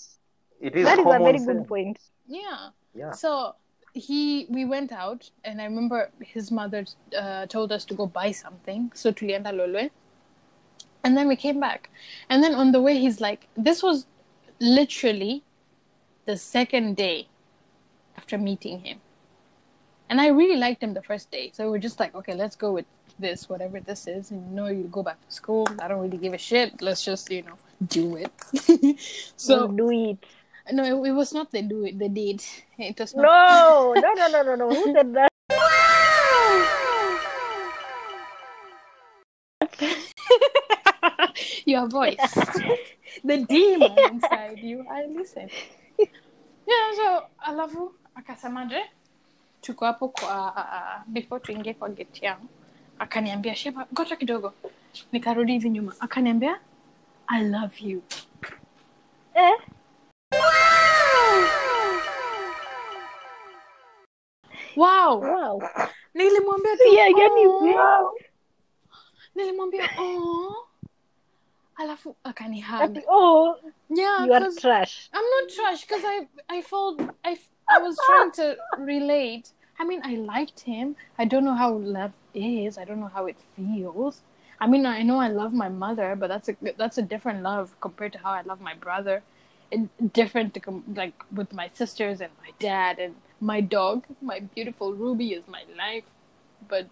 It 0.63 0.75
is 0.75 0.85
That 0.85 0.99
is 0.99 1.05
a 1.05 1.19
very 1.19 1.37
sense. 1.37 1.45
good 1.45 1.67
point. 1.67 1.99
Yeah. 2.27 2.69
Yeah. 2.95 3.11
So 3.11 3.55
he 3.93 4.47
we 4.49 4.65
went 4.65 4.91
out 4.91 5.29
and 5.43 5.61
I 5.61 5.65
remember 5.65 6.09
his 6.35 6.51
mother 6.51 6.85
uh, 7.23 7.45
told 7.47 7.71
us 7.71 7.85
to 7.85 7.93
go 7.93 8.05
buy 8.07 8.31
something. 8.31 8.91
So 8.95 9.11
tulienda 9.11 9.51
Lolwe. 9.59 9.89
And 11.03 11.17
then 11.17 11.27
we 11.27 11.35
came 11.35 11.59
back. 11.59 11.89
And 12.29 12.41
then 12.43 12.55
on 12.55 12.71
the 12.71 12.81
way 12.81 12.97
he's 12.97 13.19
like 13.19 13.47
this 13.67 13.83
was 13.83 14.05
literally 14.59 15.43
the 16.25 16.37
second 16.37 16.95
day 16.95 17.27
after 18.17 18.37
meeting 18.37 18.79
him. 18.79 18.99
And 20.09 20.21
I 20.21 20.27
really 20.27 20.57
liked 20.57 20.81
him 20.83 20.93
the 20.93 21.01
first 21.01 21.31
day. 21.31 21.51
So 21.53 21.69
we're 21.71 21.79
just 21.89 21.99
like, 21.99 22.13
okay, 22.15 22.35
let's 22.35 22.55
go 22.55 22.71
with 22.71 22.85
this, 23.19 23.49
whatever 23.49 23.79
this 23.79 24.07
is. 24.07 24.31
And 24.31 24.49
you 24.49 24.55
know, 24.55 24.67
you 24.67 24.83
go 24.91 25.03
back 25.03 25.19
to 25.27 25.33
school. 25.33 25.67
I 25.81 25.87
don't 25.87 26.01
really 26.01 26.17
give 26.17 26.33
a 26.33 26.37
shit. 26.37 26.81
Let's 26.81 27.03
just, 27.03 27.31
you 27.31 27.41
know, 27.43 27.57
do 27.87 28.17
it. 28.17 28.31
so 29.35 29.59
Don't 29.59 29.75
do 29.75 29.91
it. 29.91 30.17
No, 30.71 30.83
it, 30.83 31.09
it 31.09 31.13
was 31.13 31.33
not 31.33 31.51
the 31.51 31.61
do 31.61 31.89
the 31.91 32.09
date. 32.09 32.65
It 32.77 32.99
was 32.99 33.15
not. 33.15 33.23
No, 33.23 33.93
no, 33.95 34.13
no, 34.15 34.27
no, 34.29 34.43
no, 34.43 34.55
no. 34.55 34.69
Who 34.69 34.93
said 34.93 35.13
that? 35.13 35.29
Your 41.65 41.87
voice, 41.87 42.19
the 43.23 43.37
demon 43.47 43.95
inside 44.11 44.59
you. 44.59 44.85
I 44.89 45.05
listen. 45.07 45.49
Yeah, 45.99 46.87
so 46.95 47.05
alafu 47.47 47.91
akasemaje, 48.15 48.83
tuko 49.61 49.85
hapo 49.85 50.07
kwa 50.09 50.53
uh, 50.55 51.03
before 51.13 51.39
tuingie 51.41 51.73
kwa 51.73 51.89
gate 51.89 52.25
yangu, 52.25 52.47
akaniambia 52.99 53.55
Sheba, 53.55 53.87
ngoja 53.93 54.15
kidogo. 54.15 54.53
Nikarudi 55.11 55.51
hivi 55.51 55.69
nyuma, 55.69 55.95
akaniambia 55.99 56.59
I 57.27 57.43
love 57.43 57.75
you. 57.79 58.01
Eh? 59.33 59.53
Wow, 64.75 65.19
Wow. 65.21 65.61
nilimwambia 66.13 66.77
tu 66.77 66.93
Yeah, 66.93 67.09
yani, 67.17 67.47
"Oh." 67.47 67.75
wow. 67.75 68.13
nilimwambia 69.35 69.89
oh 69.97 70.67
alafu 71.75 72.15
akanihug 72.23 72.97
oh, 73.07 73.55
yeah 73.89 74.25
you 74.25 74.33
are 74.33 74.51
trash. 74.51 75.09
i'm 75.13 75.25
not 75.41 75.49
trash 75.55 75.81
because 75.87 76.05
i 76.07 76.27
i 76.47 76.61
felt 76.61 77.01
I, 77.23 77.37
I 77.67 77.81
was 77.81 77.95
trying 78.07 78.31
to 78.31 78.55
relate 78.77 79.49
i 79.79 79.85
mean 79.85 80.01
i 80.03 80.15
liked 80.15 80.59
him 80.65 80.95
i 81.17 81.25
don't 81.25 81.43
know 81.43 81.55
how 81.55 81.73
love 81.79 82.13
is 82.33 82.77
i 82.77 82.85
don't 82.85 82.99
know 82.99 83.09
how 83.13 83.25
it 83.25 83.37
feels 83.55 84.21
i 84.59 84.67
mean 84.67 84.85
i 84.85 85.01
know 85.03 85.19
i 85.19 85.29
love 85.29 85.53
my 85.53 85.69
mother 85.69 86.15
but 86.15 86.27
that's 86.29 86.49
a 86.49 86.55
that's 86.77 86.97
a 86.97 87.01
different 87.01 87.41
love 87.41 87.75
compared 87.81 88.13
to 88.13 88.19
how 88.19 88.31
i 88.31 88.41
love 88.41 88.61
my 88.61 88.75
brother 88.75 89.23
and 89.71 89.89
different 90.13 90.53
to 90.53 90.59
com- 90.59 90.83
like 90.95 91.23
with 91.31 91.51
my 91.53 91.69
sisters 91.73 92.21
and 92.21 92.31
my 92.45 92.51
dad 92.59 92.99
and 92.99 93.15
my 93.43 93.61
dog 93.61 94.05
my 94.21 94.39
beautiful 94.55 94.93
ruby 94.93 95.33
is 95.33 95.43
my 95.47 95.63
life 95.77 96.05
but 96.67 96.87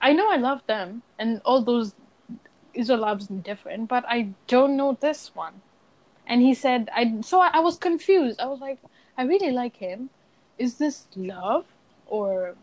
I 0.00 0.12
know 0.12 0.30
I 0.30 0.36
love 0.36 0.62
them, 0.66 1.02
and 1.18 1.40
all 1.44 1.62
those 1.62 1.94
Israel 2.74 3.00
loves 3.00 3.26
different, 3.28 3.88
but 3.88 4.04
I 4.06 4.30
don't 4.46 4.76
know 4.76 4.96
this 5.00 5.34
one. 5.34 5.62
And 6.26 6.42
he 6.42 6.54
said, 6.54 6.90
I 6.94 7.20
so 7.22 7.40
I, 7.40 7.50
I 7.54 7.60
was 7.60 7.78
confused. 7.78 8.40
I 8.40 8.46
was 8.46 8.60
like, 8.60 8.78
I 9.16 9.24
really 9.24 9.52
like 9.52 9.76
him. 9.76 10.10
Is 10.58 10.76
this 10.78 11.08
love 11.16 11.66
or? 12.06 12.56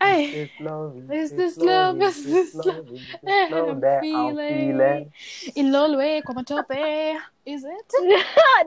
Hey, 0.00 0.24
Is 0.24 0.32
this 0.32 0.50
love? 0.60 1.10
Is 1.12 1.30
this 1.32 1.56
love? 1.58 2.00
Is 2.00 2.24
this 2.24 2.54
love? 2.54 2.86
This 3.22 3.50
love 3.50 3.68
I'm 3.68 3.80
that 3.80 3.98
I'm 3.98 4.00
feeling. 4.00 4.78
feeling? 4.78 5.12
Ilolwe 5.54 6.22
kwa 6.22 6.34
matope. 6.34 7.16
Is 7.44 7.64
it? 7.64 7.92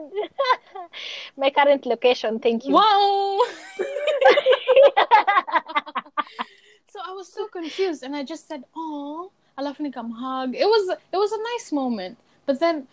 My 1.36 1.50
current 1.50 1.86
location, 1.86 2.38
thank 2.38 2.64
you. 2.64 2.74
Wow. 2.74 3.40
so 6.88 7.00
I 7.04 7.10
was 7.12 7.32
so 7.32 7.48
confused, 7.48 8.02
and 8.04 8.14
I 8.14 8.22
just 8.22 8.46
said, 8.46 8.62
"Oh, 8.76 9.32
alafu 9.58 9.80
nikam 9.80 10.12
hug." 10.12 10.54
It 10.54 10.66
was 10.66 10.96
it 11.12 11.16
was 11.16 11.32
a 11.32 11.38
nice 11.52 11.72
moment, 11.72 12.16
but 12.46 12.60
then 12.60 12.86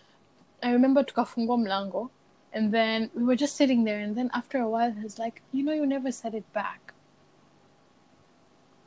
I 0.62 0.72
remember 0.72 1.04
tukafungua 1.04 1.58
mlango, 1.58 2.10
and 2.52 2.72
then 2.72 3.10
we 3.14 3.22
were 3.22 3.36
just 3.36 3.54
sitting 3.56 3.84
there, 3.84 4.00
and 4.00 4.16
then 4.16 4.30
after 4.34 4.58
a 4.58 4.68
while, 4.68 4.90
he's 4.92 5.18
like, 5.18 5.42
"You 5.52 5.62
know, 5.64 5.72
you 5.72 5.86
never 5.86 6.10
said 6.10 6.34
it 6.34 6.44
back." 6.52 6.91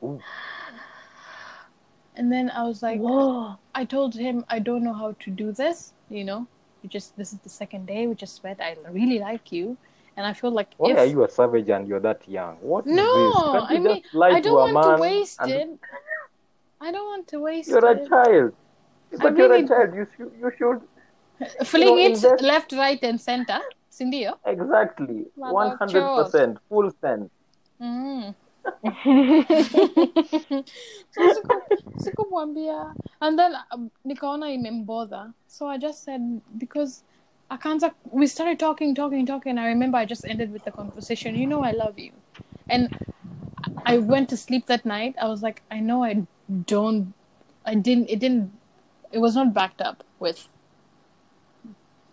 Ooh. 0.02 0.20
And 2.16 2.32
then 2.32 2.50
I 2.50 2.62
was 2.64 2.82
like, 2.82 3.00
Whoa. 3.00 3.56
I 3.74 3.84
told 3.84 4.14
him 4.14 4.44
I 4.48 4.58
don't 4.58 4.82
know 4.82 4.94
how 4.94 5.12
to 5.20 5.30
do 5.30 5.52
this. 5.52 5.92
You 6.08 6.24
know, 6.24 6.46
we 6.82 6.88
just 6.88 7.16
this 7.16 7.32
is 7.32 7.38
the 7.40 7.48
second 7.48 7.86
day. 7.86 8.06
We 8.06 8.14
just 8.14 8.42
met. 8.42 8.58
I 8.60 8.76
really 8.90 9.18
like 9.18 9.52
you, 9.52 9.76
and 10.16 10.24
I 10.26 10.32
feel 10.32 10.50
like 10.50 10.70
Why 10.78 10.92
if 10.92 10.98
are 10.98 11.04
you 11.04 11.24
a 11.24 11.28
savage 11.28 11.68
and 11.68 11.86
you're 11.86 12.00
that 12.00 12.26
young? 12.28 12.56
What 12.60 12.86
No, 12.86 13.04
this? 13.04 13.42
Can't 13.42 13.70
you 13.70 13.76
I 13.76 13.78
mean, 13.80 14.02
I 14.36 14.40
to 14.40 14.48
don't 14.48 14.70
a 14.70 14.72
want 14.74 14.84
to 14.84 14.90
man 14.92 15.00
waste 15.00 15.40
and- 15.40 15.50
it. 15.52 15.68
I 16.80 16.92
don't 16.92 17.06
want 17.06 17.26
to 17.28 17.40
waste 17.40 17.68
You're 17.70 17.84
a 17.86 17.96
it. 17.96 18.08
child. 18.08 18.52
But 19.22 19.36
you're 19.36 19.48
really- 19.48 19.64
a 19.64 19.68
child. 19.68 19.94
You 19.94 20.06
should, 20.16 20.32
you 20.40 20.52
should 20.58 20.80
Fling 21.66 21.82
you 21.82 21.88
know, 21.96 21.98
it 21.98 22.12
invest- 22.16 22.42
left, 22.42 22.72
right, 22.72 22.98
and 23.02 23.20
center. 23.20 23.58
Sindio? 23.90 24.34
exactly 24.44 25.24
Mother 25.38 25.52
one 25.54 25.72
of 25.72 25.78
hundred 25.78 26.02
percent 26.16 26.58
full 26.68 26.90
send. 27.00 27.30
Mm. 27.80 28.34
so 31.10 31.22
siku 31.98 32.24
and 33.20 33.38
then 33.38 33.54
um, 33.72 33.90
nikaona 34.04 34.46
imembother 34.56 35.32
so 35.46 35.66
i 35.66 35.78
just 35.78 36.04
said 36.04 36.40
because 36.58 37.02
akaanza 37.50 37.92
we 38.12 38.26
started 38.26 38.58
talking 38.58 38.94
talking 38.94 39.26
talking 39.26 39.58
i 39.58 39.66
remember 39.66 39.98
i 39.98 40.04
just 40.04 40.24
ended 40.24 40.52
with 40.52 40.64
the 40.64 40.70
conversation 40.70 41.34
you 41.34 41.46
know 41.46 41.62
i 41.62 41.72
love 41.72 41.98
you. 41.98 42.12
And 42.68 42.90
i 43.84 43.98
went 43.98 44.28
to 44.30 44.36
sleep 44.36 44.66
that 44.66 44.84
night. 44.84 45.14
I 45.20 45.28
was 45.28 45.42
like 45.42 45.62
i 45.70 45.80
know 45.80 46.04
i 46.04 46.26
don't 46.66 47.14
i 47.64 47.74
didn't 47.74 48.10
it 48.10 48.18
didn't 48.18 48.52
it 49.12 49.18
was 49.18 49.36
not 49.36 49.54
backed 49.54 49.80
up 49.80 50.04
with 50.18 50.48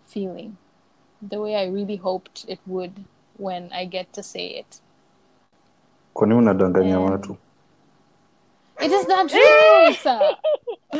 feeling 0.06 0.56
the 1.20 1.40
way 1.40 1.56
i 1.56 1.66
really 1.66 1.96
hoped 1.96 2.44
it 2.48 2.60
would 2.66 3.04
when 3.36 3.72
i 3.72 3.84
get 3.84 4.12
to 4.12 4.22
say 4.22 4.46
it 4.46 4.80
kwani 6.14 6.34
unadanganya 6.34 6.88
Yeah. 6.98 7.10
watu 7.10 7.36
It 8.80 8.92
is 8.92 9.08
not 9.08 9.30
true, 9.30 9.92
sir. 10.04 10.36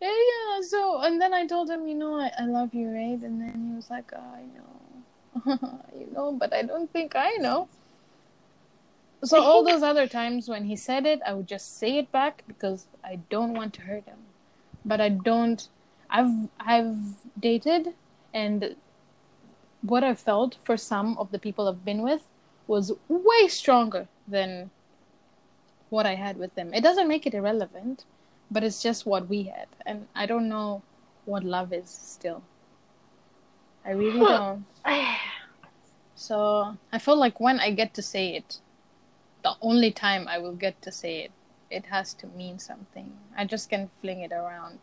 yeah, 0.00 0.18
yeah. 0.30 0.60
So, 0.62 1.00
and 1.02 1.20
then 1.20 1.34
I 1.34 1.46
told 1.46 1.70
him, 1.70 1.86
you 1.86 1.94
know, 1.94 2.18
I, 2.18 2.30
I 2.38 2.46
love 2.46 2.74
you, 2.74 2.88
right? 2.88 3.22
And 3.22 3.40
then 3.40 3.68
he 3.68 3.76
was 3.76 3.90
like, 3.90 4.10
oh, 4.16 4.34
I 4.34 4.44
know. 4.56 5.78
you 6.00 6.08
know, 6.12 6.32
but 6.32 6.52
I 6.52 6.62
don't 6.62 6.90
think 6.90 7.14
I 7.14 7.36
know. 7.36 7.68
So, 9.24 9.42
all 9.42 9.64
those 9.64 9.82
other 9.82 10.06
times 10.06 10.48
when 10.48 10.64
he 10.64 10.76
said 10.76 11.04
it, 11.06 11.20
I 11.26 11.34
would 11.34 11.46
just 11.46 11.78
say 11.78 11.98
it 11.98 12.10
back 12.10 12.44
because 12.48 12.86
I 13.04 13.18
don't 13.30 13.52
want 13.54 13.74
to 13.74 13.82
hurt 13.82 14.04
him. 14.04 14.18
But 14.84 15.00
I 15.00 15.10
don't. 15.10 15.68
I've 16.10 16.48
I've 16.58 16.96
dated, 17.38 17.94
and 18.32 18.76
what 19.82 20.04
I 20.04 20.14
felt 20.14 20.56
for 20.64 20.76
some 20.76 21.18
of 21.18 21.30
the 21.32 21.38
people 21.38 21.68
I've 21.68 21.84
been 21.84 22.02
with 22.02 22.22
was 22.68 22.92
way 23.08 23.48
stronger 23.48 24.06
than 24.28 24.70
what 25.88 26.06
I 26.06 26.14
had 26.14 26.36
with 26.36 26.54
them. 26.54 26.72
It 26.72 26.82
doesn't 26.82 27.08
make 27.08 27.26
it 27.26 27.34
irrelevant, 27.34 28.04
but 28.50 28.62
it's 28.62 28.82
just 28.82 29.06
what 29.06 29.28
we 29.28 29.44
had. 29.44 29.66
And 29.84 30.06
I 30.14 30.26
don't 30.26 30.48
know 30.48 30.82
what 31.24 31.42
love 31.42 31.72
is 31.72 31.88
still. 31.90 32.42
I 33.84 33.92
really 33.92 34.20
don't. 34.20 34.66
So 36.14 36.76
I 36.92 36.98
feel 36.98 37.16
like 37.16 37.40
when 37.40 37.58
I 37.58 37.70
get 37.70 37.94
to 37.94 38.02
say 38.02 38.36
it, 38.36 38.60
the 39.42 39.54
only 39.62 39.90
time 39.90 40.28
I 40.28 40.38
will 40.38 40.54
get 40.54 40.82
to 40.82 40.92
say 40.92 41.20
it, 41.20 41.32
it 41.70 41.86
has 41.86 42.12
to 42.14 42.26
mean 42.26 42.58
something. 42.58 43.12
I 43.36 43.44
just 43.44 43.70
can 43.70 43.88
fling 44.00 44.20
it 44.20 44.32
around. 44.32 44.80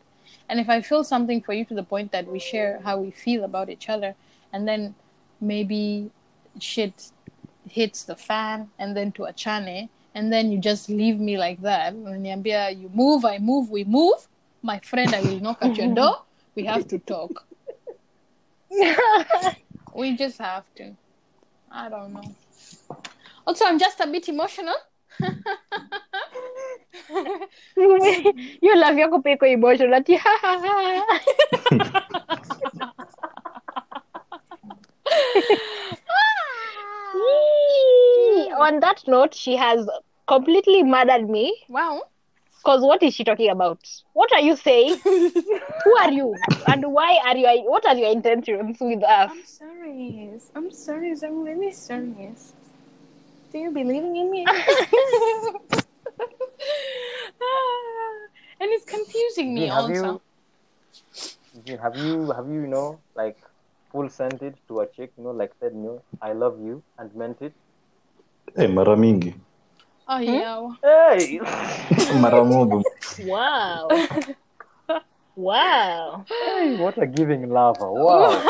And 0.49 0.59
if 0.59 0.69
I 0.69 0.81
feel 0.81 1.03
something 1.03 1.41
for 1.41 1.53
you 1.53 1.65
to 1.65 1.73
the 1.75 1.83
point 1.83 2.11
that 2.13 2.27
we 2.27 2.39
share 2.39 2.79
how 2.83 2.97
we 2.97 3.11
feel 3.11 3.43
about 3.43 3.69
each 3.69 3.89
other, 3.89 4.15
and 4.51 4.67
then 4.67 4.95
maybe 5.41 6.09
shit 6.59 7.11
hits 7.70 8.03
the 8.03 8.16
fan 8.16 8.70
and 8.80 8.95
then 8.95 9.11
to 9.13 9.26
a 9.26 9.34
chane 9.34 9.89
and 10.13 10.32
then 10.32 10.51
you 10.51 10.59
just 10.59 10.89
leave 10.89 11.20
me 11.20 11.38
like 11.38 11.61
that. 11.61 11.93
Unaniambia, 11.93 12.80
you 12.80 12.89
move 12.93 13.26
i 13.26 13.38
move 13.38 13.70
we 13.70 13.84
move. 13.84 14.28
My 14.61 14.80
friend 14.80 15.13
i 15.13 15.22
will 15.22 15.39
knock 15.39 15.57
at 15.61 15.78
your 15.78 15.93
door. 15.93 16.18
We 16.55 16.66
have 16.66 16.88
to 16.88 16.99
talk. 16.99 17.45
We 19.95 20.18
just 20.18 20.39
have 20.39 20.66
to. 20.76 20.93
I 21.72 21.88
don't 21.89 22.13
know. 22.13 22.36
Also 23.47 23.66
i'm 23.66 23.80
just 23.80 23.99
a 23.99 24.07
bit 24.07 24.28
emotional. 24.30 24.76
You 28.61 28.76
love 28.76 28.95
yako 28.95 29.24
pia 29.24 29.36
iko 29.38 29.45
emotional. 29.51 30.03
on 38.65 38.80
that 38.80 39.03
note 39.07 39.34
she 39.34 39.55
has 39.55 39.88
completely 40.28 40.84
murdered 40.84 41.30
me 41.30 41.53
wow 41.69 42.01
Because 42.65 42.82
what 42.82 43.03
is 43.03 43.13
she 43.13 43.23
talking 43.23 43.49
about? 43.51 43.78
What 44.13 44.34
are 44.34 44.39
you 44.41 44.55
saying? 44.55 44.97
Who 45.03 45.97
are 45.99 46.11
you? 46.11 46.36
And 46.65 46.86
why 46.91 47.19
are 47.23 47.38
you? 47.38 47.47
What 47.69 47.86
are 47.86 47.93
your 47.95 48.09
intentions 48.11 48.78
with 48.82 49.03
us? 49.03 49.30
I'm 49.32 49.45
sorry. 49.45 50.32
I'm 50.55 50.71
sorry. 50.71 51.13
I'm 51.28 51.43
really 51.43 51.71
sorry. 51.71 52.32
Do 53.51 53.59
you 53.59 53.69
believe 53.69 54.03
in 54.03 54.32
me? 54.32 54.45
Ah. 57.41 58.28
and 58.59 58.71
it's 58.71 58.86
confusing 58.86 59.53
me 59.53 59.61
Jin, 59.61 59.69
have 59.69 59.84
also. 59.86 60.21
you 61.65 61.78
have 61.78 61.95
you 61.97 62.32
have 62.32 62.47
you 62.47 62.61
you 62.61 62.67
know 62.67 62.99
like 63.15 63.38
full 63.95 64.09
sent 64.09 64.41
it 64.43 64.55
to 64.67 64.81
a 64.83 64.87
chick 64.95 65.11
you 65.17 65.23
know 65.23 65.31
like 65.31 65.51
said 65.63 65.73
no 65.73 65.91
I 66.21 66.33
love 66.33 66.59
you 66.59 66.83
and 66.99 67.15
meant 67.15 67.39
it. 67.41 67.53
Hey, 68.55 68.67
mara 68.67 68.95
mingi 68.97 69.31
Oh 70.07 70.19
yeah. 70.19 70.69
hey! 70.83 71.39
Mara 72.21 72.43
mob 72.45 72.83
Wow. 73.25 73.87
wow. 75.47 76.25
hey 76.29 76.75
what 76.75 76.97
a 77.01 77.07
giving 77.07 77.49
lover. 77.49 77.89
Wow. 77.91 78.43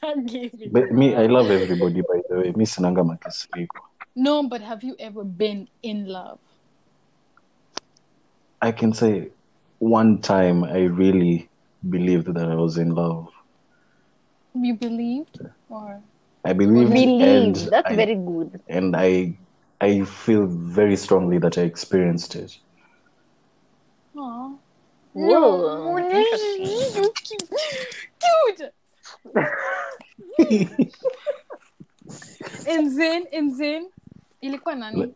Don't 0.00 0.24
give 0.26 0.54
me- 0.54 0.70
But 0.76 0.92
me 0.92 1.14
i 1.16 1.26
love 1.26 1.50
everybody 1.50 2.00
by 2.12 2.18
the 2.30 2.36
way. 2.40 2.52
Mi 2.56 2.64
sinanga 2.64 3.02
makasiriko 3.10 3.82
No, 4.14 4.34
but 4.48 4.60
have 4.70 4.82
you 4.84 4.94
ever 5.08 5.24
been 5.24 5.66
in 5.82 6.06
love? 6.06 6.38
i 8.62 8.70
can 8.70 8.92
say 9.02 9.12
one 9.80 10.20
time 10.22 10.62
i 10.62 10.82
really 11.02 11.50
believed 11.94 12.28
that 12.38 12.46
i 12.46 12.54
was 12.54 12.78
in 12.78 12.90
love 12.94 13.26
You 14.54 14.74
believed, 14.74 15.38
or 15.70 16.00
i 16.44 16.52
believed 16.54 16.92
Believe. 16.92 17.22
and 17.22 17.56
That's 17.70 17.90
I, 17.90 17.96
very 17.96 18.14
good. 18.16 18.60
and 18.68 18.94
i 18.96 19.32
i 19.80 20.04
feel 20.04 20.46
very 20.46 20.96
strongly 20.96 21.38
that 21.38 21.56
i 21.58 21.62
experienced 21.62 22.34
it 22.34 22.60
Aw. 24.16 24.50
Whoa. 25.14 25.98
Dude. 28.22 28.72
In 32.66 32.90
Zen, 32.90 33.22
in 33.32 33.54
Zen, 33.54 33.86
ilikuwa 34.40 34.74
nani? 34.74 35.14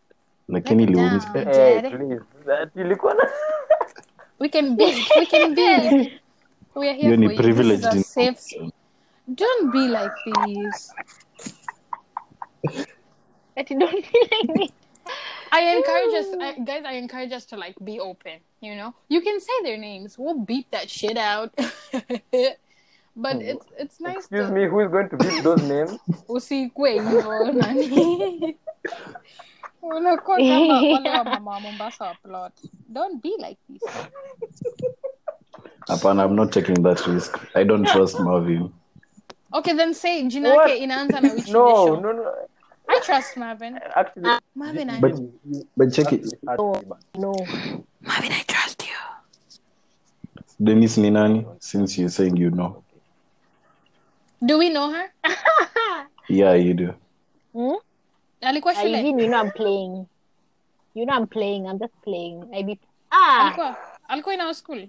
lakini 0.48 0.86
Let 0.86 0.90
it 0.90 0.96
iliumiza 0.96 1.28
down. 1.34 1.54
hey 1.54 1.80
please 1.90 2.24
that 2.46 2.76
ilikuwa 2.76 3.14
na 3.14 3.28
We 4.38 4.48
can 4.48 4.76
be, 4.76 4.84
we 5.18 5.26
can 5.26 5.54
be. 5.54 5.62
We 6.76 6.88
are 6.88 6.94
here 6.98 7.16
hiyo 7.16 7.34
for 7.34 7.44
ni 7.44 7.48
you. 7.48 7.54
This 7.54 7.78
is 7.78 7.84
a 7.84 8.02
safe. 8.02 8.72
Information. 9.28 9.34
Don't 9.34 9.72
be 9.72 9.88
like 9.88 10.12
this. 10.46 10.92
That 13.56 13.70
you 13.70 13.78
don't 13.78 14.04
feel 14.04 14.28
like 14.32 14.56
me. 14.56 14.72
I 15.52 15.76
encourage 15.76 16.14
us, 16.14 16.26
I, 16.40 16.58
guys. 16.64 16.82
I 16.84 16.92
encourage 16.94 17.32
us 17.32 17.44
to 17.46 17.56
like 17.56 17.76
be 17.84 18.00
open. 18.00 18.40
You 18.60 18.74
know, 18.74 18.94
you 19.08 19.20
can 19.20 19.40
say 19.40 19.52
their 19.62 19.78
names. 19.78 20.18
We'll 20.18 20.40
beep 20.40 20.70
that 20.70 20.90
shit 20.90 21.16
out. 21.16 21.54
but 23.16 23.36
mm. 23.36 23.40
it's 23.40 23.66
it's 23.78 24.00
nice 24.00 24.16
excuse 24.16 24.48
to 24.48 24.52
me 24.52 24.66
who 24.66 24.80
is 24.80 24.90
going 24.90 25.08
to 25.08 25.16
beep 25.16 25.42
those 25.42 25.62
names 25.62 25.98
usikwe 26.28 26.92
hivyo 26.92 27.52
nani. 27.52 28.56
Unakuwa 29.82 30.36
kama 30.36 30.74
wale 30.74 31.10
wa 31.10 31.24
mama 31.24 31.50
wa 31.50 31.60
Mombasa. 31.60 32.16
Don't 32.88 33.22
be 33.22 33.36
like 33.38 33.58
this. 33.68 33.82
hapana 35.88 36.24
i'm 36.24 36.34
not 36.34 36.50
taking 36.52 36.82
that 36.82 37.06
risk 37.06 37.38
i 37.54 37.64
don't 37.64 37.86
trust 37.86 38.20
marvin 38.20 38.70
Okay, 39.52 39.72
then 39.76 39.94
say 39.94 40.22
jina 40.28 40.54
What? 40.54 40.68
yake 40.70 40.78
inaanza 40.84 41.20
na 41.20 41.32
which 41.34 41.48
no 41.48 41.82
edition? 41.86 42.02
no 42.02 42.12
no 42.12 42.32
I 42.88 43.00
trust 43.00 43.36
Marvin. 43.36 43.78
actually 43.94 44.30
Marvin, 44.54 44.90
I, 44.90 45.00
But- 45.00 45.20
but 45.76 45.92
check 45.92 46.12
it 46.12 46.24
actually, 46.48 46.86
No. 47.18 47.32
Marvin, 48.00 48.32
I 48.32 48.42
trust 48.46 48.82
you. 48.82 48.94
denis 50.60 50.98
ni 50.98 51.10
nani 51.10 51.46
since 51.60 51.98
you're 51.98 52.10
saying 52.12 52.36
you 52.36 52.50
know 52.50 52.82
Do 54.46 54.58
we 54.58 54.68
know 54.70 54.90
her? 54.90 55.10
yeah 56.28 56.54
you 56.54 56.74
do 56.74 56.94
Hmm? 57.52 57.74
Alikuwa 58.40 58.74
Uh, 58.74 58.80
shule. 58.80 58.96
Eugene, 58.98 59.22
you 59.22 59.28
know 59.28 59.40
I'm 59.40 59.50
playing. 59.50 60.06
You 60.94 61.06
know 61.06 61.14
I'm 61.16 61.26
playing. 61.26 61.66
I'm 61.66 61.78
just 61.78 61.94
playing. 62.04 62.44
I 62.54 62.62
be 62.62 62.78
ah. 63.10 63.40
Alikuwa 63.46 63.76
alikuwa 64.08 64.34
in 64.34 64.40
our 64.40 64.54
school. 64.54 64.88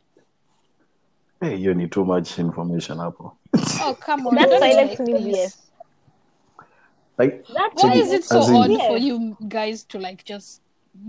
Hey, 1.42 1.58
hiyo 1.58 1.74
ni 1.74 1.88
too 1.88 2.06
much 2.06 2.38
information 2.40 2.98
hapo 2.98 3.38
Oh, 3.86 3.94
come 4.06 4.28
on. 4.28 4.36
That 4.36 4.50
don't 4.50 4.60
silence 4.60 5.00
like 5.00 5.24
this. 5.24 5.36
yes. 5.38 5.58
like 7.18 7.46
That's 7.54 7.84
Why 7.84 7.94
is 7.94 8.12
it. 8.12 8.20
it 8.20 8.24
so 8.26 8.40
As 8.40 8.50
in- 8.50 8.56
odd 8.56 8.72
Yes. 8.72 8.88
for 8.88 8.98
you 8.98 9.36
guys 9.48 9.84
to 9.88 10.00
like 10.00 10.24
just 10.26 10.62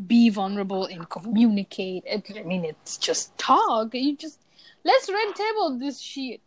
be 0.07 0.31
vulnerable 0.31 0.85
and 0.87 1.09
communicate? 1.09 2.05
I 2.11 2.43
mean, 2.43 2.65
it's 2.65 2.97
just 2.99 3.37
talk. 3.39 3.95
You 3.95 4.17
just 4.17 4.39
let's 4.85 5.09
red 5.09 5.35
table 5.35 5.79
this 5.79 5.99
shit. 6.01 6.41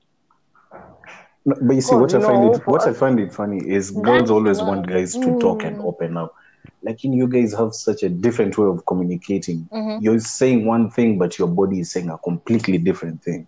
No, 1.46 1.56
but 1.62 1.74
you 1.76 1.82
see, 1.82 1.96
Well, 1.96 2.02
what 2.02 2.12
you 2.14 2.20
I 2.20 2.22
find 2.22 2.42
know, 2.46 2.54
it, 2.54 2.68
what 2.68 2.88
I 2.88 2.94
find 2.94 3.20
it 3.20 3.34
funny 3.34 3.58
is 3.68 3.92
girls 3.92 4.30
always 4.30 4.58
the 4.60 4.66
want 4.66 4.88
guys 4.88 5.14
to 5.14 5.40
talk 5.40 5.64
and 5.64 5.78
Mm. 5.78 5.86
open 5.86 6.18
up. 6.18 6.36
Like, 6.84 7.04
you, 7.04 7.10
know, 7.10 7.18
you 7.18 7.28
guys 7.28 7.54
have 7.54 7.74
such 7.74 8.04
a 8.04 8.10
different 8.10 8.58
way 8.58 8.68
of 8.68 8.86
communicating. 8.86 9.68
Mhm. 9.72 10.02
You're 10.04 10.20
saying 10.20 10.66
one 10.68 10.90
thing, 10.92 11.18
but 11.18 11.40
your 11.40 11.48
body 11.48 11.80
is 11.80 11.92
saying 11.92 12.10
a 12.10 12.18
completely 12.20 12.78
different 12.78 13.24
thing. 13.24 13.48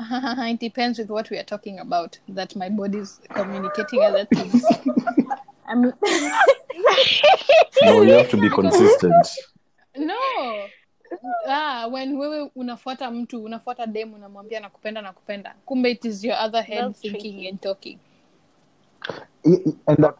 it 0.50 0.60
depends 0.60 0.98
with 0.98 1.10
what 1.10 1.30
we 1.30 1.38
are 1.38 1.44
talking 1.44 1.78
about. 1.78 2.18
That 2.28 2.56
my 2.56 2.68
body's 2.70 3.20
communicating 3.34 4.02
other 4.02 4.24
things. 4.24 4.64
I 5.68 5.74
mean, 5.74 5.92
No, 7.84 8.02
you 8.02 8.12
have 8.14 8.28
to 8.30 8.36
be 8.40 8.50
consistent. 8.50 9.26
no. 9.96 10.16
Ah, 11.48 11.88
when 11.90 12.16
wewe 12.18 12.50
unafuata 12.56 13.10
mtu 13.10 13.44
unafuata 13.44 13.86
dem 13.86 14.14
unamwambia 14.14 14.60
nakupenda 14.60 15.02
nakupenda 15.02 15.54
kumbe 15.64 15.90
it 15.90 16.04
is 16.04 16.24
your 16.24 16.36
other 16.44 16.62
head 16.62 16.78
That's 16.86 17.00
thinking 17.00 17.20
tricky. 17.20 17.48
and 17.48 17.60
talking 17.60 17.98
And 19.86 19.96
that, 19.98 20.14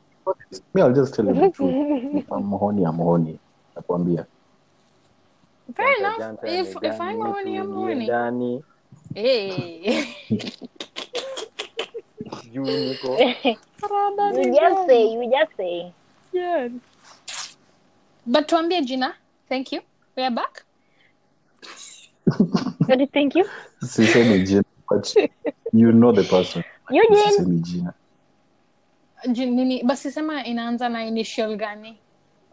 me, 0.75 0.83
I'll 0.83 0.93
just 0.95 1.15
tell 1.15 1.27
you 1.29 1.35
the 1.35 1.51
truth. 1.51 1.75
If 2.15 2.33
I'm 2.33 2.51
horny, 2.51 2.85
I'm 2.85 2.97
horny. 2.97 3.39
Nakwambia. 3.77 4.27
fair 5.77 5.97
enough 5.99 6.39
if, 6.45 6.77
if 6.83 7.01
I'm 7.01 7.21
horny 7.21 7.57
I'm 7.57 7.73
horny 7.73 8.05
ndani 8.07 8.65
hey. 9.15 10.05
juu 12.53 12.65
niko 12.65 13.19
You 13.19 14.53
just 14.53 14.87
say. 14.87 15.13
You 15.13 15.31
just 15.31 15.57
say. 15.57 15.93
but 18.27 18.47
tuambie 18.47 18.83
jina 18.83 19.15
thank 19.49 19.73
you 19.73 19.81
we 20.17 20.23
are 20.25 20.35
back 20.35 20.65
What 22.87 23.13
thank 23.13 23.35
you? 23.35 23.45
Sisemi 23.83 24.47
Gina, 24.47 24.65
but 24.89 25.15
you 25.73 25.93
know 25.93 26.13
the 26.13 26.23
person. 26.25 26.65
Eugene. 26.91 27.33
Sisemi. 27.33 27.93
Ji- 29.33 29.47
nini 29.47 29.83
basi 29.83 30.11
sema 30.11 30.45
inaanza 30.45 30.89
na 30.89 31.05
initial 31.05 31.57
gani 31.57 31.99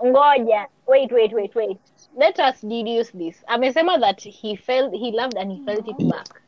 Ngoja. 0.06 0.68
Wait, 0.88 1.12
wait, 1.12 1.34
wait, 1.34 1.56
wait. 1.56 1.80
Let 2.16 2.40
us 2.40 2.62
deduce 2.62 3.12
this. 3.12 3.44
Amesema 3.48 4.00
that 4.00 4.22
he 4.22 4.56
felt 4.56 4.94
he 4.94 5.12
loved 5.12 5.38
and 5.38 5.52
he 5.52 5.66
felt 5.66 5.88
it 5.88 5.98
back. 6.10 6.42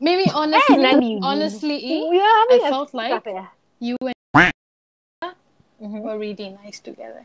Maybe 0.00 0.24
Hey, 0.28 0.30
honestly 0.34 0.76
nani 0.78 1.18
honestly 1.22 1.78
We 2.10 2.20
are 2.20 2.38
having 2.40 2.64
I 2.64 2.66
a 2.66 2.70
felt 2.70 2.94
like 2.94 3.12
affair. 3.26 3.50
you 3.80 3.96
and 4.02 4.52
Mhm. 5.80 6.02
were 6.02 6.18
really 6.18 6.50
nice 6.64 6.80
together 6.80 7.24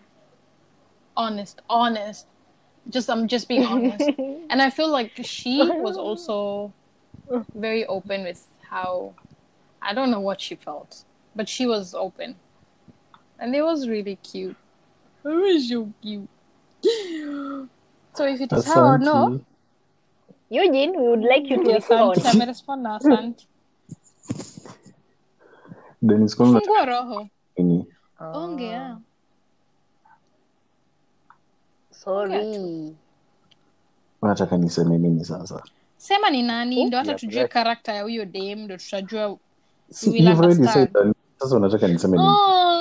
honest 1.18 1.62
honest 1.70 2.28
just 2.90 3.10
i'm 3.10 3.28
just 3.28 3.48
being 3.48 3.64
honest 3.64 4.10
and 4.50 4.62
i 4.62 4.70
feel 4.70 4.90
like 4.90 5.12
she 5.24 5.58
was 5.80 5.98
also 5.98 6.72
very 7.56 7.86
open 7.88 8.24
with 8.24 8.46
how 8.70 9.14
i 9.82 9.94
don't 9.94 10.12
know 10.12 10.20
what 10.20 10.40
she 10.42 10.56
felt 10.56 11.04
but 11.36 11.50
she 11.50 11.66
was 11.66 11.94
open 11.96 12.36
and 13.40 13.56
it 13.56 13.64
was 13.64 13.88
really 13.88 14.18
cute 14.18 14.56
it 15.26 15.30
was 15.30 15.70
so 15.70 15.92
cute 16.02 16.30
so 18.14 18.26
if 18.26 18.42
it 18.42 18.52
is 18.54 18.66
her 18.66 18.82
or 18.82 18.98
no 18.98 19.30
Asante. 19.30 19.46
Eugene, 20.54 20.92
we 20.96 21.08
would 21.10 21.24
like 21.26 21.50
you 21.50 21.64
to 21.64 21.74
respond. 21.74 22.26
amerespond 22.26 22.82
na 22.84 22.96
asante 22.96 23.48
Dennis, 26.02 26.36
kuna 26.36 26.60
fungua 26.60 26.86
roho 26.86 27.28
nini? 27.58 27.86
ongea 28.34 28.98
Sorry. 31.92 32.96
Unataka 34.22 34.58
niseme 34.58 34.98
nini 34.98 35.26
sasa? 35.26 35.64
sema 35.98 36.30
ni 36.30 36.42
nani 36.44 36.86
ndo 36.86 36.98
hata 36.98 37.14
tujue 37.14 37.48
karakta 37.48 37.94
ya 37.94 38.04
huyo 38.04 38.26
dem 38.26 38.60
ndo 38.60 38.78
tutajua. 38.78 39.38
Sasa 41.40 41.56
unataka 41.58 41.88
niseme 41.88 42.18
nini? 42.18 42.30
Ah, 42.30 42.73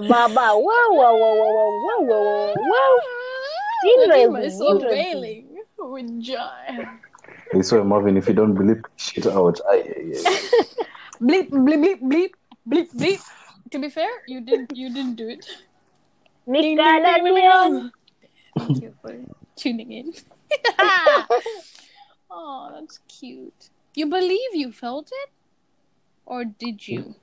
Baba. 0.00 0.34
Wow, 0.34 0.60
wow, 0.60 0.90
wow, 0.90 1.16
wow, 1.16 1.34
wow, 1.36 2.00
wow, 2.00 2.00
wow, 2.00 2.54
wow. 2.56 2.98
Interesting, 3.84 4.32
my 4.32 4.48
soul 4.48 4.74
interesting. 4.76 5.20
wailing 5.20 5.58
with 5.78 6.22
joy. 6.22 6.86
I 7.54 7.60
swear, 7.60 7.84
Marvin, 7.84 8.16
if 8.16 8.28
you 8.28 8.34
don't 8.34 8.54
believe 8.54 8.82
shit 8.96 9.26
out, 9.26 9.60
I, 9.68 9.74
I, 9.74 9.80
I- 9.80 10.64
Bleep, 11.20 11.48
bleep, 11.48 11.80
bleep, 11.80 12.00
bleep, 12.02 12.30
bleep, 12.68 12.94
bleep. 12.94 13.20
to 13.70 13.78
be 13.78 13.88
fair, 13.88 14.10
you 14.26 14.42
did 14.42 14.68
you 14.74 14.92
didn't 14.92 15.16
do 15.16 15.28
it. 15.28 15.46
Nickelodeon. 16.46 17.90
Thank 18.58 18.82
you 18.82 18.94
for 19.00 19.16
tuning 19.56 19.92
in. 19.92 20.12
oh, 22.30 22.70
that's 22.74 22.98
cute. 23.08 23.70
You 23.94 24.06
believe 24.06 24.54
you 24.54 24.72
felt 24.72 25.10
it? 25.10 25.30
Or 26.26 26.44
did 26.44 26.86
you? 26.86 27.14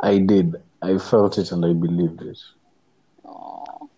I 0.00 0.18
did. 0.18 0.60
I 0.84 0.98
felt 0.98 1.38
it 1.38 1.50
and 1.50 1.64
I 1.64 1.72
believed 1.72 2.20
it. 2.20 2.38
Oh. 3.24 3.88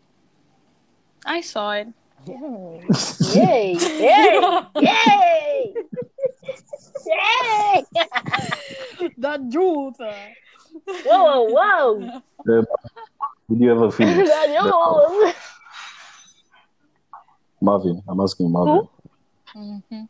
I 1.27 1.41
saw 1.41 1.73
it. 1.73 1.89
Yay! 2.29 2.87
Yay! 3.35 3.75
Yay! 4.77 5.75
Yay! 7.07 7.85
The 9.19 9.49
truth. 9.51 9.99
Whoa! 11.07 11.51
Whoa! 11.51 12.23
Uh, 12.49 12.63
Did 13.51 13.61
you 13.61 13.73
ever 13.73 13.91
feel 13.91 14.07
it? 14.09 14.29
Whoa! 14.29 15.33
Marvin, 17.61 18.01
I'm 18.07 18.21
asking 18.21 18.53
Marvin. 18.53 18.87
hmm 19.53 20.05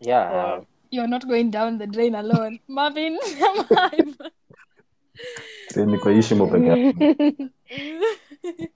Yeah, 0.00 0.20
I. 0.20 0.66
You're 0.90 1.08
not 1.08 1.26
going 1.26 1.50
down 1.50 1.78
the 1.78 1.86
drain 1.86 2.14
alone. 2.14 2.60
Marvin, 2.68 3.18
come 3.38 4.16
on. 5.18 5.72
Say 5.74 5.86
niko 5.86 6.10
hii 6.10 6.22
shimo 6.22 6.46
peke. 6.46 7.50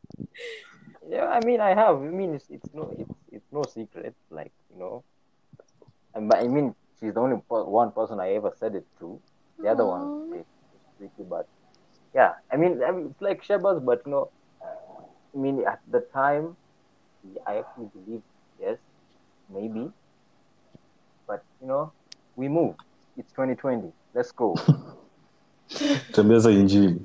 Yeah, 1.11 1.27
I 1.29 1.41
mean, 1.41 1.61
I 1.61 1.75
have. 1.75 1.97
I 1.97 2.11
mean, 2.13 2.35
it's, 2.35 2.45
it's 2.51 2.69
no, 2.75 2.95
it's, 2.99 3.11
it's 3.33 3.53
no 3.53 3.63
secret. 3.65 4.15
Like 4.31 4.53
you 4.73 4.79
know, 4.79 5.05
and 6.15 6.29
but 6.29 6.39
I 6.39 6.49
mean, 6.49 6.75
she's 7.01 7.15
the 7.15 7.21
only 7.21 7.41
per- 7.49 7.65
one 7.65 7.93
person 7.93 8.21
I 8.21 8.35
ever 8.35 8.53
said 8.61 8.75
it 8.75 8.85
to. 9.01 9.19
The 9.59 9.69
other 9.69 9.87
one 9.87 10.35
is 10.39 10.45
tricky, 10.99 11.25
but 11.29 11.49
yeah, 12.15 12.33
I 12.53 12.57
mean, 12.57 12.83
I 12.85 12.93
mean, 12.93 13.07
it's 13.11 13.23
like 13.23 13.43
Sheba's, 13.43 13.81
but 13.81 14.03
you 14.05 14.13
know, 14.13 14.31
I 14.63 15.39
mean, 15.39 15.65
at 15.67 15.81
the 15.91 16.01
time, 16.13 16.57
I 17.47 17.57
actually 17.57 17.89
believed 17.95 18.25
yes, 18.61 18.77
maybe, 19.49 19.91
but 21.27 21.43
you 21.61 21.69
know, 21.69 21.93
we 22.37 22.49
move. 22.49 22.75
It's 23.17 23.33
2020. 23.33 23.93
Let's 24.15 24.33
go. 24.33 24.57
Tembeza 26.13 26.51
injili. 26.51 26.97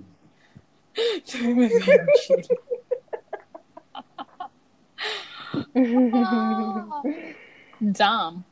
Damn. 7.92 8.46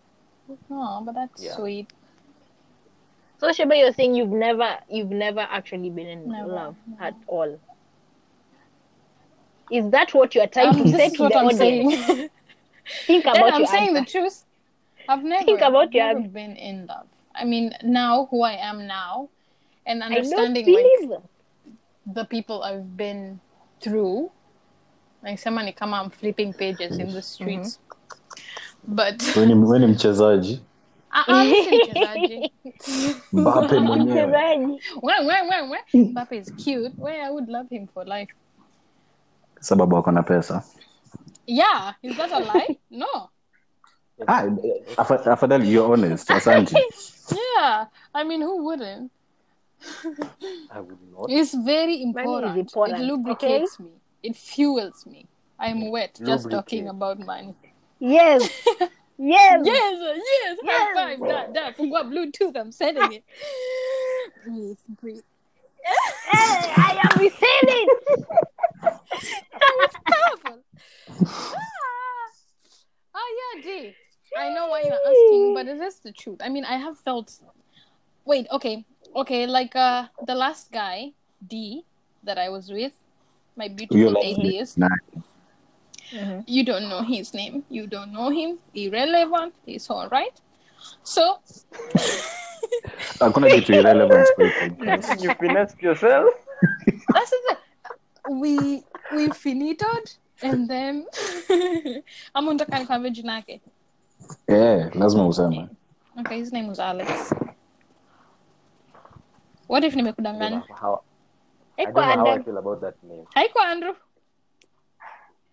Oh, 0.69 1.01
but 1.05 1.15
that's 1.15 1.45
Yeah. 1.45 1.55
sweet. 1.55 1.93
So 3.39 3.51
Sheba, 3.51 3.75
you're 3.75 3.93
saying 3.93 4.15
you've 4.15 4.29
never, 4.29 4.77
you've 4.89 5.09
never 5.09 5.39
actually 5.39 5.89
been 5.89 6.07
in 6.07 6.29
Never, 6.29 6.47
love 6.47 6.75
never. 6.87 7.03
at 7.03 7.15
all. 7.27 7.59
Is 9.71 9.89
that 9.91 10.13
what 10.13 10.35
you 10.35 10.41
are 10.41 10.47
trying 10.47 10.73
Um, 10.73 10.85
to 10.85 10.97
say 10.97 11.07
is 11.07 11.13
to 11.13 11.23
what 11.23 11.31
the 11.31 11.39
I'm 11.39 11.45
audience? 11.45 11.95
saying. 11.95 11.97
Think 13.07 13.25
And 13.25 13.37
about 13.37 13.53
I'm 13.53 13.61
your 13.61 13.67
saying 13.67 13.93
the 13.93 14.05
truth. 14.05 14.45
I've 15.07 15.23
never, 15.23 15.45
Think 15.45 15.61
about 15.61 15.87
I've 15.87 15.93
your 15.93 16.13
never 16.13 16.27
been 16.27 16.55
in 16.55 16.85
love. 16.87 17.07
I 17.33 17.45
mean, 17.45 17.73
now 17.83 18.27
who 18.29 18.43
I 18.43 18.53
am 18.53 18.85
now, 18.85 19.29
and 19.85 20.03
understanding 20.03 20.65
like 20.65 21.21
the 22.05 22.25
people 22.25 22.63
I've 22.63 22.95
been 22.97 23.39
through. 23.81 24.31
Like 25.23 25.39
somebody 25.39 25.71
come 25.71 25.93
out 25.93 26.13
flipping 26.15 26.53
pages 26.53 26.97
in 26.97 27.13
the 27.13 27.21
streets. 27.21 27.79
But 28.87 29.19
Wewe 29.35 29.45
ni 29.45 29.53
wewe 29.53 29.79
ni 29.79 29.87
mchezaji. 29.87 30.61
Ah, 31.11 31.23
ah, 31.27 31.43
mi 31.43 31.55
si 31.63 31.77
mchezaji. 31.77 32.53
Mbappe 33.33 33.79
mwenyewe. 33.79 34.79
Mbappe 35.93 36.37
is 36.37 36.51
cute. 36.51 36.93
Well, 36.97 37.21
I 37.21 37.29
would 37.29 37.49
love 37.49 37.69
him 37.69 37.87
for 37.87 38.05
life. 38.07 38.33
Sababu 39.59 39.97
ako 39.97 40.11
na 40.11 40.23
pesa. 40.23 40.63
Yeah, 41.47 41.93
is 42.01 42.17
that 42.17 42.31
a 42.31 42.39
lie? 42.39 42.77
No. 42.89 43.29
Ah, 44.27 44.43
afa- 44.97 45.31
afadhali 45.31 45.71
you're 45.71 45.93
honest. 45.93 46.29
Asante. 46.31 46.75
Yeah, 47.31 47.85
I 48.13 48.23
mean, 48.23 48.41
who 48.41 48.63
wouldn't? 48.65 49.11
I 50.71 50.79
would 50.79 50.97
not. 51.11 51.29
It's 51.29 51.53
very 51.53 52.01
important. 52.01 52.57
important, 52.57 52.99
It 52.99 53.03
lubricates 53.03 53.79
me. 53.79 53.91
It 54.23 54.35
fuels 54.35 55.05
me. 55.05 55.27
I'm 55.59 55.89
wet 55.91 56.19
just 56.23 56.49
talking 56.49 56.87
about 56.87 57.19
money. 57.19 57.55
Yes. 57.99 58.49
Yes. 59.23 59.61
Yes, 59.63 59.99
yes, 60.01 60.57
high 60.65 60.71
Yes. 60.71 60.95
five, 60.95 61.19
that, 61.19 61.53
that. 61.53 61.77
Fungua 61.77 62.09
Bluetooth, 62.09 62.55
I'm 62.59 62.71
sending 62.71 63.11
it. 63.11 63.23
breathe, 64.43 64.79
breathe. 64.99 65.21
Hey, 65.85 66.73
I 66.75 66.99
am 67.03 67.19
receiving. 67.19 67.87
Powerful. 70.09 70.59
ah, 71.27 72.27
ah, 73.13 73.29
yeah, 73.37 73.61
D. 73.61 73.95
I 74.35 74.53
know 74.53 74.69
why 74.69 74.81
you're 74.81 74.93
asking, 74.93 75.53
but 75.53 75.67
it 75.67 75.79
is 75.79 75.99
the 75.99 76.11
truth. 76.11 76.41
I 76.43 76.49
mean, 76.49 76.65
I 76.65 76.77
have 76.77 76.97
felt. 76.97 77.31
Wait, 78.25 78.47
okay, 78.51 78.85
okay. 79.15 79.45
Like 79.47 79.75
uh, 79.75 80.05
the 80.25 80.35
last 80.35 80.71
guy, 80.71 81.13
D, 81.45 81.83
that 82.23 82.37
I 82.37 82.49
was 82.49 82.69
with, 82.69 82.93
my 83.55 83.65
You're 83.65 83.75
beautiful 83.75 84.13
like 84.13 84.25
atheist. 84.25 84.77
Nah. 84.77 84.89
You 86.45 86.65
don't 86.65 86.89
know 86.89 87.03
his 87.03 87.33
name. 87.33 87.63
You 87.69 87.87
don't 87.87 88.11
know 88.11 88.29
him. 88.29 88.59
Irrelevant. 88.75 89.53
It's 89.65 89.89
all 89.89 90.09
right. 90.09 90.33
So, 91.03 91.39
Hakuna 93.19 93.49
kitu 93.49 93.73
irrelevant 93.73 94.27
kwa 94.35 94.47
hii 94.47 94.69
podcast. 94.69 95.23
you 95.23 95.33
finessed 95.35 95.83
yourself. 95.83 96.33
that's 97.13 97.31
it. 97.31 97.57
We 98.29 98.83
we 99.15 99.29
finitoed, 99.29 100.15
and 100.41 100.67
then 100.69 101.05
I'm 102.35 102.47
unataka 102.47 102.79
nikwambie 102.79 103.11
jina 103.11 103.33
yake. 103.33 103.61
Eh, 104.47 104.95
lazima 104.95 105.27
useme. 105.27 105.67
Okay, 106.19 106.37
his 106.37 106.51
name 106.51 106.67
was 106.67 106.79
Alex. 106.79 107.09
What 107.09 107.29
if 107.29 107.29
nimekudanganya? 107.29 107.55
How, 109.09 109.15
I 109.29 109.29
don't 109.29 109.29
Eko 109.29 109.29
know 109.29 109.39
how 109.39 109.49
I 109.49 109.57
Adam. 109.57 109.60
Feel 112.43 112.57
about 112.57 112.81
that 112.81 112.95
name. 113.03 113.25
Haiko 113.35 113.59
Andrew. 113.65 113.93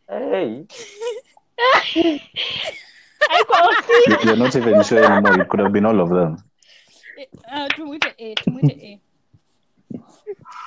Hey, 0.08 0.66
Eko 3.36 3.54
Osi. 3.68 3.96
You- 4.06 4.18
You're 4.24 4.36
not 4.36 4.56
even 4.56 4.82
sure 4.82 5.04
anymore. 5.04 5.40
It 5.40 5.48
could 5.48 5.60
have 5.60 5.72
been 5.72 5.84
all 5.86 6.00
of 6.00 6.08
them. 6.10 6.36
Uh, 7.52 7.68
tumwite 7.68 8.12
A, 8.18 8.34
tumwite 8.36 8.82
A. 8.82 9.00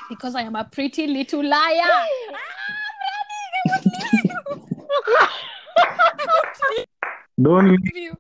Because 0.10 0.36
I 0.36 0.42
am 0.44 0.56
a 0.56 0.64
pretty 0.66 1.08
little 1.08 1.44
liar. 1.44 1.82
Ah, 1.84 2.08
Don't 7.42 7.70
leave 7.70 7.96
you. 7.96 8.14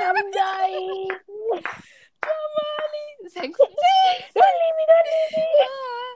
I'm 0.00 0.30
dying. 0.32 1.08
Jamali. 2.24 3.04
Sex. 3.28 3.50
Don't 3.58 4.54
leave 4.60 4.76
me. 4.78 4.84
Don't 4.90 5.06
leave 5.10 5.32
me. 5.36 5.44
Ah. 5.64 6.12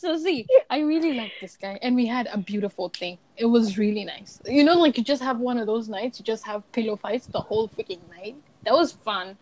So 0.00 0.16
see, 0.16 0.46
I 0.70 0.78
really 0.78 1.12
like 1.14 1.32
this 1.40 1.56
guy, 1.56 1.76
and 1.82 1.96
we 1.96 2.06
had 2.06 2.28
a 2.32 2.38
beautiful 2.38 2.88
thing. 2.88 3.18
It 3.36 3.46
was 3.46 3.76
really 3.76 4.04
nice. 4.04 4.40
You 4.46 4.62
know, 4.62 4.78
like 4.78 4.96
you 4.96 5.02
just 5.02 5.20
have 5.20 5.40
one 5.40 5.58
of 5.58 5.66
those 5.66 5.88
nights. 5.88 6.20
You 6.20 6.24
just 6.24 6.46
have 6.46 6.62
pillow 6.70 6.94
fights 6.94 7.26
the 7.26 7.40
whole 7.40 7.68
freaking 7.68 7.98
night. 8.16 8.36
That 8.62 8.74
was 8.74 8.92
fun. 8.92 9.36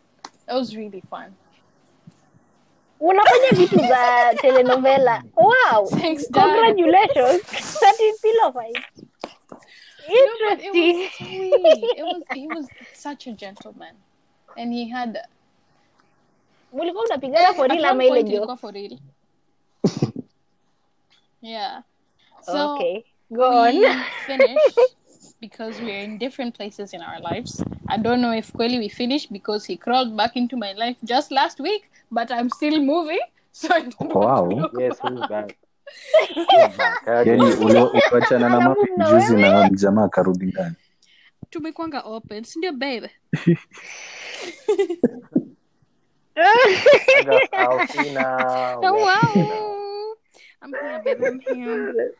That 0.46 0.54
was 0.54 0.74
really 0.74 1.02
fun. 1.10 1.34
Unafanya 3.00 3.50
vitu 3.52 3.76
za 3.76 4.34
telenovela. 4.40 5.22
Wow. 5.36 5.88
Thanks, 5.90 6.26
Dad. 6.28 6.44
Congratulations. 6.44 7.42
13 7.42 8.14
pillow 8.22 8.52
fight. 8.52 8.76
No, 10.08 10.24
it 10.52 10.72
was 10.72 11.12
sweet. 11.18 11.52
It 11.98 12.04
was 12.04 12.22
he 12.34 12.46
was 12.46 12.66
such 12.94 13.26
a 13.26 13.32
gentleman, 13.32 13.94
and 14.56 14.72
he 14.72 14.88
had 14.88 15.18
Mulikuwa 16.72 17.54
for 17.56 17.68
real 17.68 17.82
one 17.82 17.84
ama 17.84 18.04
ile 18.04 18.24
point 18.24 18.28
joke? 18.30 18.98
Ilikuwa 21.42 21.42
for 21.42 21.42
real. 21.42 21.52
yeah. 21.54 21.82
So 22.42 22.74
Okay. 22.74 23.04
Go 23.30 23.42
on. 23.44 23.74
we 23.76 23.86
finished 24.26 24.78
because 25.40 25.82
we 25.82 25.90
are 25.92 26.04
in 26.04 26.18
different 26.18 26.56
places 26.56 26.94
in 26.94 27.00
our 27.02 27.20
lives. 27.34 27.62
I 27.88 27.98
don't 27.98 28.20
know 28.20 28.32
if 28.38 28.52
Kweli 28.52 28.78
we 28.78 28.88
finished 28.88 29.32
because 29.32 29.66
he 29.72 29.76
crawled 29.76 30.16
back 30.16 30.36
into 30.36 30.56
my 30.56 30.72
life 30.72 30.96
just 31.04 31.30
last 31.32 31.60
week, 31.60 31.90
but 32.10 32.30
I'm 32.30 32.48
still 32.50 32.80
moving, 32.80 33.18
so 33.52 33.68
I 33.74 33.80
don't 33.82 34.14
Wow. 34.14 34.44
want 34.44 34.50
to 34.50 34.56
know. 34.56 34.80
yes, 34.80 34.98
who's 35.02 35.20
back? 35.28 35.56
Who's 36.36 36.76
back? 36.76 37.02
yani 37.26 37.42
uli- 37.54 38.00
uliachana 38.12 38.48
na 38.48 38.60
mama 38.60 38.76
juzi 39.10 39.36
na 39.36 39.70
mjamaa 39.70 40.04
akarudi 40.04 40.46
ndani 40.46 40.74
Tumekwanga 41.50 42.00
open, 42.00 42.44
si 42.44 42.58
ndio 42.58 42.72
babe? 42.72 43.10
Oh, 48.82 48.92
wow. 48.92 49.75
I'm 50.66 50.72
here, 50.72 51.00
babe. 51.04 51.22
I'm 51.22 51.40
here. 51.40 52.10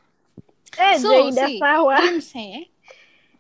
Eh, 0.79 0.99
So, 0.99 1.09
Jada, 1.11 1.47
see, 1.47 1.59
sawa. 1.59 1.95
I'm 1.99 2.21
saying 2.21 2.67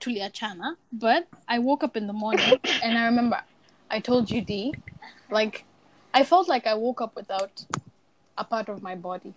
tuliachana, 0.01 0.75
but 0.93 1.27
I 1.49 1.59
woke 1.59 1.85
up 1.85 1.97
in 1.97 2.07
the 2.07 2.13
morning 2.13 2.59
and 2.83 2.99
I 2.99 3.05
remember 3.07 3.41
I 3.91 4.01
told 4.01 4.31
you 4.31 4.43
D, 4.43 4.75
like 5.31 5.65
I 6.13 6.25
felt 6.25 6.49
like 6.49 6.67
I 6.67 6.75
woke 6.75 7.01
up 7.01 7.15
without 7.17 7.65
a 8.37 8.45
part 8.45 8.69
of 8.69 8.83
my 8.83 8.95
body. 8.97 9.33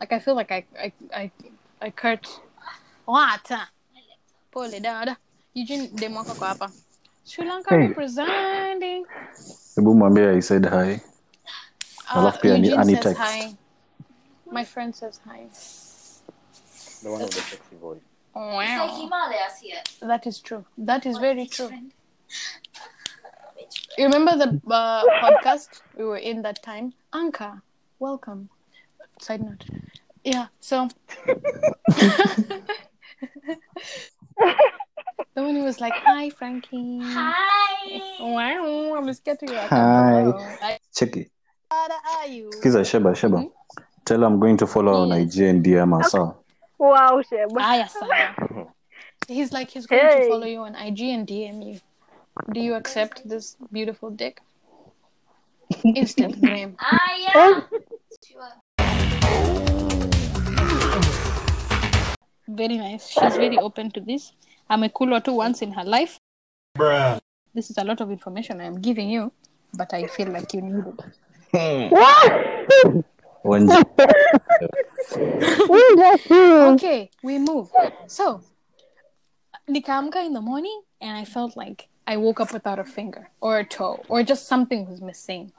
Like 0.00 0.12
I 0.12 0.18
feel 0.20 0.34
like 0.36 0.52
I 0.52 0.64
I 0.78 0.92
I, 1.14 1.30
I 1.82 1.90
cut. 1.90 2.26
What? 3.06 3.50
Pole 4.52 4.80
dada. 4.80 5.16
Eugene 5.54 5.88
Demwako 5.88 6.34
kwa 6.34 6.48
hapa. 6.48 6.70
Sri 7.24 7.44
Lanka 7.46 7.70
Hey. 7.74 7.88
representing. 7.88 9.04
hebu 9.76 9.94
mwambie 9.94 10.30
i 10.36 10.42
said 10.42 10.66
hi 10.70 11.00
Uh, 12.10 12.16
Alafu 12.20 12.40
pia 12.40 12.58
ni- 12.58 12.66
Eugene 12.68 12.80
ani 12.82 12.92
says 12.92 13.02
text. 13.04 13.22
hi. 13.22 13.56
My 14.54 14.62
friend 14.62 14.94
says 14.94 15.18
hi. 15.26 15.46
The 17.02 17.10
one 17.10 17.22
with 17.22 17.32
the 17.32 17.40
sexy 17.40 17.76
voice. 17.80 17.98
Wow. 18.36 18.60
It's 18.60 18.78
like 18.78 19.00
Himalayas 19.02 19.58
here. 19.60 19.82
That 20.00 20.28
is 20.28 20.38
true. 20.38 20.64
That 20.78 21.06
is 21.06 21.18
very 21.18 21.46
true. 21.48 21.66
friend? 21.66 21.92
You 23.98 24.04
remember 24.04 24.36
the 24.36 24.60
uh, 24.72 25.02
podcast 25.24 25.80
we 25.96 26.04
were 26.04 26.18
in 26.18 26.42
that 26.42 26.62
time? 26.62 26.94
Anka, 27.12 27.62
welcome. 27.98 28.48
Side 29.20 29.40
note. 29.42 29.64
Yeah, 30.22 30.46
so. 30.60 30.88
the 31.96 32.62
one 35.34 35.56
who 35.56 35.64
was 35.64 35.80
like, 35.80 35.94
Hi, 35.96 36.30
Frankie. 36.30 37.00
Hi. 37.02 38.00
Wow, 38.20 38.94
I'm 38.96 39.06
just 39.08 39.24
getting 39.24 39.48
like, 39.48 39.68
Hi. 39.70 40.30
Hi. 40.60 40.78
cheki 40.96 41.28
How 41.70 41.88
are 42.20 42.26
you? 42.28 42.50
skiza 42.60 42.84
sheba 42.86 43.14
sheba 43.16 43.38
Mhm. 43.38 43.50
Tell 44.04 44.20
her 44.20 44.26
i'm 44.26 44.38
going 44.40 44.56
to 44.56 44.66
follow 44.66 44.92
her 44.92 44.98
on 45.02 45.08
Yes. 45.20 45.36
ig 45.36 45.42
and 45.48 45.64
dm 45.64 45.96
her 46.02 46.08
sawa 46.08 46.34
Wow, 46.76 47.22
Sheba. 47.22 47.54
Aya 47.60 47.88
sana. 47.88 48.34
He's 49.28 49.52
like, 49.52 49.70
he's 49.70 49.86
going 49.86 50.02
to 50.04 50.28
follow 50.28 50.44
you 50.44 50.58
on 50.58 50.74
IG 50.74 51.00
and 51.16 51.26
DM 51.26 51.64
you. 51.64 51.80
Do 52.52 52.60
you 52.60 52.74
accept 52.74 53.26
this 53.26 53.56
beautiful 53.72 54.10
dick? 54.10 54.42
Instant 55.84 56.42
game. 56.48 56.76
Ah, 56.80 57.14
yeah. 57.16 57.32
Sure. 57.32 58.52
Very 62.48 62.76
nice. 62.76 63.08
She's 63.08 63.36
very 63.36 63.56
open 63.56 63.90
to 63.92 64.00
this. 64.00 64.32
I'm 64.68 64.82
a 64.82 64.88
cool 64.90 65.14
or 65.14 65.20
two 65.20 65.32
once 65.32 65.62
in 65.62 65.72
her 65.72 65.84
life. 65.84 66.18
This 67.54 67.70
is 67.70 67.78
a 67.78 67.84
lot 67.84 68.00
of 68.02 68.10
information 68.10 68.60
I'm 68.60 68.80
giving 68.80 69.08
you, 69.08 69.32
but 69.72 69.94
I 69.94 70.06
feel 70.08 70.28
like 70.28 70.52
you 70.52 70.60
need 70.62 70.84
it. 71.54 73.04
Wenje. 73.44 73.76
Okay, 76.74 77.10
we 77.22 77.38
move. 77.38 77.70
So, 78.06 78.40
nikaamka 79.68 80.24
in 80.24 80.32
the 80.32 80.40
morning 80.40 80.82
and 81.00 81.16
I 81.16 81.24
felt 81.24 81.56
like 81.56 81.88
I 82.06 82.16
woke 82.16 82.40
up 82.40 82.52
without 82.52 82.78
a 82.78 82.84
finger 82.84 83.28
or 83.40 83.58
a 83.58 83.64
toe 83.64 84.02
or 84.08 84.22
just 84.22 84.46
something 84.48 84.88
was 84.88 85.00
missing. 85.00 85.52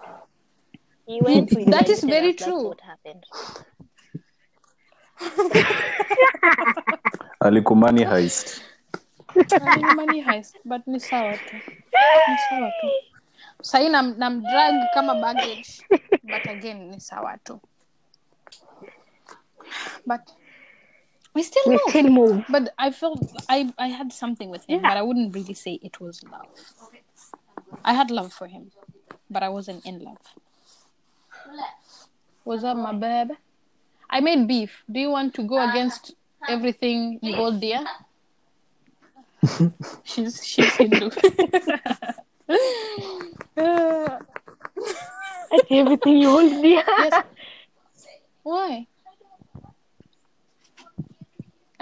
You 1.08 1.24
went 1.24 1.50
to 1.50 1.66
That 1.66 1.90
is 1.90 2.04
very 2.04 2.30
us 2.30 2.36
that's 2.38 2.50
true. 2.50 2.68
what 2.70 2.82
happened. 2.82 3.24
alikumani 7.42 8.04
heist 8.06 8.62
Having 9.36 9.96
money 9.96 10.24
heist, 10.24 10.56
but 10.66 10.88
ni 10.88 11.00
sawa 11.00 11.34
tu. 11.36 11.56
Ni 11.56 12.38
sawa 12.50 12.72
tu. 12.82 12.90
Sahi 13.64 13.90
nam, 13.92 14.16
nam 14.18 14.42
drag 14.42 14.74
kama 14.94 15.16
baggage, 15.20 15.82
but 16.24 16.46
again 16.48 16.90
ni 16.92 17.00
sawa 17.00 17.36
tu. 17.44 17.60
But 20.06 20.32
we 21.34 21.44
still 21.44 21.64
We 21.68 21.74
move. 21.74 21.90
still 21.90 22.10
move. 22.10 22.46
But 22.50 22.74
I 22.78 22.92
felt 22.92 23.20
I 23.50 23.74
I 23.78 23.88
had 23.88 24.12
something 24.14 24.50
with 24.50 24.66
him, 24.66 24.82
but 24.82 24.98
I 24.98 25.02
wouldn't 25.02 25.34
really 25.36 25.54
say 25.54 25.80
it 25.82 26.00
was 26.00 26.24
love. 26.24 26.48
I 27.84 27.94
had 27.94 28.10
love 28.12 28.32
for 28.34 28.48
him, 28.48 28.72
but 29.30 29.44
I 29.44 29.50
wasn't 29.50 29.86
in 29.86 30.00
love. 30.04 30.22
What's 32.44 32.64
up, 32.64 32.78
my 32.78 32.94
babe? 32.94 33.32
I 34.10 34.20
made 34.22 34.48
beef. 34.48 34.84
Do 34.92 35.00
you 35.00 35.10
want 35.10 35.34
to 35.36 35.44
go 35.44 35.58
against 35.70 36.14
everything 36.48 37.20
you 37.22 37.36
hold 37.36 37.60
dear? 37.60 37.84
she's 40.04 40.46
she's 40.46 40.74
Hindu. 40.76 41.10
Everything 45.70 46.18
you 46.18 46.30
hold 46.30 46.52
dear. 46.62 46.84
yes. 46.88 47.24
Why? 48.44 48.88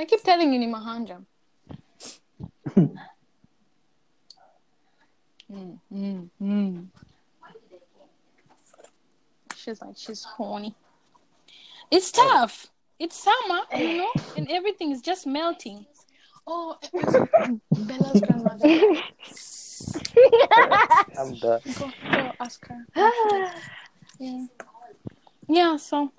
I 0.03 0.05
keep 0.05 0.21
telling 0.21 0.51
you, 0.51 0.59
ni 0.59 0.67
mahanja. 0.67 1.23
mm, 2.75 2.97
mm, 5.93 6.29
mm. 6.41 6.87
She's 9.55 9.81
like, 9.81 9.95
she's 9.95 10.25
horny. 10.25 10.75
It's 11.89 12.11
tough. 12.11 12.67
It's 12.99 13.15
summer, 13.15 13.61
you 13.77 13.95
know, 13.99 14.11
and 14.35 14.51
everything 14.51 14.91
is 14.91 15.01
just 15.01 15.25
melting. 15.25 15.85
Oh, 16.45 16.75
Bella's 17.71 18.19
grandmother. 18.19 18.67
I'm 21.17 21.33
done. 21.35 21.61
Go, 21.79 21.91
go 22.11 22.31
ask 22.41 22.67
her. 22.67 22.85
Yeah. 24.19 24.47
Yeah, 25.47 25.77
so 25.77 26.11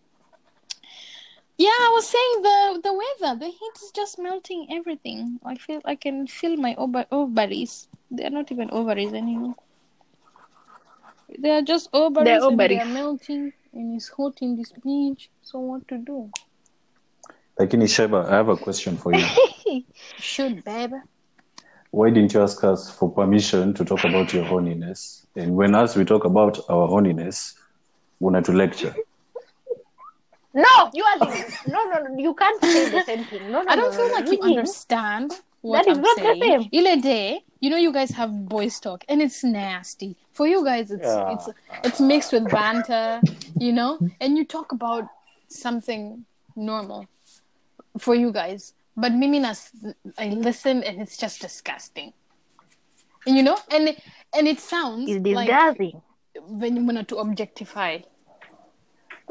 yeah, 1.58 1.68
I 1.68 1.90
was 1.94 2.06
saying 2.08 2.42
the 2.42 2.80
the 2.82 2.92
weather, 2.92 3.38
the 3.38 3.46
heat 3.48 3.76
is 3.82 3.90
just 3.94 4.18
melting 4.18 4.66
everything. 4.70 5.38
I 5.44 5.54
feel 5.56 5.80
I 5.84 5.94
can 5.96 6.26
feel 6.26 6.56
my 6.56 6.74
ov- 6.76 7.06
ovaries. 7.10 7.88
They're 8.10 8.30
not 8.30 8.50
even 8.52 8.70
ovaries 8.72 9.12
anymore. 9.12 9.56
They 11.38 11.50
are 11.50 11.62
just 11.62 11.88
ovaries, 11.92 12.26
They're 12.26 12.48
and 12.48 12.68
they 12.68 12.78
are 12.78 12.84
melting, 12.84 13.52
and 13.72 13.94
it's 13.94 14.08
hot 14.10 14.42
in 14.42 14.56
this 14.56 14.72
beach. 14.72 15.30
So 15.42 15.58
what 15.60 15.88
to 15.88 15.98
do? 15.98 16.32
lakini 17.58 17.88
sheba 17.88 18.28
i 18.28 18.34
have 18.36 18.52
a 18.52 18.56
question 18.56 18.96
for 18.96 19.12
you 19.14 19.26
Should, 20.18 20.64
babe. 20.64 20.92
why 21.92 22.10
didn't 22.10 22.34
you 22.34 22.42
ask 22.42 22.62
us 22.64 22.90
for 22.90 23.10
permission 23.12 23.72
to 23.74 23.84
talk 23.84 24.04
about 24.04 24.32
your 24.34 24.44
horniness 24.44 25.26
and 25.36 25.54
when 25.56 25.74
us 25.74 25.96
we 25.96 26.04
talk 26.04 26.24
about 26.24 26.58
our 26.68 26.88
horniness 26.88 27.54
to 28.44 28.52
lecture 28.52 28.94
No, 30.54 30.90
you 30.94 31.02
are 31.04 31.18
the, 31.18 31.26
no, 31.68 31.84
no, 31.90 32.02
no, 32.02 32.16
you 32.22 32.32
can't 32.34 32.62
say 32.62 32.88
the 32.90 33.02
same 33.02 33.24
thing. 33.24 33.50
No, 33.50 33.62
no, 33.62 33.70
I 33.70 33.76
don't 33.76 33.90
no, 33.90 33.96
feel 33.96 34.08
no, 34.08 34.14
like 34.14 34.26
no. 34.26 34.32
you 34.32 34.40
understand 34.42 35.32
what 35.62 35.84
That 35.84 35.90
is 35.92 35.98
I'm 35.98 36.02
not 36.02 36.16
the 36.16 36.40
same. 36.40 36.68
Ile 36.72 37.00
day, 37.00 37.44
you 37.60 37.70
know, 37.70 37.76
you 37.76 37.92
guys 37.92 38.10
have 38.10 38.30
boys 38.48 38.78
talk, 38.78 39.04
and 39.08 39.20
it's 39.20 39.42
nasty. 39.42 40.16
For 40.32 40.46
you 40.46 40.64
guys, 40.64 40.90
it's 40.90 41.04
Yeah. 41.06 41.32
it's 41.34 41.48
it's 41.84 42.00
mixed 42.00 42.32
with 42.32 42.48
banter, 42.50 43.20
you 43.58 43.72
know, 43.72 43.98
and 44.20 44.36
you 44.38 44.44
talk 44.44 44.72
about 44.72 45.08
something 45.48 46.24
normal 46.54 47.06
for 47.98 48.14
you 48.14 48.30
guys. 48.32 48.74
But 48.96 49.12
Mimi, 49.12 49.40
nas, 49.40 49.70
I 50.18 50.28
listen, 50.28 50.82
and 50.84 51.00
it's 51.02 51.16
just 51.16 51.40
disgusting. 51.40 52.12
You 53.26 53.42
know, 53.42 53.58
and 53.70 53.96
and 54.36 54.46
it 54.46 54.60
sounds 54.60 55.10
It's 55.10 55.26
like 55.26 55.46
disgusting. 55.48 56.02
when 56.46 56.76
you 56.76 56.84
want 56.84 57.08
to 57.08 57.16
objectify. 57.16 57.98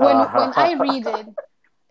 When 0.06 0.16
uh-huh. 0.18 0.40
when 0.40 0.54
I 0.56 0.74
read 0.86 1.08
it, 1.08 1.28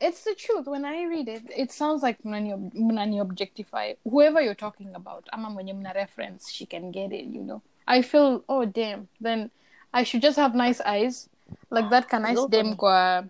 it's 0.01 0.25
the 0.25 0.35
truth. 0.35 0.67
When 0.67 0.85
I 0.85 1.05
read 1.05 1.29
it, 1.29 1.43
it 1.57 1.73
sounds 1.73 2.03
like 2.03 2.23
mnani, 2.23 2.73
mnani 2.75 3.21
objectify 3.21 3.95
whoever 4.05 4.41
you're 4.41 4.55
talking 4.55 4.95
about. 4.95 5.29
Ama 5.33 5.51
mwenye 5.51 5.75
mna 5.75 5.95
reference, 5.95 6.51
she 6.53 6.67
can 6.67 6.91
get 6.91 7.13
it. 7.13 7.27
You 7.27 7.43
know. 7.43 7.63
I 7.87 8.03
feel 8.03 8.45
oh 8.49 8.65
damn. 8.65 9.09
Then 9.21 9.51
I 9.93 10.05
should 10.05 10.23
just 10.23 10.37
have 10.39 10.55
nice 10.55 10.81
eyes 10.81 11.29
like 11.71 11.91
that. 11.91 12.09
Can 12.09 12.25
I 12.25 12.35
dem 12.49 12.77
kwa 12.77 13.25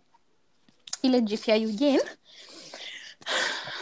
ile 1.03 1.21
gif 1.21 1.49
ya 1.49 1.55
Eugene? 1.55 2.01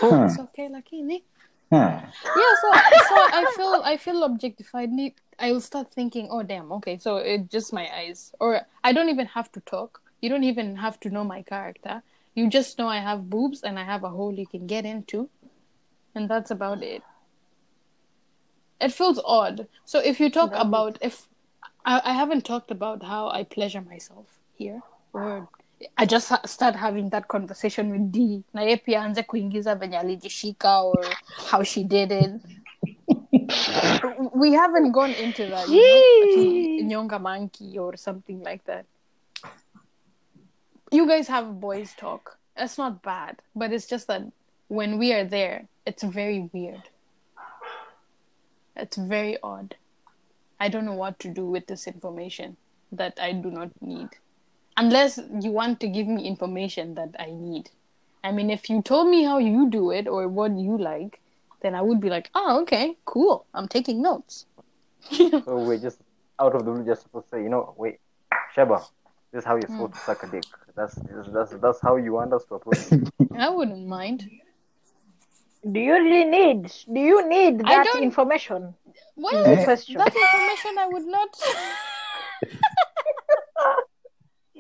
Huh. 0.00 0.26
It's 0.26 0.38
okay, 0.38 0.68
lakini 0.68 1.22
Huh. 1.70 1.78
Hmm. 1.78 2.40
yeah 2.40 2.54
so 2.60 2.66
so 3.08 3.14
i 3.14 3.46
feel 3.56 3.82
i 3.84 3.96
feel 3.96 4.24
objectified 4.24 4.90
Ne- 4.90 5.14
i'll 5.38 5.60
start 5.60 5.94
thinking 5.94 6.26
oh 6.30 6.42
damn 6.42 6.72
okay 6.72 6.98
so 6.98 7.18
it's 7.18 7.46
just 7.46 7.72
my 7.72 7.86
eyes 7.94 8.34
or 8.40 8.66
i 8.82 8.92
don't 8.92 9.08
even 9.08 9.26
have 9.26 9.52
to 9.52 9.60
talk 9.60 10.02
you 10.20 10.28
don't 10.28 10.44
even 10.44 10.76
have 10.76 11.00
to 11.00 11.10
know 11.10 11.24
my 11.24 11.42
character. 11.42 12.02
You 12.34 12.48
just 12.48 12.78
know 12.78 12.88
i 12.88 12.98
have 12.98 13.28
boobs 13.28 13.62
and 13.62 13.78
i 13.78 13.84
have 13.84 14.04
a 14.04 14.08
hole 14.08 14.32
you 14.34 14.46
can 14.46 14.66
get 14.66 14.84
into. 14.84 15.28
And 16.14 16.28
that's 16.28 16.50
about 16.50 16.82
it. 16.82 17.02
It 18.80 18.92
feels 18.92 19.20
odd. 19.24 19.68
So 19.84 19.98
if 19.98 20.20
you 20.20 20.30
talk 20.30 20.52
about 20.54 20.98
if 21.00 21.26
I, 21.84 22.00
I 22.04 22.12
haven't 22.12 22.44
talked 22.44 22.70
about 22.70 23.02
how 23.02 23.28
i 23.28 23.44
pleasure 23.44 23.80
myself 23.80 24.26
here. 24.54 24.82
Or 25.12 25.48
I 25.96 26.06
just 26.06 26.28
ha- 26.28 26.42
start 26.46 26.76
having 26.76 27.08
that 27.10 27.28
conversation 27.28 27.90
with 27.90 28.12
D. 28.12 28.44
Na 28.54 28.62
yeye 28.62 28.76
pia 28.76 29.00
aanze 29.02 29.22
kuingiza 29.22 29.74
venye 29.74 29.98
alijishika 29.98 30.82
or 30.82 31.04
how 31.50 31.62
she 31.62 31.84
did 31.84 32.12
it. 32.12 32.30
we 34.34 34.52
haven't 34.52 34.92
gone 34.92 35.14
into 35.14 35.46
that, 35.46 35.68
you 35.68 35.74
know, 35.74 36.04
nyonga 36.84 37.20
monkey 37.20 37.78
or 37.78 37.96
something 37.96 38.42
like 38.42 38.64
that. 38.64 38.84
You 40.90 41.06
guys 41.06 41.28
have 41.28 41.60
boys 41.60 41.94
talk. 41.96 42.38
That's 42.56 42.76
not 42.76 43.02
bad, 43.02 43.42
but 43.54 43.72
it's 43.72 43.86
just 43.86 44.08
that 44.08 44.22
when 44.68 44.98
we 44.98 45.12
are 45.12 45.24
there, 45.24 45.66
it's 45.86 46.02
very 46.02 46.50
weird. 46.52 46.82
It's 48.76 48.96
very 48.96 49.38
odd. 49.42 49.76
I 50.58 50.68
don't 50.68 50.84
know 50.84 50.94
what 50.94 51.18
to 51.20 51.28
do 51.28 51.46
with 51.46 51.66
this 51.66 51.86
information 51.86 52.56
that 52.92 53.18
I 53.20 53.32
do 53.32 53.50
not 53.50 53.70
need. 53.80 54.08
unless 54.76 55.18
you 55.40 55.50
want 55.50 55.78
to 55.80 55.88
give 55.88 56.06
me 56.06 56.26
information 56.26 56.94
that 56.94 57.14
I 57.18 57.26
need. 57.26 57.68
I 58.24 58.32
mean, 58.32 58.48
if 58.48 58.70
you 58.70 58.80
told 58.80 59.08
me 59.08 59.24
how 59.24 59.36
you 59.38 59.68
do 59.68 59.90
it 59.90 60.08
or 60.08 60.26
what 60.26 60.52
you 60.56 60.78
like, 60.78 61.20
then 61.60 61.74
I 61.74 61.82
would 61.82 62.00
be 62.00 62.08
like, 62.08 62.30
oh, 62.34 62.62
okay, 62.62 62.96
cool. 63.04 63.44
I'm 63.52 63.68
taking 63.68 64.02
notes. 64.02 64.46
Oh, 65.20 65.42
so 65.44 65.56
we're 65.58 65.78
just 65.78 65.98
out 66.38 66.54
of 66.54 66.64
the 66.64 66.72
blue, 66.72 66.84
just 66.84 67.02
supposed 67.02 67.30
to 67.30 67.36
say, 67.36 67.42
you 67.42 67.48
know, 67.48 67.74
wait, 67.76 68.00
Sheba, 68.54 68.80
this 69.32 69.40
is 69.40 69.44
how 69.44 69.56
you're 69.56 69.66
hmm. 69.66 69.76
supposed 69.76 69.94
to 69.94 70.00
suck 70.00 70.22
a 70.22 70.28
dick. 70.28 70.44
That's 70.80 70.94
that's 71.36 71.52
that's 71.64 71.80
how 71.82 71.96
you 71.96 72.12
want 72.14 72.32
us 72.32 72.44
to 72.48 72.54
approach. 72.54 72.78
I 73.38 73.48
wouldn't 73.50 73.86
mind. 73.86 74.18
Do 75.72 75.78
you 75.78 75.92
really 75.92 76.24
need? 76.24 76.72
Do 76.94 77.00
you 77.00 77.28
need 77.28 77.54
I 77.64 77.76
that 77.76 77.84
don't- 77.92 78.02
information? 78.02 78.74
Well, 79.16 79.44
Good 79.44 79.64
question. 79.64 79.98
that 79.98 80.14
information 80.16 80.72
I 80.78 80.86
would 80.92 81.06
not. 81.06 81.30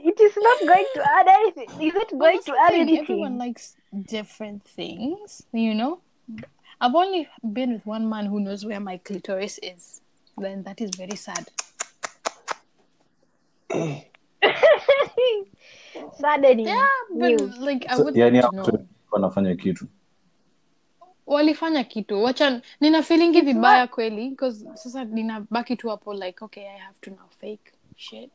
It 0.02 0.18
is 0.18 0.32
not 0.48 0.58
going 0.60 0.86
to 0.94 1.02
add 1.18 1.26
anything. 1.28 1.68
Is 1.88 1.94
it 1.94 2.08
Well, 2.12 2.20
going 2.20 2.36
that's 2.36 2.46
to 2.46 2.52
the 2.52 2.58
add 2.64 2.70
thing. 2.70 2.80
anything? 2.80 3.02
Everyone 3.02 3.36
likes 3.38 3.76
different 4.16 4.64
things, 4.64 5.42
you 5.52 5.74
know. 5.74 6.00
I've 6.80 6.94
only 6.94 7.28
been 7.52 7.74
with 7.74 7.84
one 7.86 8.08
man 8.08 8.24
who 8.26 8.40
knows 8.40 8.64
where 8.64 8.80
my 8.80 8.96
clitoris 8.96 9.58
is. 9.62 10.00
Then 10.38 10.62
that 10.64 10.80
is 10.80 10.90
very 10.96 11.16
sad. 11.16 11.44
Saddening. 16.20 16.66
Yeah, 16.66 16.86
but 17.18 17.58
like 17.58 17.86
I 17.88 17.96
So, 17.96 18.04
would 18.04 18.14
yani 18.14 18.32
like 18.42 18.50
to 18.50 18.56
hapo 18.56 18.70
know. 18.72 18.86
wanafanya 19.12 19.56
kitu. 19.56 19.86
Walifanya 21.26 21.84
kitu. 21.84 22.22
Wacha 22.22 22.62
nina 22.80 23.02
feelingi 23.02 23.40
vibaya 23.40 23.86
kweli 23.86 24.30
because 24.30 24.64
sasa 24.74 25.04
ninabaki 25.04 25.76
tu 25.76 25.88
hapo 25.88 26.14
like 26.14 26.44
okay 26.44 26.64
i 26.68 26.78
have 26.78 26.98
to 27.00 27.10
now 27.10 27.28
fake 27.40 27.72
shit. 27.96 28.30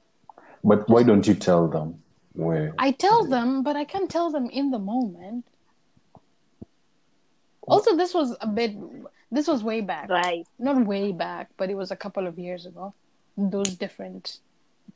But 0.63 0.89
why 0.89 1.03
don't 1.03 1.27
you 1.27 1.33
tell 1.35 1.67
them 1.69 1.93
where? 2.35 2.73
I 2.77 2.91
tell 2.93 3.27
them 3.29 3.63
but 3.63 3.75
i 3.75 3.85
can't 3.85 4.09
tell 4.11 4.31
them 4.31 4.49
in 4.51 4.71
the 4.71 4.79
moment. 4.79 5.45
Also 7.67 7.95
this 7.97 8.13
was 8.13 8.37
a 8.41 8.47
bit 8.47 8.71
this 9.31 9.47
was 9.47 9.63
way 9.63 9.81
back. 9.81 10.09
Right. 10.09 10.45
not 10.59 10.85
way 10.85 11.11
back 11.11 11.49
but 11.57 11.69
it 11.69 11.75
was 11.75 11.91
a 11.91 11.95
couple 11.95 12.27
of 12.27 12.39
years 12.39 12.65
ago. 12.65 12.93
Those 13.37 13.75
different 13.75 14.39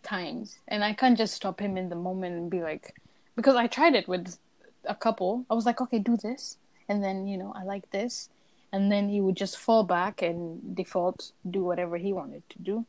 times. 0.03 0.59
And 0.67 0.83
i 0.83 0.93
can't 0.93 1.17
just 1.17 1.33
stop 1.33 1.59
him 1.59 1.77
in 1.77 1.89
the 1.89 1.95
moment 1.95 2.35
and 2.35 2.49
be 2.49 2.61
like 2.61 2.95
because 3.35 3.55
i 3.55 3.67
tried 3.67 3.95
it 3.95 4.07
with 4.07 4.37
a 4.85 4.95
couple. 4.95 5.45
I 5.49 5.53
was 5.53 5.65
like 5.65 5.81
okay 5.81 5.99
do 5.99 6.17
this. 6.17 6.57
And 6.87 7.03
then 7.03 7.27
you 7.27 7.37
know 7.37 7.53
i 7.55 7.63
like 7.63 7.89
this. 7.91 8.29
And 8.71 8.91
then 8.91 9.09
he 9.09 9.19
would 9.19 9.35
just 9.35 9.57
fall 9.57 9.83
back 9.83 10.21
and 10.21 10.75
default 10.75 11.31
do 11.49 11.63
whatever 11.63 11.97
he 11.97 12.13
wanted 12.13 12.43
to 12.49 12.59
do. 12.59 12.85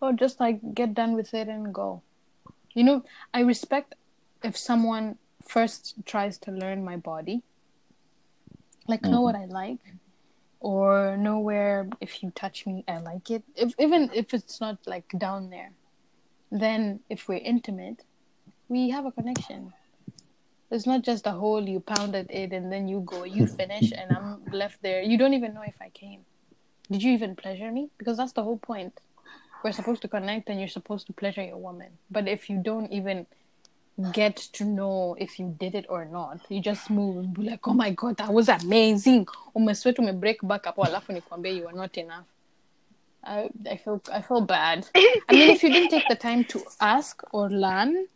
Or 0.00 0.12
just 0.12 0.40
like 0.40 0.74
get 0.74 0.94
done 0.94 1.14
with 1.14 1.34
it 1.34 1.48
and 1.48 1.72
go. 1.72 2.02
You 2.74 2.84
know 2.84 3.04
i 3.32 3.40
respect 3.40 3.94
if 4.42 4.56
someone 4.56 5.18
first 5.46 5.94
tries 6.04 6.38
to 6.38 6.50
learn 6.50 6.84
my 6.84 6.96
body. 6.96 7.42
Like 8.86 9.02
know 9.02 9.20
what 9.20 9.34
mm-hmm. 9.34 9.56
i 9.56 9.60
like. 9.62 9.84
Or 10.60 11.16
know 11.16 11.38
where 11.38 11.88
if 12.00 12.22
you 12.22 12.32
touch 12.34 12.66
me 12.66 12.84
i 12.88 12.98
like 12.98 13.30
it. 13.30 13.42
If 13.54 13.74
even 13.78 14.10
if 14.12 14.34
it's 14.34 14.60
not 14.60 14.78
like 14.86 15.08
down 15.16 15.50
there 15.50 15.72
then 16.50 17.00
if 17.08 17.28
we're 17.28 17.36
intimate 17.38 18.04
we 18.68 18.90
have 18.90 19.06
a 19.06 19.12
connection. 19.12 19.72
It's 20.70 20.86
not 20.86 21.02
just 21.02 21.26
a 21.26 21.30
hole 21.30 21.66
you 21.66 21.80
pounded 21.80 22.30
it 22.30 22.52
and 22.52 22.70
then 22.70 22.86
you 22.88 23.00
go 23.00 23.24
you 23.24 23.46
finish 23.60 23.92
and 23.92 24.12
i'm 24.12 24.44
left 24.52 24.82
there. 24.82 25.02
You 25.02 25.16
don't 25.16 25.34
even 25.34 25.54
know 25.54 25.64
if 25.66 25.76
i 25.80 25.88
came. 25.88 26.20
Did 26.90 27.02
you 27.02 27.12
even 27.12 27.36
pleasure 27.36 27.70
me? 27.70 27.90
Because 27.98 28.16
that's 28.16 28.32
the 28.32 28.42
whole 28.42 28.58
point. 28.58 29.00
We're 29.62 29.72
supposed 29.72 30.02
to 30.02 30.08
connect 30.08 30.48
and 30.48 30.58
you're 30.58 30.68
supposed 30.68 31.06
to 31.08 31.12
pleasure 31.12 31.42
your 31.42 31.56
woman. 31.56 31.88
But 32.10 32.28
if 32.28 32.48
you 32.48 32.62
don't 32.62 32.90
even 32.92 33.26
get 34.12 34.36
to 34.36 34.64
know 34.64 35.16
if 35.18 35.40
you 35.40 35.56
did 35.58 35.74
it 35.74 35.84
or 35.88 36.04
not 36.04 36.38
you 36.48 36.60
just 36.60 36.88
move 36.88 37.16
and 37.16 37.34
be 37.34 37.42
like 37.42 37.66
oh 37.66 37.74
my 37.74 37.90
god 37.90 38.16
that 38.18 38.32
was 38.32 38.48
amazing. 38.48 39.26
Umesweat 39.56 39.98
ume 39.98 40.12
break 40.12 40.42
back 40.42 40.64
hapo 40.64 40.84
alafu 40.84 41.12
nikwambia 41.12 41.52
you 41.52 41.68
are 41.68 41.76
not 41.76 41.96
enough 41.96 42.26
I, 43.24 43.50
I 43.70 43.76
feel 43.76 44.02
I 44.12 44.22
feel 44.22 44.40
bad. 44.40 44.86
I 45.28 45.32
mean, 45.32 45.50
if 45.50 45.62
you 45.62 45.70
didn't 45.70 45.90
take 45.90 46.08
the 46.08 46.16
time 46.16 46.44
to 46.44 46.64
ask 46.80 47.22
or 47.32 47.50
learn 47.50 48.06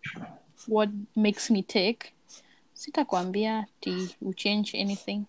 what 0.66 0.88
makes 1.16 1.50
me 1.50 1.62
tick, 1.62 2.14
sitakwambia 2.76 3.66
ti 3.80 4.14
you 4.20 4.32
change 4.34 4.74
anything. 4.74 5.26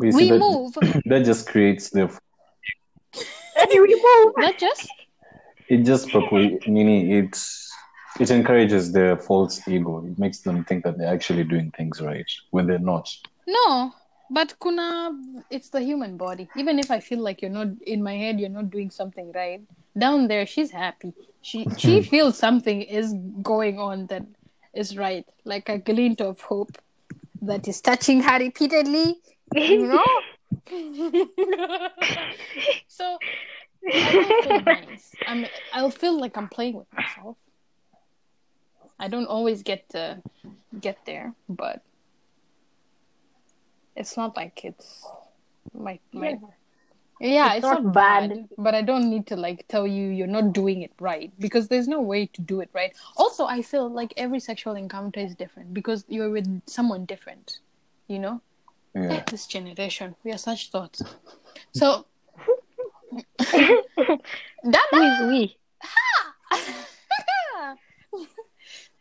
You 0.00 0.12
see, 0.12 0.16
We 0.24 0.30
that, 0.30 0.38
move. 0.38 0.74
that 1.06 1.24
just 1.24 1.48
creates 1.48 1.90
the 1.90 2.06
we 3.70 3.78
move. 3.78 4.34
That 4.36 4.58
just 4.58 4.88
it 5.68 5.84
just 5.84 6.08
propo- 6.08 6.66
meaning 6.66 7.10
it 7.10 7.38
it 8.20 8.30
encourages 8.30 8.92
their 8.92 9.16
false 9.16 9.66
ego 9.68 10.04
it 10.04 10.18
makes 10.18 10.40
them 10.40 10.64
think 10.64 10.82
that 10.84 10.98
they're 10.98 11.12
actually 11.12 11.44
doing 11.44 11.70
things 11.76 12.00
right 12.00 12.26
when 12.50 12.66
they're 12.66 12.78
not 12.78 13.08
no. 13.46 13.92
But 14.30 14.54
kuna, 14.60 15.12
it's 15.50 15.70
the 15.70 15.80
human 15.80 16.16
body. 16.16 16.48
Even 16.56 16.78
if 16.78 16.90
I 16.90 17.00
feel 17.00 17.20
like 17.20 17.40
you're 17.40 17.50
not 17.50 17.68
in 17.86 18.02
my 18.02 18.14
head, 18.14 18.38
you're 18.38 18.50
not 18.50 18.70
doing 18.70 18.90
something 18.90 19.32
right. 19.32 19.62
Down 19.96 20.28
there, 20.28 20.46
she's 20.46 20.70
happy. 20.70 21.14
She 21.42 21.66
she 21.78 22.02
feels 22.02 22.38
something 22.38 22.82
is 22.82 23.14
going 23.42 23.78
on 23.78 24.06
that 24.06 24.24
is 24.74 24.96
right, 24.96 25.26
like 25.44 25.68
a 25.68 25.78
glint 25.78 26.20
of 26.20 26.40
hope 26.40 26.76
that 27.42 27.66
is 27.66 27.80
touching 27.80 28.20
her 28.20 28.38
repeatedly. 28.38 29.16
You 29.54 29.86
know. 29.86 30.04
so 32.88 33.18
I 33.92 34.12
don't 34.12 34.44
feel 34.44 34.62
nice. 34.62 35.14
I'm, 35.26 35.46
I'll 35.72 35.90
feel 35.90 36.20
like 36.20 36.36
I'm 36.36 36.48
playing 36.48 36.74
with 36.74 36.86
myself. 36.92 37.36
I 38.98 39.08
don't 39.08 39.26
always 39.26 39.62
get 39.62 39.88
to 39.90 40.20
get 40.80 40.98
there, 41.06 41.32
but 41.48 41.82
it's 43.98 44.16
not 44.16 44.36
like 44.36 44.64
it's 44.64 45.04
my 45.74 45.98
my. 46.12 46.38
Yeah, 47.20 47.48
it's, 47.48 47.56
It's 47.56 47.62
not, 47.64 47.82
not 47.82 47.92
bad, 47.92 48.28
bad. 48.30 48.48
but 48.58 48.74
I 48.76 48.82
don't 48.82 49.10
need 49.10 49.26
to 49.26 49.36
like 49.36 49.66
tell 49.66 49.88
you 49.88 50.08
you're 50.08 50.28
not 50.28 50.52
doing 50.52 50.82
it 50.82 50.92
right 51.00 51.32
because 51.40 51.66
there's 51.66 51.88
no 51.88 52.00
way 52.00 52.26
to 52.26 52.40
do 52.40 52.60
it 52.60 52.70
right. 52.72 52.94
Also, 53.16 53.44
I 53.44 53.60
feel 53.60 53.90
like 53.90 54.14
every 54.16 54.38
sexual 54.38 54.76
encounter 54.76 55.18
is 55.18 55.34
different 55.34 55.74
because 55.74 56.04
you're 56.08 56.30
with 56.30 56.62
someone 56.66 57.06
different, 57.06 57.58
you 58.06 58.20
know. 58.20 58.40
yeah 58.94 59.24
This 59.30 59.46
generation, 59.48 60.14
we 60.22 60.30
are 60.30 60.38
such 60.38 60.70
thoughts. 60.70 61.02
So, 61.74 62.06
that 63.38 64.88
is 64.92 65.20
we. 65.28 65.56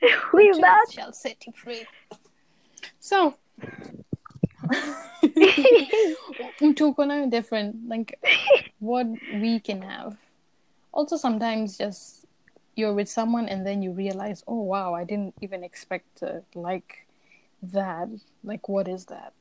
we? 0.02 0.10
Who 0.32 0.38
is 0.40 0.58
truth 0.58 0.62
that? 0.62 0.86
shall 0.92 1.14
set 1.14 1.46
you 1.46 1.54
free. 1.54 1.86
So, 3.00 3.36
mtu 6.62 6.88
uko 6.88 7.06
nayo 7.06 7.28
different, 7.28 7.76
like 7.90 8.20
what 8.80 9.08
we 9.42 9.60
can 9.60 9.82
have. 9.82 10.16
Also, 10.92 11.18
sometimes 11.18 11.78
just 11.78 12.26
you're 12.76 12.94
with 12.94 13.10
someone 13.10 13.50
and 13.50 13.66
then 13.66 13.82
you 13.84 13.92
realize, 13.92 14.44
oh 14.48 14.62
wow, 14.62 14.94
I 14.94 15.04
didn't 15.04 15.34
even 15.42 15.64
expect 15.64 16.18
to 16.20 16.44
like 16.56 17.08
that. 17.74 18.10
Like, 18.44 18.70
what 18.70 18.88
is 18.88 19.06
that? 19.06 19.34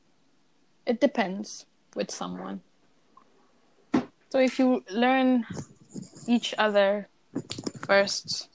It 0.85 0.99
depends 0.99 1.65
with 1.95 2.11
someone. 2.11 2.61
So 4.29 4.39
if 4.39 4.59
you 4.59 4.83
learn 4.91 5.45
each 6.27 6.53
other 6.57 7.07
first, 7.85 8.49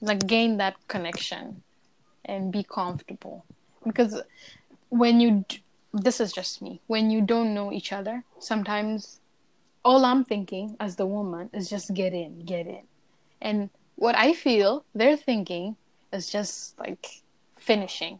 like 0.00 0.26
gain 0.26 0.58
that 0.58 0.76
connection 0.88 1.62
and 2.24 2.52
be 2.52 2.62
comfortable. 2.62 3.44
Because 3.84 4.22
when 4.90 5.20
you, 5.20 5.44
this 5.94 6.20
is 6.20 6.32
just 6.32 6.60
me, 6.60 6.80
when 6.88 7.10
you 7.10 7.20
don't 7.20 7.54
know 7.54 7.72
each 7.72 7.92
other, 7.92 8.24
sometimes 8.40 9.20
all 9.84 10.04
I'm 10.04 10.24
thinking 10.24 10.76
as 10.80 10.96
the 10.96 11.06
woman 11.06 11.50
is 11.52 11.70
just 11.70 11.94
get 11.94 12.12
in, 12.12 12.40
get 12.40 12.66
in. 12.66 12.82
And 13.40 13.70
what 13.94 14.16
I 14.16 14.32
feel 14.32 14.84
they're 14.94 15.16
thinking 15.16 15.76
is 16.12 16.30
just 16.30 16.76
like 16.80 17.22
finishing, 17.56 18.18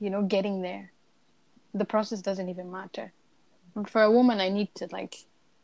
you 0.00 0.08
know, 0.08 0.22
getting 0.22 0.62
there. 0.62 0.92
The 1.74 1.84
process 1.84 2.22
doesn't 2.22 2.48
even 2.48 2.70
matter. 2.70 3.12
But 3.74 3.90
for 3.90 4.02
a 4.02 4.10
woman, 4.10 4.40
I 4.40 4.48
need 4.48 4.74
to 4.76 4.88
like 4.90 5.16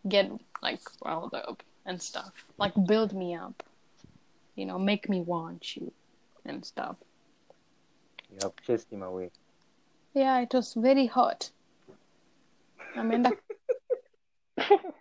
get 0.07 0.31
like 0.63 0.81
riled 1.03 1.33
up 1.33 1.63
and 1.87 2.03
stuff, 2.03 2.45
like 2.59 2.75
build 2.87 3.15
me 3.15 3.35
up, 3.35 3.63
you 4.57 4.67
know, 4.67 4.79
make 4.79 5.09
me 5.09 5.23
want 5.23 5.75
you 5.77 5.91
and 6.45 6.65
stuff. 6.67 6.97
You 8.31 8.39
have 8.43 8.53
chased 8.67 8.93
him 8.93 9.03
away. 9.03 9.31
Yeah, 10.15 10.41
it 10.43 10.55
was 10.55 10.75
very 10.75 11.07
hot. 11.07 11.51
Ameenda, 12.97 13.31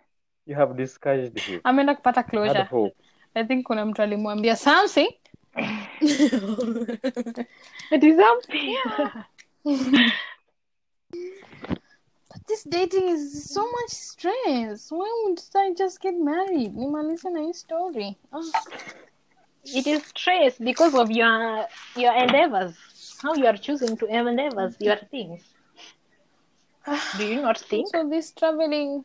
You 0.46 0.54
have 0.56 0.76
discouraged 0.76 1.38
him. 1.40 1.60
ameenda 1.64 1.94
kupata 1.94 2.20
Had 2.22 2.30
closure. 2.30 2.64
hope. 2.64 2.94
I 3.34 3.44
think 3.44 3.66
kuna 3.66 3.86
mtu 3.86 4.02
alimwambia 4.02 4.56
something. 4.56 5.08
It 7.90 8.04
is 8.04 8.16
something. 8.16 8.76
But 12.28 12.46
this 12.46 12.64
dating 12.64 13.08
is 13.08 13.44
so 13.54 13.62
much 13.62 13.90
stress. 13.90 14.90
Why 14.92 15.10
would 15.24 15.40
I 15.54 15.74
just 15.74 16.00
get 16.00 16.14
married? 16.14 16.74
Nimalize 16.76 17.30
na 17.30 17.40
hii 17.40 17.52
story. 17.52 18.16
Ah. 18.32 18.40
It 19.64 19.86
is 19.86 20.02
stress 20.06 20.58
because 20.58 20.94
of 20.98 21.10
your 21.10 21.66
your 21.96 22.14
endeavors. 22.14 22.74
How 23.22 23.34
you 23.34 23.46
are 23.46 23.56
choosing 23.56 23.96
to 23.98 24.06
endeavors 24.06 24.76
your 24.80 24.96
things. 25.10 25.42
Do 27.18 27.26
you 27.26 27.42
not 27.42 27.58
think? 27.58 27.88
So 27.88 28.08
this 28.08 28.32
traveling. 28.32 29.04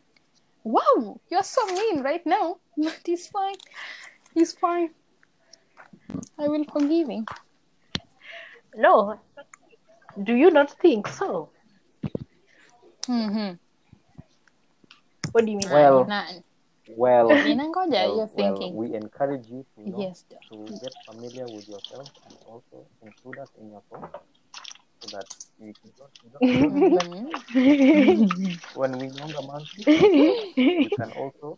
Wow, 0.63 1.19
you're 1.29 1.43
so 1.43 1.65
mean 1.67 2.01
right 2.01 2.25
now. 2.25 2.57
But 2.77 2.99
he's 3.05 3.27
fine. 3.27 3.55
He's 4.33 4.53
fine. 4.53 4.89
I 6.39 6.47
will 6.47 6.65
forgive 6.65 7.09
him. 7.09 7.25
No. 8.75 9.19
Do 10.21 10.33
you 10.33 10.49
not 10.49 10.71
think 10.79 11.07
so? 11.07 11.49
Mm-hmm. 13.07 13.55
What 15.31 15.45
do 15.45 15.51
you 15.51 15.57
mean? 15.57 15.69
Well, 15.69 16.05
None. 16.05 16.43
Well, 16.87 17.27
well, 17.29 17.45
you're 17.45 18.29
well, 18.35 18.71
we 18.73 18.93
encourage 18.95 19.45
you 19.49 19.65
to, 19.75 19.81
you 19.85 19.91
know, 19.91 19.99
Yes. 19.99 20.25
to 20.49 20.67
get 20.81 20.93
familiar 21.05 21.47
with 21.47 21.67
yourself 21.67 22.07
and 22.25 22.35
also 22.47 22.85
include 23.03 23.39
us 23.39 23.49
in 23.59 23.71
your 23.71 23.81
thoughts 23.89 24.13
so 25.01 25.07
that 25.11 25.25
you 25.59 25.73
can 25.81 25.91
don't, 25.97 26.11
you 26.23 26.29
don't, 26.31 26.43
you 26.45 26.59
don't 26.59 27.13
neglect 27.53 28.65
when 28.75 28.91
we 28.99 29.09
longer 29.19 29.41
monthly 29.41 29.83
you 30.55 30.89
can 30.97 31.11
also 31.11 31.57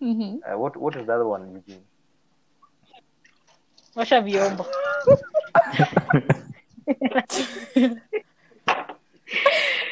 Mm-hmm. 0.00 0.36
uh, 0.48 0.56
what 0.56 0.76
what 0.76 0.94
is 0.96 1.04
the 1.06 1.12
other 1.12 1.26
one 1.26 1.50
Eugene? 1.52 1.82
Osha 3.96 4.20
vyombo. 4.22 4.64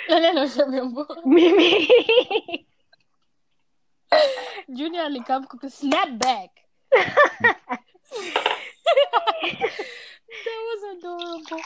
Nani 0.09 0.27
anaosha 0.27 0.65
vyombo? 0.65 1.07
Mimi. 1.27 1.89
Junior 4.77 5.03
alikam 5.03 5.47
kuku 5.47 5.71
snap 5.71 6.19
back. 6.19 6.51
that 6.93 7.81
was 10.69 10.81
adorable. 10.99 11.63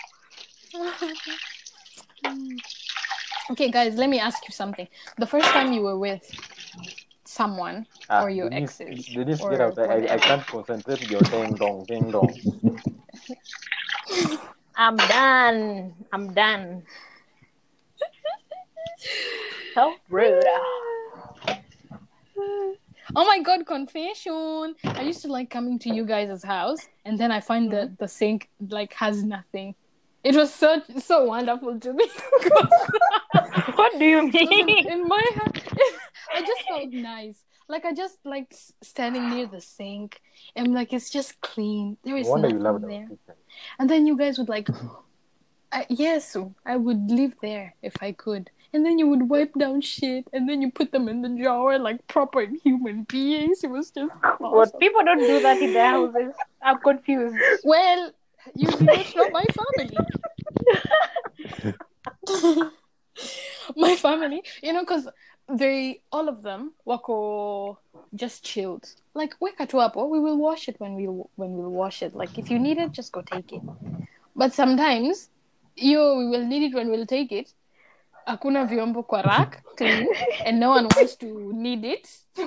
Okay, 3.51 3.71
guys, 3.71 3.97
let 3.97 4.09
me 4.09 4.21
ask 4.21 4.47
you 4.47 4.53
something. 4.53 4.87
The 5.19 5.27
first 5.27 5.49
time 5.49 5.73
you 5.73 5.83
were 5.83 5.99
with 5.99 6.23
someone 7.25 7.87
Ah, 8.09 8.23
or 8.23 8.31
your 8.31 8.49
Denise, 8.51 8.81
exes, 8.81 9.07
Denise, 9.07 9.41
or 9.43 9.51
get 9.51 9.61
out. 9.61 9.79
I, 9.79 10.07
I, 10.07 10.15
I 10.15 10.19
can't 10.19 10.47
concentrate 10.47 11.11
your 11.11 11.23
ding 11.23 11.55
dong, 11.55 11.85
ding 11.87 12.11
dong. 12.11 12.35
I'm 14.77 14.97
done. 14.97 15.95
I'm 16.13 16.33
done. 16.35 16.83
So 19.75 19.95
rude. 20.09 20.45
Oh 23.17 23.25
my 23.25 23.41
god, 23.43 23.67
confession! 23.67 24.75
I 24.85 25.03
used 25.03 25.23
to 25.23 25.29
like 25.29 25.51
coming 25.51 25.79
to 25.81 25.95
you 25.95 26.05
guys' 26.05 26.43
house, 26.43 26.89
and 27.05 27.19
then 27.19 27.33
I 27.33 27.41
find 27.41 27.73
that 27.73 27.87
mm-hmm. 27.87 28.03
the 28.03 28.09
sink 28.09 28.49
like 28.69 28.93
has 28.95 29.25
nothing. 29.25 29.75
It 30.23 30.37
was 30.37 30.53
so 30.53 30.83
so 30.99 31.25
wonderful 31.25 31.81
to 31.81 31.93
me. 31.93 32.07
What 33.81 33.99
do 33.99 34.05
you 34.05 34.23
mean? 34.33 34.87
in 34.87 35.09
my 35.09 35.25
head, 35.35 35.63
I 36.35 36.41
just 36.41 36.63
felt 36.69 36.91
nice. 36.91 37.45
Like 37.69 37.85
I 37.85 37.93
just 37.95 38.19
like 38.25 38.55
standing 38.83 39.31
near 39.31 39.47
the 39.47 39.61
sink, 39.61 40.21
and 40.55 40.75
like 40.75 40.93
it's 40.93 41.11
just 41.11 41.41
clean. 41.41 41.97
There 42.05 42.17
is 42.17 42.27
No 42.27 42.33
wonder 42.33 42.49
you 42.49 42.59
nothing 42.59 42.83
love 42.83 42.83
there. 42.83 43.09
And 43.79 43.89
then 43.89 44.07
you 44.07 44.17
guys 44.17 44.39
would 44.39 44.49
like, 44.49 44.69
I, 45.73 45.87
yes, 45.89 46.37
I 46.67 46.77
would 46.77 47.11
live 47.11 47.35
there 47.41 47.75
if 47.83 47.95
I 48.03 48.13
could. 48.13 48.51
And 48.73 48.87
then 48.87 48.99
you 48.99 49.09
would 49.09 49.29
wipe 49.29 49.53
down 49.55 49.81
shit, 49.81 50.29
and 50.33 50.49
then 50.49 50.63
you 50.63 50.71
put 50.71 50.93
them 50.93 51.09
in 51.09 51.23
the 51.23 51.29
drawer 51.29 51.79
like 51.79 52.07
proper 52.07 52.47
human 52.63 53.03
beings. 53.05 53.65
It 53.65 53.71
was 53.71 53.91
just 53.91 54.13
What 54.39 54.69
awesome. 54.69 54.79
people 54.79 55.03
don't 55.05 55.19
do 55.19 55.41
that 55.41 55.59
in 55.61 55.73
their 55.73 55.91
houses. 55.91 56.35
I'm 56.63 56.79
confused. 56.79 57.37
Well, 57.65 58.13
you 58.55 58.69
don't 58.69 59.17
know 59.17 59.31
my 59.31 59.45
family. 59.61 59.97
my 63.77 63.97
family, 63.97 64.43
you 64.63 64.73
know, 64.73 64.81
because 64.81 65.09
they 65.49 66.01
all 66.13 66.29
of 66.29 66.43
them 66.43 66.73
wako 66.85 67.79
just 68.15 68.45
chilled. 68.45 68.87
Like 69.15 69.35
weka 69.41 69.69
tu 69.69 69.79
hapo, 69.79 70.09
we 70.09 70.21
will 70.21 70.39
wash 70.39 70.69
it 70.69 70.79
when 70.79 70.95
we 70.95 71.05
when 71.07 71.53
we'll 71.55 71.71
wash 71.71 72.03
it. 72.03 72.15
Like 72.15 72.39
if 72.39 72.51
you 72.51 72.59
need 72.59 72.79
it, 72.79 72.93
just 72.93 73.13
go 73.13 73.23
take 73.23 73.53
it. 73.53 73.63
But 74.37 74.53
sometimes, 74.55 75.29
yo, 75.77 76.19
we 76.19 76.29
will 76.29 76.47
need 76.47 76.63
it 76.71 76.75
when 76.75 76.89
we'll 76.91 77.07
take 77.07 77.33
it. 77.33 77.53
Hakuna 78.31 78.65
vyombo 78.65 79.03
kwa 79.03 79.23
rack 79.23 79.63
clean, 79.77 80.09
and 80.47 80.61
no 80.61 80.71
one 80.71 80.89
wants 80.97 81.17
to 81.19 81.27
need 81.53 81.85
it. 81.85 82.09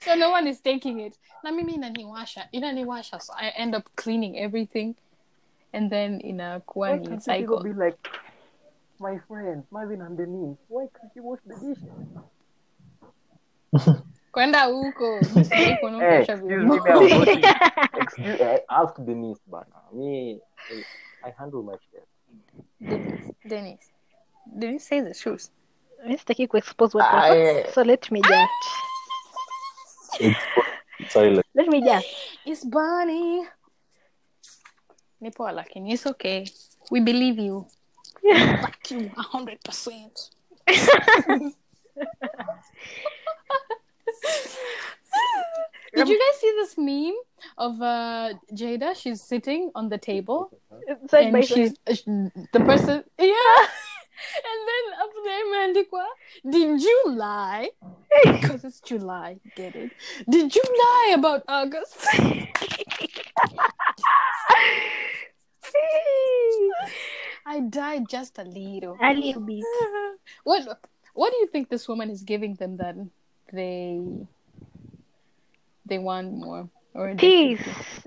So 0.00 0.14
no 0.16 0.30
one 0.30 0.46
is 0.50 0.60
taking 0.60 1.00
it. 1.00 1.18
Na 1.42 1.52
mimi 1.52 1.74
inaniwasha, 1.74 2.48
inaniwasha. 2.52 3.20
So 3.20 3.32
I 3.36 3.48
end 3.56 3.74
up 3.74 3.84
cleaning 3.96 4.36
everything, 4.38 4.94
and 5.72 5.90
then 5.90 6.20
inakuwa 6.20 6.88
Why 6.90 6.98
ni 6.98 7.06
can't 7.06 7.14
you 7.14 7.20
cycle. 7.20 7.62
be 7.62 7.72
like 7.72 7.96
my 9.00 9.18
friends, 9.28 9.64
Marvin 9.70 10.02
and 10.02 10.18
Denise? 10.18 10.58
Why 10.68 10.86
can't 11.00 11.12
you 11.16 11.22
wash 11.22 11.40
the 11.46 11.54
dishes? 11.54 11.84
Kwenda 14.32 14.64
huko. 14.64 15.20
mi 15.34 15.44
sijai 15.44 15.76
kuona 15.76 15.98
Hey, 15.98 16.18
excuse 16.22 16.64
me, 16.64 16.78
I'm 16.78 17.18
washing. 17.18 17.44
Excuse, 17.94 18.40
uh, 18.40 18.58
ask 18.68 18.96
Denise, 19.06 19.40
bana. 19.46 19.66
Me, 19.92 20.40
I 21.24 21.30
handle 21.38 21.62
my 21.62 21.74
shit. 21.90 22.04
Dennis, 22.82 23.30
Dennis, 23.48 23.80
Dennis, 24.58 24.84
say 24.84 25.00
the 25.00 25.14
truth. 25.14 25.48
Mi 26.06 26.18
sitaki 26.18 26.46
kuexpose 26.48 26.98
watu 26.98 27.16
hapa. 27.16 27.72
So 27.74 27.82
let 27.84 28.10
me 28.10 28.20
just 28.20 28.50
It's 30.20 31.12
silent. 31.12 31.46
let 31.54 31.68
me 31.68 31.80
just 31.80 32.06
It's 32.44 32.64
Bonnie. 32.66 33.46
Ni 35.20 35.30
poa 35.30 35.52
lakini 35.52 35.92
it's 35.92 36.06
okay. 36.06 36.44
We 36.90 37.00
believe 37.00 37.42
you. 37.42 37.66
Back 38.62 38.90
you 38.90 39.10
hundred 39.16 39.58
percent. 39.64 40.30
Did 45.94 46.08
you 46.08 46.18
guys 46.18 46.40
see 46.40 46.52
this 46.56 46.78
meme 46.78 47.16
of 47.58 47.82
uh, 47.82 48.32
Jada? 48.54 48.96
She's 48.96 49.20
sitting 49.22 49.70
on 49.74 49.88
the 49.88 49.98
table 49.98 50.50
side 51.10 51.32
by 51.32 51.38
and 51.40 51.46
she's 51.46 51.72
uh, 51.86 51.94
the 52.52 52.60
person. 52.60 53.04
Yeah. 53.18 53.34
And 54.22 54.60
then 54.70 54.84
up 55.02 55.10
there, 55.24 55.44
Mandikwa, 55.50 56.06
did 56.48 56.80
you 56.80 57.02
lie? 57.08 57.70
Because 58.24 58.64
it's 58.64 58.80
July, 58.80 59.40
get 59.56 59.74
it? 59.74 59.90
Did 60.28 60.54
you 60.54 60.62
lie 60.62 61.14
about 61.18 61.42
August? 61.48 62.06
I 67.46 67.60
died 67.60 68.08
just 68.08 68.38
a 68.38 68.44
little. 68.44 68.96
A 69.02 69.12
little 69.12 69.42
bit. 69.42 69.64
What 70.44 70.80
What 71.14 71.32
do 71.32 71.38
you 71.38 71.46
think 71.48 71.68
this 71.68 71.88
woman 71.88 72.10
is 72.10 72.22
giving 72.22 72.54
them 72.54 72.76
that 72.76 72.96
they 73.52 74.00
they 75.92 75.98
want 75.98 76.32
more 76.32 76.68
or 76.94 77.14
Peace. 77.16 77.60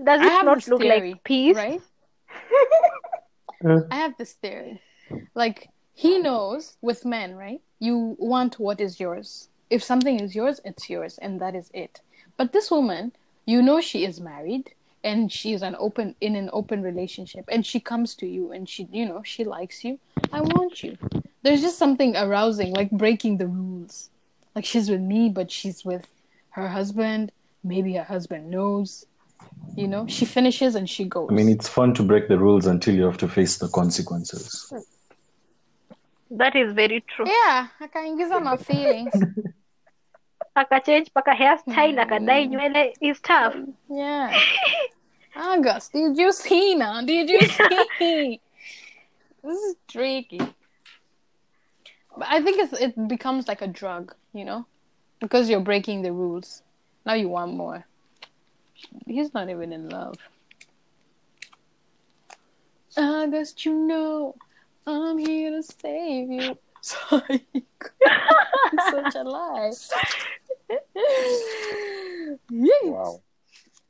Does 0.03 0.22
I 0.22 0.40
it 0.40 0.45
not 0.45 0.68
look 0.68 0.82
theory, 0.82 1.12
like 1.12 1.24
peace? 1.24 1.56
right? 1.56 1.82
Uh. 3.66 3.80
I 3.90 3.95
have 3.95 4.16
this 4.18 4.34
theory. 4.34 4.82
Like 5.34 5.70
he 5.94 6.20
knows 6.20 6.76
with 6.82 7.06
men, 7.06 7.36
right? 7.36 7.62
You 7.80 8.16
want 8.20 8.60
what 8.60 8.82
is 8.82 8.99
yours. 8.99 9.48
If 9.70 9.82
something 9.82 10.20
is 10.20 10.36
yours, 10.36 10.60
it's 10.66 10.90
yours, 10.90 11.18
and 11.20 11.40
that 11.41 11.56
is 11.56 11.72
it. 11.74 12.02
But 12.38 12.52
this 12.52 12.70
woman, 12.70 13.14
you 13.45 13.62
know, 13.62 13.80
she 13.80 14.03
is 14.06 14.20
married 14.20 14.76
and 15.03 15.32
she's 15.32 15.62
an 15.62 15.76
open 15.80 16.16
in 16.20 16.36
an 16.36 16.49
open 16.52 16.84
relationship, 16.84 17.45
and 17.48 17.66
she 17.66 17.80
comes 17.80 18.14
to 18.16 18.28
you 18.28 18.52
and 18.52 18.68
she, 18.68 18.88
you 18.91 19.06
know, 19.07 19.22
she 19.24 19.45
likes 19.45 19.84
you. 19.86 19.99
I 20.34 20.41
want 20.41 20.84
you. 20.84 20.98
There's 21.41 21.62
just 21.62 21.80
something 21.80 22.16
arousing, 22.16 22.74
like 22.74 22.91
breaking 22.91 23.38
the 23.38 23.48
rules. 23.48 24.10
Like 24.53 24.66
she's 24.66 24.90
with 24.90 25.02
me, 25.02 25.30
but 25.30 25.49
she's 25.49 25.86
with 25.86 26.06
her 26.49 26.68
husband. 26.68 27.32
Maybe 27.65 27.93
her 27.93 28.03
husband 28.03 28.51
knows. 28.51 29.07
You 29.75 29.87
know, 29.87 30.05
she 30.07 30.25
finishes 30.25 30.75
and 30.75 30.89
she 30.89 31.05
goes. 31.05 31.27
I 31.29 31.33
mean, 31.33 31.49
it's 31.49 31.67
fun 31.67 31.93
to 31.95 32.03
break 32.03 32.27
the 32.27 32.37
rules 32.37 32.67
until 32.67 32.95
you 32.95 33.03
have 33.03 33.17
to 33.17 33.27
face 33.27 33.57
the 33.57 33.67
consequences. 33.69 34.71
That 36.31 36.55
is 36.55 36.73
very 36.73 37.01
true. 37.01 37.25
yeah, 37.27 37.67
akaingiza 37.81 38.41
my 38.41 38.57
feelings. 38.57 39.13
Akachange 40.57 41.13
paka 41.13 41.31
hairstyle, 41.31 41.99
akadai 42.05 42.47
mm. 42.47 42.51
nywele 42.51 42.93
is 43.01 43.19
tough. 43.19 43.55
Yeah. 43.89 44.39
August, 45.35 45.91
did 45.91 46.17
you 46.17 46.31
see 46.31 46.75
now? 46.75 47.01
Did 47.01 47.29
you 47.29 47.41
see? 47.99 48.39
this 49.43 49.59
is 49.63 49.75
tricky. 49.87 50.39
But 52.17 52.27
I 52.29 52.41
think 52.41 52.59
it's, 52.59 52.73
it 52.79 53.07
becomes 53.07 53.47
like 53.47 53.61
a 53.61 53.67
drug, 53.67 54.15
you 54.33 54.45
know? 54.45 54.65
Because 55.19 55.49
you're 55.49 55.59
breaking 55.59 56.03
the 56.03 56.13
rules. 56.13 56.61
Now 57.06 57.14
you 57.14 57.30
want 57.30 57.53
more. 57.53 57.86
He's 59.06 59.34
not 59.34 59.49
even 59.49 59.72
in 59.72 59.90
love. 59.90 60.15
I 62.98 63.27
guess 63.27 63.65
you 63.65 63.73
know, 63.73 64.36
I'm 64.88 65.18
here 65.18 65.52
to 65.52 65.64
save 65.64 66.30
you. 66.30 66.57
Sorry. 66.82 67.45
it's 67.53 68.91
Such 68.91 69.15
a 69.15 69.23
lie. 69.23 69.72
Wow. 72.84 73.22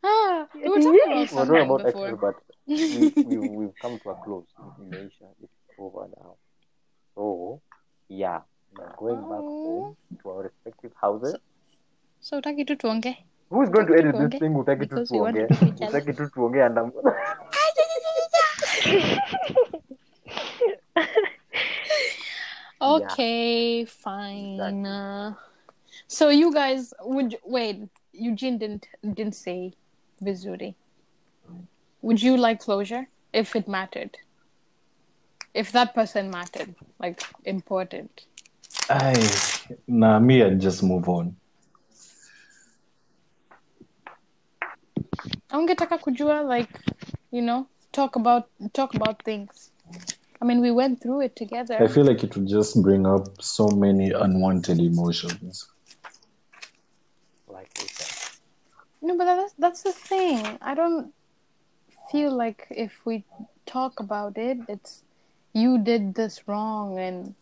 Ah, 0.03 0.47
we 0.53 0.69
were 0.69 0.79
talking 0.79 0.99
about 1.05 1.17
We're 1.17 1.25
talking 1.25 1.27
something 1.27 1.61
about 1.61 1.83
before. 1.85 2.07
exes, 2.07 2.19
but 2.21 2.35
we, 2.67 3.23
we, 3.23 3.49
we've 3.49 3.75
come 3.81 3.99
to 3.99 4.09
a 4.09 4.15
close. 4.23 4.45
Imeisha. 4.81 5.27
It's 5.41 5.51
over 5.79 6.07
now. 6.17 6.35
So, 7.15 7.61
yeah. 8.09 8.41
We're 8.77 8.93
going 8.97 9.21
back 9.21 9.39
home 9.39 9.95
to 10.21 10.29
our 10.29 10.43
respective 10.43 10.91
houses. 11.01 11.33
So 11.33 11.39
utaki 12.31 12.65
tu 12.65 12.75
tuongee. 12.75 13.17
Who's 13.49 13.69
going 13.69 13.87
to 13.87 13.93
Utaki 13.93 14.01
tu 14.01 14.09
edit 14.09 14.31
this 14.31 14.39
thing? 14.39 14.53
Utaki 14.53 14.89
tu 14.89 14.95
Because 14.95 15.11
we 15.11 15.19
want 15.19 15.35
tuongee. 15.37 15.47
to 15.47 15.65
keep. 15.65 15.89
Utaki 15.89 16.13
tu 16.17 16.29
tuongee 16.29 16.65
and 16.65 16.77
I'm... 16.79 16.91
Okay, 22.81 23.85
fine. 23.85 24.85
Uh, 24.85 25.33
so 26.07 26.29
you 26.29 26.53
guys 26.53 26.93
would 27.01 27.37
wait. 27.43 27.79
Eugene 28.13 28.57
didn't 28.57 28.87
didn't 29.13 29.35
say 29.35 29.73
vizuri. 30.21 30.75
Would 32.01 32.21
you 32.21 32.37
like 32.37 32.59
closure 32.59 33.07
if 33.33 33.55
it 33.55 33.67
mattered? 33.67 34.17
If 35.53 35.71
that 35.71 35.95
person 35.95 36.29
mattered, 36.29 36.75
like 36.99 37.23
important. 37.45 38.25
I, 38.89 39.13
nah, 39.87 40.19
me, 40.19 40.43
I'd 40.43 40.59
just 40.59 40.83
move 40.83 41.09
on. 41.09 41.35
Ungetaka 45.51 45.97
kujua, 45.97 46.43
like, 46.43 46.79
you 47.31 47.41
know, 47.41 47.67
talk 47.91 48.15
about 48.15 48.49
talk 48.73 48.95
about 48.95 49.23
things. 49.23 49.71
I 50.41 50.45
mean, 50.45 50.61
we 50.61 50.71
went 50.71 51.01
through 51.01 51.21
it 51.21 51.35
together. 51.35 51.81
I 51.81 51.87
feel 51.87 52.05
like 52.05 52.23
it 52.23 52.35
would 52.35 52.47
just 52.47 52.81
bring 52.81 53.05
up 53.05 53.41
so 53.41 53.67
many 53.69 54.11
unwanted 54.11 54.79
emotions. 54.79 55.67
like. 57.47 57.69
No, 59.01 59.17
but 59.17 59.25
that's 59.25 59.53
that's 59.57 59.83
the 59.83 59.91
thing. 59.91 60.57
I 60.61 60.73
don't 60.75 61.13
feel 62.11 62.35
like 62.35 62.67
if 62.69 63.05
we 63.05 63.23
talk 63.65 63.99
about 63.99 64.37
it, 64.37 64.57
it's 64.67 65.03
you 65.53 65.77
did 65.77 66.15
this 66.15 66.47
wrong 66.47 66.99
and 66.99 67.35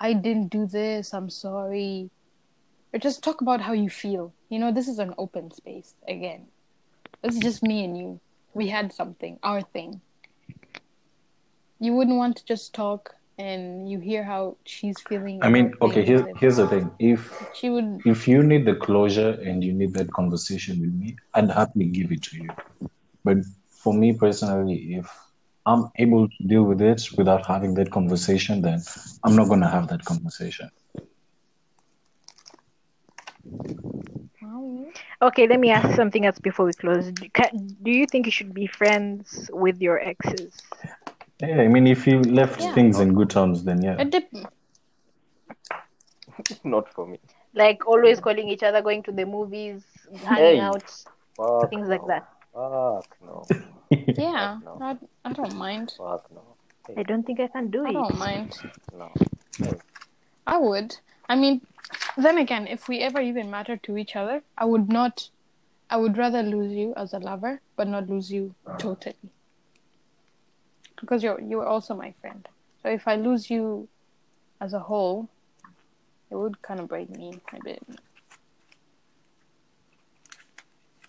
I 0.00 0.12
didn't 0.12 0.48
do 0.48 0.66
this. 0.66 1.14
I'm 1.14 1.30
sorry. 1.30 2.10
Or 2.92 2.98
just 2.98 3.22
talk 3.22 3.40
about 3.40 3.60
how 3.60 3.72
you 3.72 3.88
feel. 3.88 4.32
You 4.48 4.58
know, 4.58 4.72
this 4.72 4.88
is 4.88 4.98
an 4.98 5.14
open 5.16 5.52
space 5.52 5.94
again. 6.08 6.46
It's 7.22 7.38
just 7.38 7.62
me 7.62 7.84
and 7.84 7.96
you. 7.96 8.20
We 8.54 8.68
had 8.68 8.92
something, 8.92 9.38
our 9.42 9.62
thing. 9.62 10.00
You 11.78 11.94
wouldn't 11.94 12.16
want 12.16 12.36
to 12.36 12.44
just 12.44 12.74
talk 12.74 13.14
and 13.38 13.90
you 13.90 13.98
hear 14.00 14.22
how 14.22 14.56
she's 14.64 15.00
feeling. 15.00 15.42
I 15.42 15.48
mean, 15.48 15.72
okay, 15.80 16.04
here's 16.04 16.24
here's 16.36 16.56
the 16.56 16.68
thing. 16.68 16.90
If 16.98 17.20
she 17.54 17.70
would 17.70 18.02
if 18.04 18.28
you 18.28 18.42
need 18.42 18.66
the 18.66 18.74
closure 18.74 19.32
and 19.48 19.64
you 19.64 19.72
need 19.72 19.94
that 19.94 20.12
conversation 20.12 20.80
with 20.80 20.92
me, 20.92 21.16
I'd 21.34 21.50
happily 21.50 21.86
give 21.86 22.12
it 22.12 22.22
to 22.24 22.36
you. 22.36 22.50
But 23.24 23.38
for 23.70 23.94
me 23.94 24.12
personally, 24.12 24.96
if 24.96 25.08
I'm 25.64 25.90
able 25.96 26.28
to 26.28 26.44
deal 26.46 26.64
with 26.64 26.82
it 26.82 27.08
without 27.16 27.46
having 27.46 27.74
that 27.74 27.90
conversation, 27.90 28.60
then 28.60 28.82
I'm 29.24 29.36
not 29.36 29.48
gonna 29.48 29.70
have 29.70 29.88
that 29.88 30.04
conversation. 30.04 30.70
Okay, 35.22 35.46
let 35.46 35.60
me 35.60 35.70
ask 35.70 35.94
something 35.96 36.24
else 36.24 36.38
before 36.38 36.66
we 36.66 36.72
close. 36.72 37.10
Do, 37.12 37.28
ca- 37.30 37.50
do 37.82 37.90
you 37.90 38.06
think 38.06 38.26
you 38.26 38.32
should 38.32 38.54
be 38.54 38.66
friends 38.66 39.50
with 39.52 39.80
your 39.80 40.00
exes? 40.00 40.56
Yeah, 41.42 41.60
I 41.60 41.68
mean, 41.68 41.86
if 41.86 42.06
you 42.06 42.20
left 42.20 42.60
Yeah. 42.60 42.74
things 42.74 43.00
in 43.00 43.14
good 43.14 43.30
terms, 43.30 43.64
then 43.64 43.82
yeah. 43.82 44.00
it 44.00 44.10
dep- 44.10 44.30
Not 46.64 46.92
for 46.92 47.06
me. 47.06 47.18
Like 47.54 47.86
always 47.86 48.20
calling 48.20 48.48
each 48.48 48.62
other, 48.62 48.80
going 48.80 49.02
to 49.04 49.12
the 49.12 49.26
movies, 49.26 49.82
hanging 50.24 50.56
Hey. 50.56 50.60
out, 50.60 50.84
Fuck 51.36 51.70
things 51.70 51.88
no. 51.88 51.96
like 51.96 52.06
that. 52.06 52.28
Fuck 52.54 53.16
no. 53.22 53.44
yeah, 53.90 54.58
No. 54.64 54.78
I, 54.80 54.96
I 55.24 55.32
don't 55.32 55.54
mind. 55.56 55.92
Fuck 55.98 56.30
no. 56.32 56.42
I 56.96 57.02
don't 57.02 57.24
think 57.26 57.40
I 57.40 57.48
can 57.48 57.70
do 57.70 57.84
I 57.84 57.90
it. 57.90 57.90
I 57.90 57.92
don't 57.92 58.18
mind. 58.18 58.58
No. 58.96 59.10
Hey. 59.58 59.72
I 60.46 60.56
would. 60.58 60.96
I 61.30 61.36
mean, 61.36 61.60
then 62.16 62.38
again, 62.38 62.66
if 62.66 62.88
we 62.88 62.98
ever 62.98 63.20
even 63.20 63.52
matter 63.52 63.76
to 63.76 63.96
each 63.96 64.16
other, 64.16 64.42
I 64.58 64.64
would 64.64 64.88
not. 64.88 65.30
I 65.88 65.96
would 65.96 66.16
rather 66.18 66.42
lose 66.42 66.72
you 66.72 66.92
as 66.96 67.12
a 67.12 67.18
lover, 67.18 67.60
but 67.76 67.86
not 67.86 68.08
lose 68.08 68.32
you 68.32 68.54
totally. 68.78 69.30
Because 71.00 71.22
you're 71.22 71.40
you're 71.40 71.66
also 71.66 71.94
my 71.94 72.14
friend. 72.20 72.48
So 72.82 72.88
if 72.88 73.06
I 73.06 73.14
lose 73.14 73.48
you 73.48 73.88
as 74.60 74.72
a 74.72 74.80
whole, 74.80 75.28
it 76.30 76.34
would 76.34 76.62
kind 76.62 76.80
of 76.80 76.88
break 76.88 77.08
me 77.10 77.40
a 77.52 77.62
bit. 77.62 77.82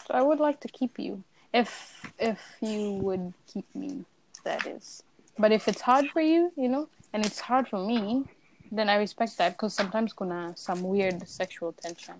So 0.05 0.13
I 0.13 0.21
would 0.21 0.39
like 0.39 0.59
to 0.59 0.67
keep 0.67 0.99
you, 0.99 1.23
if 1.51 2.11
if 2.19 2.39
you 2.61 2.91
would 3.07 3.33
keep 3.51 3.65
me. 3.73 4.05
That 4.43 4.67
is. 4.67 5.01
But 5.39 5.51
if 5.51 5.67
it's 5.67 5.81
hard 5.81 6.09
for 6.09 6.21
you, 6.21 6.51
you 6.55 6.69
know, 6.69 6.89
and 7.11 7.25
it's 7.25 7.39
hard 7.39 7.67
for 7.67 7.83
me, 7.83 8.25
then 8.71 8.89
I 8.89 8.95
respect 8.95 9.37
that 9.37 9.53
because 9.53 9.73
sometimes 9.73 10.13
kuna 10.13 10.53
some 10.55 10.81
weird 10.83 11.27
sexual 11.27 11.73
tension. 11.73 12.15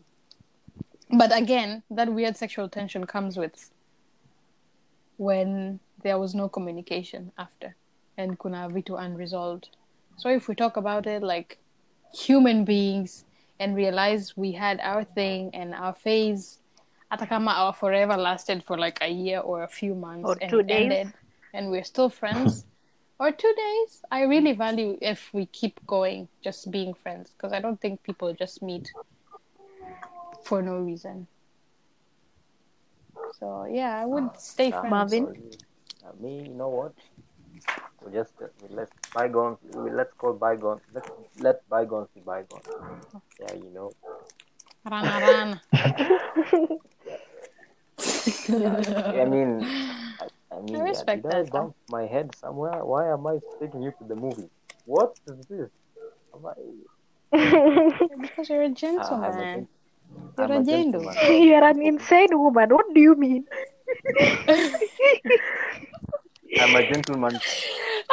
But 1.10 1.36
again, 1.36 1.84
that 1.90 2.12
weird 2.12 2.38
sexual 2.38 2.70
tension 2.70 3.06
comes 3.06 3.38
with 3.38 3.72
when 5.18 5.80
there 6.04 6.18
was 6.18 6.34
no 6.34 6.50
communication 6.50 7.32
after 7.38 7.76
and 8.18 8.38
kuna 8.40 8.70
vitu 8.70 8.96
unresolved. 8.98 9.70
So 10.18 10.30
if 10.30 10.48
we 10.48 10.56
talk 10.56 10.78
about 10.78 11.08
it 11.08 11.24
like 11.24 11.58
human 12.14 12.66
beings 12.66 13.24
and 13.60 13.76
realize 13.76 14.36
we 14.36 14.52
had 14.52 14.80
our 14.82 15.04
thing 15.04 15.52
and 15.54 15.74
our 15.74 15.94
phase, 15.94 16.60
Atakama 17.12 17.52
our 17.56 17.74
forever 17.74 18.18
lasted 18.18 18.64
for 18.64 18.78
like 18.78 18.98
a 19.02 19.10
year 19.10 19.40
or 19.40 19.64
a 19.64 19.68
few 19.68 19.94
months 19.96 20.30
Or 20.30 20.38
and 20.42 20.50
two 20.50 20.64
days. 20.64 20.92
ended 20.92 21.14
and 21.54 21.70
we're 21.70 21.84
still 21.84 22.10
friends 22.10 22.66
or 23.22 23.32
two 23.32 23.54
days 23.56 24.02
i 24.10 24.24
really 24.24 24.52
value 24.52 24.98
if 25.00 25.32
we 25.32 25.46
keep 25.46 25.80
going 25.86 26.28
just 26.44 26.72
being 26.72 26.92
friends 26.92 27.36
because 27.38 27.54
i 27.54 27.60
don't 27.62 27.80
think 27.80 28.02
people 28.02 28.34
just 28.34 28.64
meet 28.64 28.92
for 30.44 30.64
no 30.64 30.80
reason 30.80 31.28
so 33.40 33.66
yeah 33.72 34.02
i 34.02 34.06
would 34.06 34.28
stay 34.38 34.72
Nah, 34.72 34.82
friends 34.82 34.92
Marvin? 34.92 35.28
Uh, 36.04 36.14
me, 36.20 36.48
you 36.50 36.56
know 36.56 36.70
what? 36.70 36.94
We 38.02 38.12
just 38.12 38.34
uh, 38.42 38.48
we 38.62 38.70
let 38.76 38.90
bygones. 39.14 39.60
We 39.70 39.92
let's 39.92 40.12
call 40.18 40.34
bygones. 40.34 40.82
Let's 40.92 41.12
let 41.40 41.62
bygones 41.70 42.10
be 42.16 42.22
bygones. 42.22 42.66
Yeah, 43.40 43.54
you 43.54 43.70
know. 43.70 43.92
rana 44.90 45.20
rana 45.22 45.62
I 49.22 49.26
mean, 49.30 49.62
I, 50.52 50.56
I 50.58 50.62
mean, 50.62 50.76
yeah, 50.76 50.82
respect 50.84 51.24
did 51.24 51.32
I 51.32 51.44
that, 51.44 51.52
though. 51.52 51.60
bump 51.60 51.76
my 51.90 52.06
head 52.06 52.36
somewhere? 52.36 52.84
Why 52.86 53.12
am 53.12 53.26
I 53.28 53.40
taking 53.60 53.82
you 53.82 53.92
to 54.00 54.04
the 54.08 54.16
movie? 54.16 54.50
What 54.86 55.14
is 55.28 55.46
this? 55.48 55.70
Am 56.34 56.46
I, 56.46 56.54
because 58.22 58.50
you're 58.50 58.64
a 58.64 58.68
Ah, 58.68 58.72
a 58.72 58.74
gentleman 58.74 59.34
gen- 59.54 59.68
You're 60.38 60.52
a 60.52 60.56
a 60.58 60.60
gendo. 60.60 60.66
gentleman. 60.68 61.16
You're 61.48 61.64
an 61.64 61.82
insane 61.82 62.38
woman. 62.38 62.70
What 62.70 62.94
do 62.94 63.00
you 63.02 63.16
mean? 63.16 63.46
I'm 66.60 66.76
a 66.76 66.84
gentleman 66.90 67.40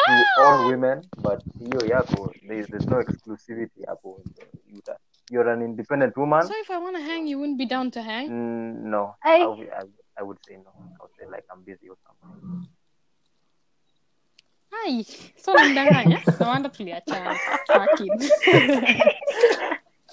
to 0.06 0.24
all 0.38 0.66
women, 0.66 1.02
but 1.22 1.42
hiyo 1.60 1.80
yako, 1.88 2.32
there's, 2.46 2.68
there's 2.68 2.86
no 2.86 3.02
exclusivity 3.02 3.84
hapo. 3.86 4.18
You- 4.72 4.82
You're 5.30 5.48
an 5.52 5.60
independent 5.62 6.16
woman. 6.16 6.42
so 6.48 6.54
if 6.56 6.70
i 6.70 6.78
want 6.78 6.96
to 6.96 7.02
hang 7.02 7.26
you 7.26 7.38
wouldn't 7.38 7.58
be 7.58 7.66
down 7.66 7.90
to 7.90 8.00
hang 8.00 8.30
Mm, 8.30 8.84
no, 8.94 9.14
I- 9.22 9.42
I, 9.42 9.46
would- 9.46 9.68
I, 9.68 9.82
I 10.18 10.22
would 10.22 10.38
say 10.44 10.56
no. 10.56 10.72
I 10.76 11.02
would 11.02 11.14
say 11.18 11.26
like 11.30 11.44
I'm 11.50 11.62
busy 11.62 11.88
or 11.88 11.96
something. 12.02 12.66
Ai, 14.68 15.00
so 15.36 15.54
namdanganya 15.56 16.20
nawanda 16.36 16.68
tuliachana 16.68 17.32
fucking 17.66 18.12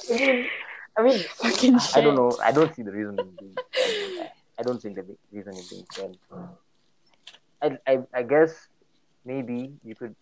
I 0.08 0.10
mean, 0.16 0.48
I 0.96 1.02
mean, 1.04 1.20
fucking 1.20 1.76
I 1.96 2.00
don't 2.02 2.16
know. 2.16 2.32
I 2.40 2.52
don't 2.56 2.72
see 2.74 2.84
the 2.84 2.92
reason 2.92 3.20
in 3.20 3.36
being. 3.36 3.58
I, 3.76 4.32
I 4.60 4.64
don't 4.64 4.80
see 4.82 4.90
the 4.96 5.04
reason 5.32 5.54
in 5.60 5.66
being 5.70 5.86
friends. 5.92 6.18
I, 7.62 7.78
I, 7.84 7.94
I 8.14 8.24
guess 8.24 8.68
maybe 9.26 9.76
you 9.84 9.96
could 9.96 10.16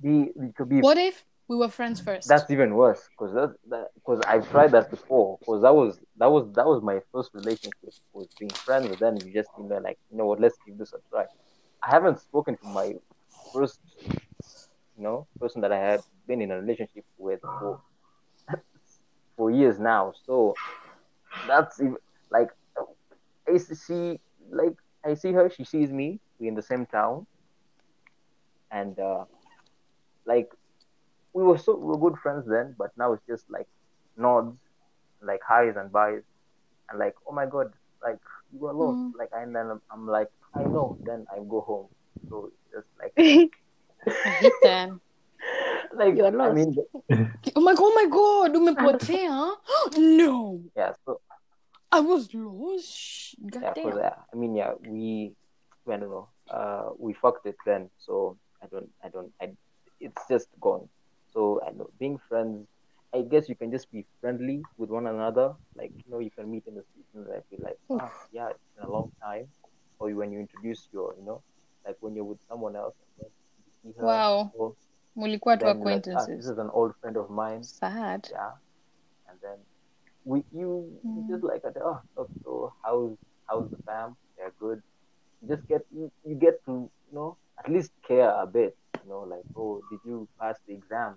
be. 0.00 0.30
You 0.36 0.52
could 0.54 0.68
be. 0.68 0.78
what 0.80 0.98
if 0.98 1.24
we 1.48 1.56
were 1.56 1.68
friends 1.68 2.00
first 2.00 2.28
That's 2.28 2.50
even 2.50 2.74
worse 2.74 3.08
because 3.10 3.34
that 3.34 3.88
because 3.94 4.20
I've 4.26 4.48
tried 4.50 4.72
that 4.72 4.90
before. 4.90 5.38
Because 5.40 5.62
that 5.62 5.74
was 5.74 5.98
that 6.16 6.30
was 6.30 6.50
that 6.54 6.66
was 6.66 6.82
my 6.82 7.00
first 7.12 7.30
relationship 7.34 7.94
was 8.12 8.28
being 8.38 8.50
friends, 8.50 8.86
and 8.86 8.98
then 8.98 9.16
you 9.16 9.32
just 9.32 9.50
you 9.58 9.64
know 9.64 9.78
like 9.78 9.98
you 10.10 10.18
know 10.18 10.26
what, 10.26 10.40
let's 10.40 10.56
give 10.66 10.78
this 10.78 10.92
a 10.92 10.98
try. 11.10 11.24
I 11.82 11.90
haven't 11.90 12.20
spoken 12.20 12.56
to 12.56 12.66
my 12.68 12.94
first, 13.52 13.78
you 14.96 15.02
know, 15.04 15.26
person 15.38 15.60
that 15.62 15.72
I 15.72 15.78
had 15.78 16.00
been 16.26 16.40
in 16.40 16.50
a 16.50 16.60
relationship 16.60 17.04
with 17.18 17.40
for 17.42 17.80
for 19.36 19.50
years 19.50 19.78
now. 19.78 20.12
So 20.24 20.54
that's 21.46 21.80
like 22.30 22.48
I 23.46 23.58
see 23.58 24.18
like 24.50 24.76
I 25.04 25.14
see 25.14 25.32
her, 25.32 25.50
she 25.50 25.64
sees 25.64 25.90
me. 25.90 26.20
We're 26.38 26.48
in 26.48 26.54
the 26.54 26.62
same 26.62 26.86
town, 26.86 27.26
and 28.70 28.98
uh, 28.98 29.24
like 30.26 30.50
we 31.34 31.42
were 31.42 31.58
so 31.58 31.76
we 31.76 31.86
were 31.88 31.98
good 31.98 32.18
friends 32.20 32.46
then, 32.48 32.74
but 32.78 32.92
now 32.96 33.12
it's 33.12 33.26
just 33.26 33.44
like 33.50 33.66
nods, 34.16 34.56
like 35.20 35.40
highs 35.46 35.74
and 35.76 35.92
buys. 35.92 36.22
and 36.88 36.98
like, 36.98 37.14
oh 37.28 37.32
my 37.32 37.44
god, 37.46 37.72
like 38.02 38.18
you 38.52 38.60
were 38.60 38.72
lost. 38.72 38.98
Mm. 38.98 39.12
Like 39.18 39.30
and 39.34 39.54
then 39.54 39.66
I'm, 39.70 39.82
I'm 39.90 40.06
like, 40.06 40.30
I 40.54 40.62
know. 40.62 40.96
Then 41.04 41.26
I 41.32 41.38
go 41.48 41.60
home. 41.60 41.86
So 42.28 42.50
it's 42.72 42.72
just 42.72 42.86
like 42.98 43.12
I 44.06 44.50
that. 44.62 44.90
like 45.94 46.16
You're 46.16 46.26
I 46.26 46.30
lost. 46.30 46.54
mean 46.54 46.76
Oh 47.56 47.60
my 47.60 47.74
god, 47.74 47.90
oh 48.54 48.60
my 48.60 48.74
god, 48.74 49.00
umepotea? 49.00 49.54
no, 49.98 50.60
yeah, 50.76 50.92
so 51.04 51.20
I 51.90 52.00
was 52.00 52.32
lost. 52.32 53.34
God 53.50 53.62
yeah, 53.62 53.72
damn. 53.74 53.96
that. 53.96 54.22
I 54.32 54.36
mean 54.36 54.54
yeah, 54.54 54.72
we 54.86 55.32
I 55.90 55.96
don't 55.96 56.10
know. 56.10 56.28
Uh 56.48 56.90
we 56.98 57.12
fucked 57.12 57.46
it 57.46 57.56
then, 57.66 57.90
so 57.98 58.36
I 58.62 58.66
don't 58.66 58.90
I 59.02 59.08
don't 59.08 59.32
I 59.40 59.50
it's 60.00 60.22
just 60.28 60.48
gone. 60.60 60.88
So 61.34 61.60
I 61.66 61.70
know 61.72 61.88
being 61.98 62.18
friends 62.28 62.66
I 63.14 63.22
guess 63.22 63.48
you 63.48 63.54
can 63.54 63.70
just 63.70 63.90
be 63.92 64.04
friendly 64.20 64.62
with 64.76 64.90
one 64.90 65.06
another. 65.06 65.54
Like, 65.76 65.92
you 65.94 66.10
know, 66.10 66.18
you 66.18 66.30
can 66.36 66.50
meet 66.50 66.64
in 66.66 66.74
the 66.74 66.82
street 66.82 67.06
and 67.14 67.26
like 67.28 67.44
be 67.48 67.58
like, 67.62 67.78
ah, 67.92 68.10
yeah, 68.32 68.48
it's 68.50 68.58
been 68.76 68.86
a 68.86 68.90
long 68.90 69.12
time. 69.22 69.46
Or 70.00 70.10
when 70.10 70.32
you 70.32 70.40
introduce 70.40 70.88
your, 70.92 71.14
you 71.16 71.24
know, 71.24 71.40
like 71.86 71.96
when 72.00 72.16
you're 72.16 72.24
with 72.24 72.40
someone 72.48 72.74
else 72.74 72.96
and 73.00 73.10
then 73.24 73.30
you 73.64 73.72
see 73.92 74.00
her. 74.00 74.06
Wow. 74.06 74.50
or 74.58 74.74
mulikuwa 75.16 75.56
tu 75.56 75.64
then 75.64 75.80
like, 75.80 76.08
ah, 76.08 76.26
this 76.26 76.46
is 76.46 76.58
an 76.58 76.70
old 76.72 76.92
friend 77.00 77.16
of 77.16 77.30
mine. 77.30 77.62
Sad. 77.62 78.28
Yeah. 78.32 78.52
And 79.28 79.38
then 79.40 79.58
we 80.24 80.42
you 80.50 80.90
you 81.02 81.22
Mm. 81.22 81.28
just 81.28 81.44
like 81.44 81.62
oh 81.84 82.00
so, 82.16 82.26
so 82.42 82.72
how's 82.82 83.16
how's 83.46 83.70
the 83.70 83.76
fam? 83.86 84.16
They're 84.36 84.54
good. 84.58 84.82
You 85.40 85.48
just 85.56 85.68
get 85.68 85.82
you, 85.90 86.10
you 86.24 86.34
get 86.34 86.64
to, 86.66 86.90
you 87.06 87.14
know, 87.14 87.36
at 87.58 87.70
least 87.70 87.92
care 88.08 88.30
a 88.30 88.46
bit. 88.46 88.76
You 89.04 89.10
know, 89.10 89.20
like, 89.20 89.44
oh, 89.56 89.82
did 89.90 90.00
you 90.04 90.26
pass 90.40 90.56
the 90.66 90.74
exam? 90.74 91.16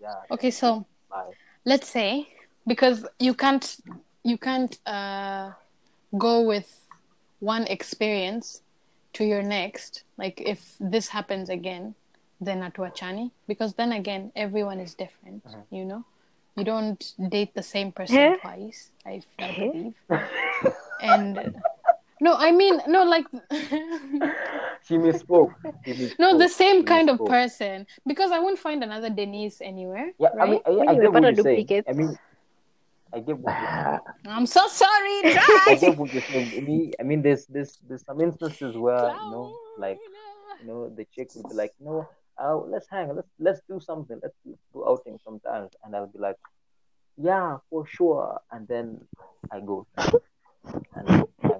Yeah. 0.00 0.14
Okay, 0.30 0.50
so 0.50 0.86
Bye. 1.10 1.30
let's 1.64 1.88
say 1.88 2.28
because 2.66 3.06
you 3.18 3.34
can't 3.34 3.76
you 4.22 4.36
can't 4.38 4.78
uh, 4.86 5.52
go 6.18 6.42
with 6.42 6.86
one 7.40 7.66
experience 7.66 8.62
to 9.14 9.24
your 9.24 9.42
next 9.42 10.04
like 10.18 10.40
if 10.40 10.74
this 10.80 11.08
happens 11.08 11.48
again 11.48 11.94
then 12.40 12.60
atuachani 12.62 13.30
because 13.46 13.74
then 13.74 13.92
again 13.92 14.32
everyone 14.34 14.80
is 14.80 14.94
different 14.94 15.44
you 15.70 15.84
know 15.84 16.04
you 16.56 16.64
don't 16.64 17.12
date 17.28 17.54
the 17.54 17.62
same 17.62 17.92
person 17.92 18.16
Yeah. 18.16 18.36
twice 18.40 18.90
I, 19.06 19.22
I 19.38 19.52
believe 19.52 19.94
and 21.00 21.54
no 22.20 22.34
i 22.34 22.50
mean 22.50 22.80
no 22.88 23.04
like 23.04 23.26
She 24.86 24.94
misspoke. 24.94 25.54
She 25.84 25.92
misspoke. 25.98 26.18
no 26.18 26.38
the 26.38 26.48
same 26.48 26.80
She 26.80 26.84
kind 26.84 27.08
of 27.10 27.24
person 27.24 27.86
because 28.06 28.30
i 28.30 28.38
won't 28.38 28.58
find 28.58 28.82
another 28.82 29.10
denise 29.10 29.60
anywhere 29.60 30.12
Yeah, 30.18 30.28
I 30.40 30.44
mean, 30.46 30.60
right? 30.66 30.88
I, 30.88 30.92
I, 30.92 30.94
get 31.00 31.12
what 31.12 31.22
you're 31.22 31.44
saying. 31.44 31.84
I 31.88 31.92
mean, 31.92 32.18
I 33.12 33.20
get 33.20 33.38
what 33.38 33.52
you're 33.52 33.80
saying. 33.80 34.00
I'm 34.36 34.46
so 34.46 34.66
sorry 34.68 35.16
I 35.24 35.78
get 35.80 35.96
what 35.96 36.12
you're 36.12 36.22
saying. 36.22 36.52
I 36.56 36.60
mean, 36.60 36.92
I 37.00 37.02
mean, 37.02 37.22
there's 37.22 37.46
there's 37.46 37.78
there's 37.88 38.04
some 38.04 38.20
instances 38.20 38.76
where 38.76 39.08
you 39.08 39.30
know, 39.30 39.56
like 39.78 39.98
you 40.60 40.66
know, 40.66 40.88
the 40.88 41.04
chick 41.14 41.30
would 41.36 41.48
be 41.48 41.54
like, 41.54 41.72
no, 41.80 42.08
uh, 42.42 42.56
let's 42.56 42.88
hang, 42.90 43.14
let's 43.14 43.28
let's 43.38 43.60
do 43.68 43.80
something, 43.80 44.18
let's 44.22 44.34
do 44.44 44.84
outing 44.86 45.18
sometimes, 45.22 45.70
and 45.84 45.94
I'll 45.94 46.06
be 46.06 46.18
like, 46.18 46.36
yeah, 47.16 47.58
for 47.70 47.86
sure, 47.86 48.40
and 48.50 48.66
then 48.66 49.00
I 49.50 49.60
go, 49.60 49.86
and, 49.96 51.08
and 51.08 51.08
Tambo 51.08 51.53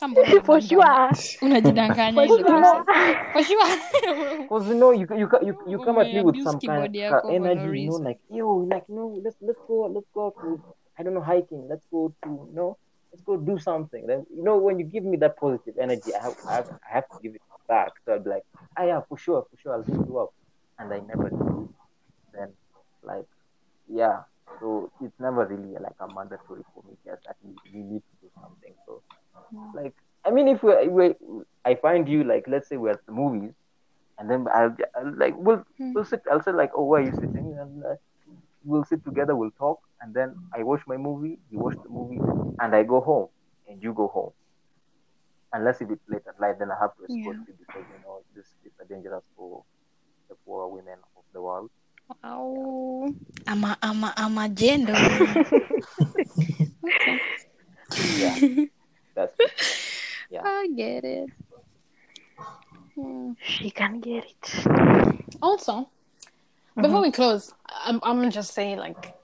For 0.00 0.08
unadanganya. 0.08 1.12
sure. 1.12 1.46
unajidanganya 1.46 2.14
For 2.14 2.24
ile 2.24 2.36
sure. 2.40 2.84
For 3.32 3.42
sure. 3.44 4.36
Because 4.50 4.68
you 4.68 4.74
know 4.74 4.90
you 4.92 5.06
you 5.16 5.28
ca- 5.28 5.42
you, 5.44 5.54
you 5.68 5.78
come 5.78 5.98
at 5.98 6.12
me 6.12 6.22
with 6.22 6.42
some 6.42 6.58
kind 6.60 6.84
of 6.84 6.92
yako 6.92 7.20
for 7.20 7.28
no 7.28 7.34
energy, 7.36 7.60
you 7.60 7.86
know, 7.86 7.98
reason. 7.98 8.04
like 8.04 8.20
yo, 8.30 8.48
like 8.66 8.88
no, 8.88 9.20
let's 9.22 9.36
let's 9.40 9.60
go 9.68 9.86
let's 9.92 10.08
go 10.14 10.34
to 10.40 10.60
I 10.98 11.02
don't 11.02 11.14
know 11.14 11.20
hiking, 11.22 11.68
let's 11.68 11.86
go 11.92 12.12
to 12.24 12.28
you 12.48 12.54
know, 12.54 12.76
let's 13.12 13.22
go 13.24 13.36
do 13.36 13.58
something. 13.58 14.06
Then 14.06 14.26
you 14.34 14.42
know 14.42 14.56
when 14.56 14.78
you 14.78 14.86
give 14.86 15.04
me 15.04 15.16
that 15.18 15.36
positive 15.36 15.74
energy, 15.78 16.14
I 16.14 16.22
have 16.22 16.36
I 16.48 16.54
have, 16.54 16.68
I 16.88 16.94
have 16.94 17.08
to 17.12 17.16
give 17.22 17.34
it 17.34 17.42
back. 17.68 17.92
So 18.04 18.12
I'll 18.12 18.24
be 18.24 18.30
like, 18.30 18.42
ah 18.78 18.84
yeah, 18.84 19.00
for 19.08 19.18
sure, 19.18 19.44
for 19.50 19.56
sure, 19.60 19.72
I'll 19.74 19.82
hit 19.84 19.94
you 20.08 20.18
up, 20.18 20.30
and 20.78 20.92
I 20.92 21.00
never 21.00 21.28
do. 21.30 21.68
Then 22.34 22.48
like 23.04 23.26
yeah, 23.88 24.22
so 24.60 24.90
it's 25.00 25.18
never 25.20 25.46
really 25.46 25.74
like 25.78 25.98
a 26.00 26.08
mandatory 26.14 26.62
for 26.74 26.82
me 26.88 26.96
just 27.04 27.22
that 27.26 27.36
we, 27.42 27.52
we 27.72 27.80
need 27.82 28.02
to 28.02 28.14
do 28.22 28.28
something. 28.40 28.74
So 28.86 29.02
like 29.74 29.94
I 30.24 30.30
mean, 30.30 30.48
if 30.48 30.62
we 30.62 30.88
we 30.88 31.14
I 31.64 31.74
find 31.76 32.08
you 32.08 32.24
like 32.24 32.44
let's 32.48 32.68
say 32.68 32.76
we're 32.76 32.90
at 32.92 33.04
the 33.06 33.12
movies, 33.12 33.52
and 34.18 34.30
then 34.30 34.46
I'll, 34.54 34.74
I'll 34.96 35.16
like 35.16 35.34
we'll 35.36 35.64
we'll 35.78 36.04
sit. 36.04 36.22
I'll 36.30 36.42
say 36.42 36.52
like, 36.52 36.72
oh, 36.76 36.84
where 36.84 37.00
are 37.02 37.04
you 37.04 37.12
sitting? 37.12 37.56
And 37.58 37.84
uh, 37.84 37.94
we'll 38.64 38.84
sit 38.84 39.04
together. 39.04 39.34
We'll 39.36 39.52
talk, 39.58 39.80
and 40.00 40.12
then 40.14 40.36
I 40.54 40.62
watch 40.62 40.82
my 40.86 40.96
movie. 40.96 41.38
You 41.50 41.58
watch 41.58 41.76
the 41.82 41.88
movie, 41.90 42.20
and 42.60 42.74
I 42.74 42.82
go 42.82 43.00
home, 43.00 43.28
and 43.68 43.82
you 43.82 43.92
go 43.92 44.08
home. 44.08 44.32
Unless 45.52 45.80
if 45.80 45.90
it's 45.90 46.06
late 46.08 46.22
at 46.28 46.38
night, 46.40 46.58
then 46.58 46.70
I 46.70 46.76
have 46.80 46.94
to 46.96 47.02
escort 47.04 47.36
Yeah. 47.36 47.44
you 47.48 47.54
because 47.58 47.84
you 47.88 47.98
know 48.04 48.22
this 48.36 48.46
is 48.64 48.72
dangerous 48.88 49.24
for 49.36 49.64
the 50.28 50.36
poor 50.46 50.68
women 50.68 50.98
of 51.16 51.24
the 51.32 51.40
world. 51.42 51.70
Au. 52.24 53.08
Ama 53.46 53.76
ama 53.82 54.12
ama 54.16 54.48
jendo. 54.48 54.92
okay. 57.08 57.18
Yeah, 58.20 58.36
that's 59.14 59.34
it. 59.40 59.52
Yeah. 60.30 60.42
I 60.44 60.68
get 60.74 61.04
it. 61.04 61.30
She 63.42 63.70
can 63.70 64.00
get 64.00 64.24
it. 64.24 64.66
Also, 65.42 65.72
mm-hmm. 65.72 66.82
before 66.82 67.00
we 67.00 67.10
close, 67.10 67.52
I'm 67.66 68.00
I'm 68.02 68.16
gonna 68.16 68.30
just 68.30 68.52
say 68.52 68.76
like 68.76 69.14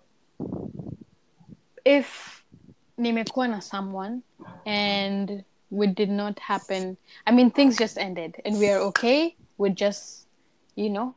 if 1.84 2.42
nimekuwa 2.98 3.48
na 3.48 3.60
someone 3.60 4.22
and 4.64 5.44
we 5.70 5.86
did 5.86 6.10
not 6.10 6.38
happen 6.38 6.96
I 7.26 7.32
mean 7.32 7.50
things 7.50 7.76
just 7.76 7.98
ended 7.98 8.40
and 8.44 8.58
we 8.58 8.68
are 8.70 8.80
okay 8.88 9.36
with 9.58 9.74
just 9.74 10.26
you 10.74 10.90
know 10.90 11.14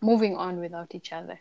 moving 0.00 0.36
on 0.36 0.60
without 0.60 0.94
each 0.94 1.12
other 1.12 1.38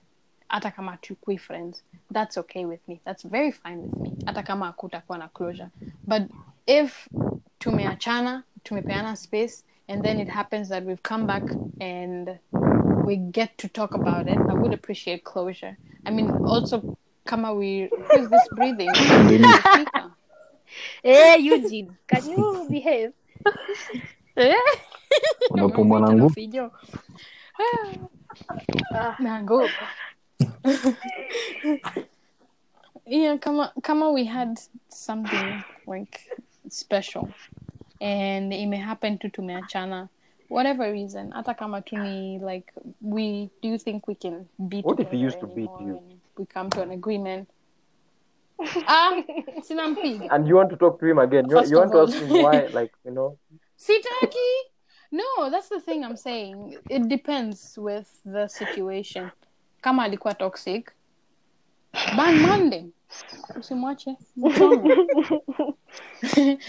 hata 0.48 0.72
kama 0.72 0.98
tukui 0.98 1.38
friends 1.38 1.84
that's 2.12 2.38
okay 2.38 2.66
with 2.66 2.88
me 2.88 3.02
that's 3.06 3.24
very 3.24 3.52
fine 3.52 3.78
with 3.82 3.98
me 4.00 4.14
hata 4.26 4.44
kama 4.44 4.66
hakutakuwa 4.66 5.18
na 5.18 5.28
closure 5.28 5.70
but 6.04 6.24
if 6.68 7.08
tumeachana 7.60 8.44
tumepeana 8.64 9.16
space 9.18 9.64
and 9.88 10.04
then 10.04 10.20
it 10.20 10.30
happens 10.30 10.70
that 10.70 10.84
we've 10.86 11.04
come 11.04 11.26
back 11.28 11.44
and 11.82 12.40
we 13.06 13.16
get 13.18 13.58
to 13.58 13.68
talk 13.68 13.94
about 13.94 14.28
it 14.28 14.38
i 14.38 14.54
would 14.54 14.74
appreciate 14.74 15.24
closure 15.24 15.78
i 16.06 16.12
mean 16.12 16.30
also 16.48 16.98
kama 17.26 17.54
we 17.54 17.90
who 17.90 18.20
is 18.20 18.30
this 18.30 18.48
breathing 18.56 18.90
Denise. 19.28 19.60
Speaker. 19.74 20.12
Hey, 21.04 21.38
Eugene, 21.40 21.98
can 22.08 22.30
you 22.30 22.66
behave? 22.70 23.12
Eh? 24.36 24.56
Unapumua 25.50 26.00
na 26.00 26.08
Umeita 26.08 26.16
na 26.16 26.24
nguvu. 26.24 26.34
fijo. 26.34 26.72
Ah. 28.96 29.16
naogopa 29.20 29.88
yeah 33.06 33.38
kama 33.40 33.72
kama 33.82 34.10
we 34.12 34.24
had 34.26 34.60
something 34.90 35.64
like 35.88 36.20
special 36.72 37.28
and 38.00 38.54
it 38.54 38.68
may 38.68 38.78
happen 38.78 39.18
to 39.18 39.30
tumeachana 39.30 40.08
whatever 40.50 40.92
reason 40.92 41.32
hata 41.32 41.54
kama 41.54 41.82
tu 41.82 41.98
ni 41.98 42.40
like 42.40 42.74
we 43.02 43.50
do 43.62 43.70
you 43.70 43.78
think 43.78 44.08
we 44.08 44.16
can 44.16 44.46
be 44.60 44.82
What 44.82 45.00
if 45.00 45.12
he 45.12 45.18
used 45.28 45.40
to 45.40 45.48
beat 45.48 45.72
you? 45.82 46.02
we 46.38 46.46
come 46.46 46.70
to 46.70 46.82
an 46.82 46.92
agreement 46.92 47.50
ah 48.88 49.12
sinampiga 49.62 50.30
And 50.30 50.48
you 50.48 50.56
want 50.58 50.70
to 50.70 50.76
talk 50.78 51.00
to 51.00 51.06
him 51.06 51.20
again? 51.20 51.50
You, 51.50 51.66
you 51.66 51.78
want 51.78 51.96
of 51.96 52.10
to 52.10 52.18
ask 52.18 52.24
him 52.24 52.44
why? 52.44 52.68
Like 52.74 52.92
you 53.06 53.12
know, 53.12 53.38
Sitaki? 53.78 54.72
No, 55.12 55.50
that's 55.50 55.70
the 55.70 55.82
thing 55.82 56.06
I'm 56.06 56.16
saying. 56.16 56.78
It 56.90 57.08
depends 57.10 57.78
with 57.78 58.08
the 58.24 58.48
situation. 58.48 59.32
Kama 59.82 60.04
alikuwa 60.04 60.34
toxic, 60.34 60.92
ban 62.18 62.40
Monday. 62.42 62.86
Usimwache. 63.60 64.16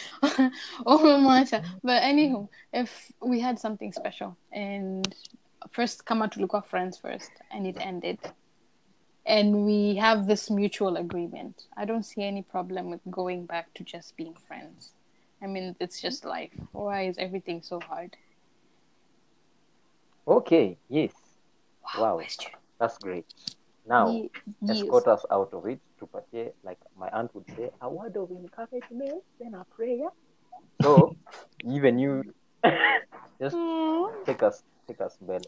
Oh, 0.86 0.98
mchome. 0.98 1.16
Umemwacha. 1.16 1.64
But 1.82 2.02
anywho, 2.02 2.48
if 2.72 3.12
we 3.20 3.40
had 3.40 3.58
something 3.58 3.92
special 3.92 4.36
and 4.52 5.14
first 5.70 6.04
come 6.04 6.22
out 6.22 6.32
to 6.32 6.40
look 6.40 6.50
tulikuwa 6.50 6.66
friends 6.66 6.98
first 6.98 7.30
and 7.50 7.66
it 7.66 7.76
ended 7.80 8.18
and 9.26 9.64
we 9.64 9.94
have 9.96 10.26
this 10.26 10.50
mutual 10.50 10.96
agreement, 10.96 11.66
I 11.76 11.84
don't 11.84 12.04
see 12.04 12.22
any 12.22 12.42
problem 12.42 12.90
with 12.90 13.00
going 13.10 13.46
back 13.46 13.72
to 13.74 13.84
just 13.84 14.16
being 14.16 14.34
friends. 14.48 14.94
I 15.42 15.46
mean, 15.46 15.76
it's 15.80 16.00
just 16.00 16.24
life. 16.24 16.52
Why 16.72 17.08
is 17.08 17.18
everything 17.18 17.62
so 17.62 17.80
hard? 17.80 18.16
okay, 20.26 20.78
yes, 20.88 21.12
wow, 21.98 22.14
question. 22.14 22.52
that's 22.78 22.98
great. 22.98 23.26
Now. 23.86 24.08
Ye- 24.10 24.30
yes. 24.60 24.78
escort 24.78 25.08
us 25.08 25.24
out 25.30 25.52
of 25.52 25.66
it 25.66 25.80
tupatie 26.02 26.50
like 26.64 26.80
my 26.98 27.08
aunt 27.12 27.34
would 27.34 27.46
say 27.56 27.70
a 27.80 27.88
word 27.88 28.16
of 28.16 28.30
encouragement 28.30 29.22
then 29.38 29.54
a 29.54 29.64
prayer 29.76 30.08
so 30.82 31.14
even 31.76 31.98
you 31.98 32.24
just 33.40 33.56
hmm. 33.56 34.06
take 34.26 34.42
us 34.42 34.62
take 34.88 35.00
us 35.00 35.16
mbele 35.22 35.46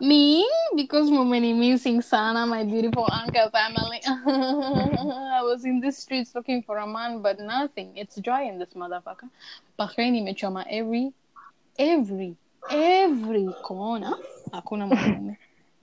Me? 0.00 0.46
Because 0.76 1.10
mumeni 1.10 1.54
missing 1.54 2.02
sana, 2.02 2.46
my 2.46 2.64
beautiful 2.64 3.08
uncle 3.10 3.50
family. 3.50 4.00
I 4.06 5.40
was 5.42 5.64
in 5.64 5.80
the 5.80 5.92
streets 5.92 6.34
looking 6.34 6.62
for 6.62 6.78
a 6.78 6.86
man, 6.86 7.22
but 7.22 7.38
nothing. 7.38 7.96
It's 7.96 8.20
dry 8.20 8.42
in 8.44 8.58
this 8.58 8.74
motherfucker. 8.74 9.28
Bahrain 9.78 10.14
imechoma 10.16 10.64
every, 10.68 11.12
every, 11.78 12.36
every 12.70 13.48
corner. 13.62 14.14
Hakuna 14.52 14.86
mwanaume. 14.86 15.36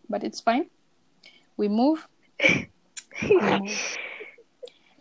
But 0.09 0.23
it's 0.23 0.41
fine. 0.41 0.69
We 1.57 1.67
move. 1.67 2.07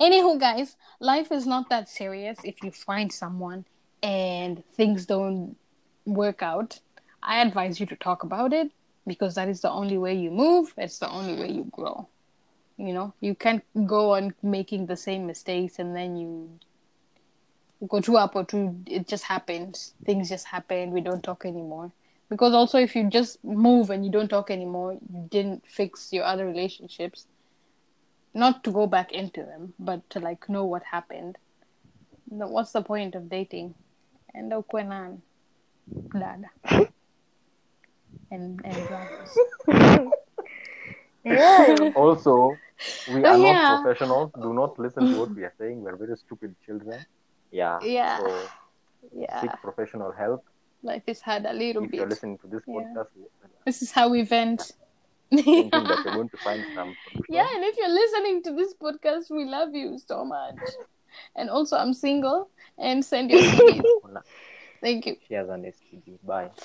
Anywho, 0.01 0.39
guys, 0.39 0.77
life 1.01 1.33
is 1.33 1.47
not 1.47 1.69
that 1.71 1.89
serious 1.89 2.39
if 2.45 2.63
you 2.63 2.71
find 2.71 3.13
someone 3.13 3.65
and 4.03 4.63
things 4.75 5.07
don't 5.07 5.57
work 6.05 6.43
out. 6.43 6.81
I 7.23 7.41
advise 7.41 7.81
you 7.81 7.87
to 7.87 7.97
talk 7.97 8.23
about 8.23 8.53
it 8.53 8.71
because 9.07 9.35
that 9.35 9.49
is 9.49 9.61
the 9.61 9.71
only 9.71 9.99
way 9.99 10.15
you 10.15 10.31
move. 10.31 10.73
It's 10.77 10.99
the 10.99 11.11
only 11.11 11.41
way 11.41 11.51
you 11.51 11.65
grow. 11.73 12.09
You 12.77 12.93
know, 12.93 13.13
you 13.21 13.35
can't 13.35 13.65
go 13.87 14.15
on 14.15 14.35
making 14.43 14.87
the 14.87 14.97
same 14.97 15.27
mistakes 15.27 15.79
and 15.79 15.97
then 15.97 16.17
you 16.17 16.49
go 17.89 18.01
to 18.01 18.17
up 18.17 18.35
or 18.37 18.45
to 18.47 18.75
it 18.87 19.09
just 19.09 19.25
happens. 19.25 19.95
Things 20.05 20.29
just 20.29 20.47
happen. 20.47 20.91
We 20.91 21.01
don't 21.01 21.23
talk 21.23 21.45
anymore. 21.45 21.93
Because 22.29 22.53
also, 22.53 22.79
if 22.79 22.95
you 22.95 23.09
just 23.09 23.43
move 23.43 23.91
and 23.91 24.05
you 24.05 24.13
don't 24.13 24.29
talk 24.29 24.51
anymore, 24.51 24.93
you 24.93 25.27
didn't 25.31 25.65
fix 25.67 26.13
your 26.13 26.25
other 26.25 26.47
relationships. 26.47 27.27
Not 28.35 28.63
to 28.65 28.71
go 28.71 28.87
back 28.87 29.13
into 29.13 29.43
them, 29.43 29.75
but 29.79 30.09
to 30.11 30.21
like 30.21 30.49
know 30.49 30.65
what 30.65 30.83
happened. 30.85 31.39
What's 32.29 32.73
the 32.73 32.83
point 32.83 33.15
of 33.15 33.29
dating? 33.29 33.75
And 34.35 34.53
ukwe 34.53 34.87
nani? 34.87 35.19
dada 36.13 36.51
and 38.31 38.61
and 38.65 38.89
brothers. 38.89 39.33
Yeah. 41.25 41.91
Also, 41.95 42.57
we 43.13 43.25
Oh, 43.25 43.33
are 43.33 43.39
yeah. 43.39 43.53
not 43.69 43.83
professionals. 43.83 44.31
Do 44.41 44.53
not 44.53 44.79
listen 44.79 45.09
to 45.13 45.17
what 45.21 45.35
we 45.35 45.45
are 45.45 45.55
saying. 45.59 45.83
We're 45.83 45.97
very 45.97 46.17
stupid 46.17 46.55
children. 46.65 47.05
Yeah. 47.51 47.79
Yeah. 47.83 48.19
So 48.19 48.27
Yeah, 49.13 49.41
seek 49.41 49.53
professional 49.63 50.13
help. 50.13 50.45
life 50.83 51.03
is 51.07 51.21
hard 51.23 51.45
a 51.47 51.53
little 51.53 51.85
If 51.85 51.93
you're 51.93 52.07
bit. 52.07 52.11
listening 52.11 52.39
to 52.39 52.47
this 52.47 52.63
Yeah. 52.67 52.75
podcast, 52.75 53.11
This 53.65 53.83
is 53.83 53.91
how 53.93 54.09
we 54.09 54.23
vent. 54.23 54.73
Thinking 55.31 55.71
that 55.71 56.03
you're 56.05 56.15
going 56.15 56.29
to 56.29 56.37
find 56.39 56.65
some. 56.75 56.97
Yeah, 57.29 57.47
and 57.55 57.65
if 57.65 57.77
you're 57.77 57.89
listening 57.89 58.43
to 58.45 58.53
this 58.53 58.75
podcast, 58.75 59.31
we 59.31 59.45
love 59.45 59.75
you 59.75 59.99
so 59.99 60.25
much. 60.25 60.57
And 61.37 61.51
also, 61.51 61.77
I'm 61.77 61.95
single 61.95 62.51
and 62.79 63.05
send 63.05 63.31
your 63.31 63.43
CVs. 63.43 64.23
Thank 64.81 65.07
you. 65.07 65.17
She 65.27 65.35
has 65.35 65.49
an 65.49 65.63
STD. 65.65 66.19
Bye. 66.25 66.51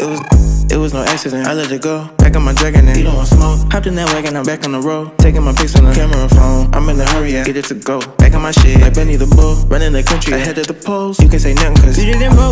It 0.00 0.06
was, 0.08 0.72
it 0.72 0.76
was 0.78 0.94
no 0.94 1.02
accident. 1.02 1.46
I 1.46 1.52
let 1.52 1.70
it 1.70 1.82
go. 1.82 2.08
Back 2.18 2.34
on 2.36 2.42
my 2.42 2.54
dragon 2.54 2.88
and 2.88 2.96
you 2.96 3.04
don't 3.04 3.14
want 3.14 3.28
smoke. 3.28 3.70
Hopped 3.72 3.86
in 3.86 3.94
that 3.96 4.08
wagon, 4.14 4.34
I'm 4.34 4.44
back 4.44 4.64
on 4.64 4.72
the 4.72 4.80
road. 4.80 5.16
Taking 5.18 5.42
my 5.42 5.52
pics 5.52 5.76
on 5.76 5.84
the 5.84 5.92
camera 5.94 6.28
phone. 6.28 6.74
I'm 6.74 6.88
in 6.88 6.98
a 6.98 7.04
hurry, 7.10 7.38
I 7.38 7.44
get 7.44 7.56
it 7.56 7.66
to 7.66 7.74
go. 7.74 8.00
Back 8.16 8.34
on 8.34 8.42
my 8.42 8.50
shit, 8.50 8.80
like 8.80 8.94
Benny 8.94 9.16
the 9.16 9.26
Bull. 9.26 9.56
Running 9.68 9.92
the 9.92 10.02
country, 10.02 10.32
ahead 10.32 10.58
of 10.58 10.66
the 10.66 10.74
polls. 10.74 11.20
You 11.20 11.28
can 11.28 11.38
say 11.38 11.52
nothing 11.54 11.76
cause 11.76 11.98
you 11.98 12.12
didn't 12.12 12.34
vote. 12.34 12.48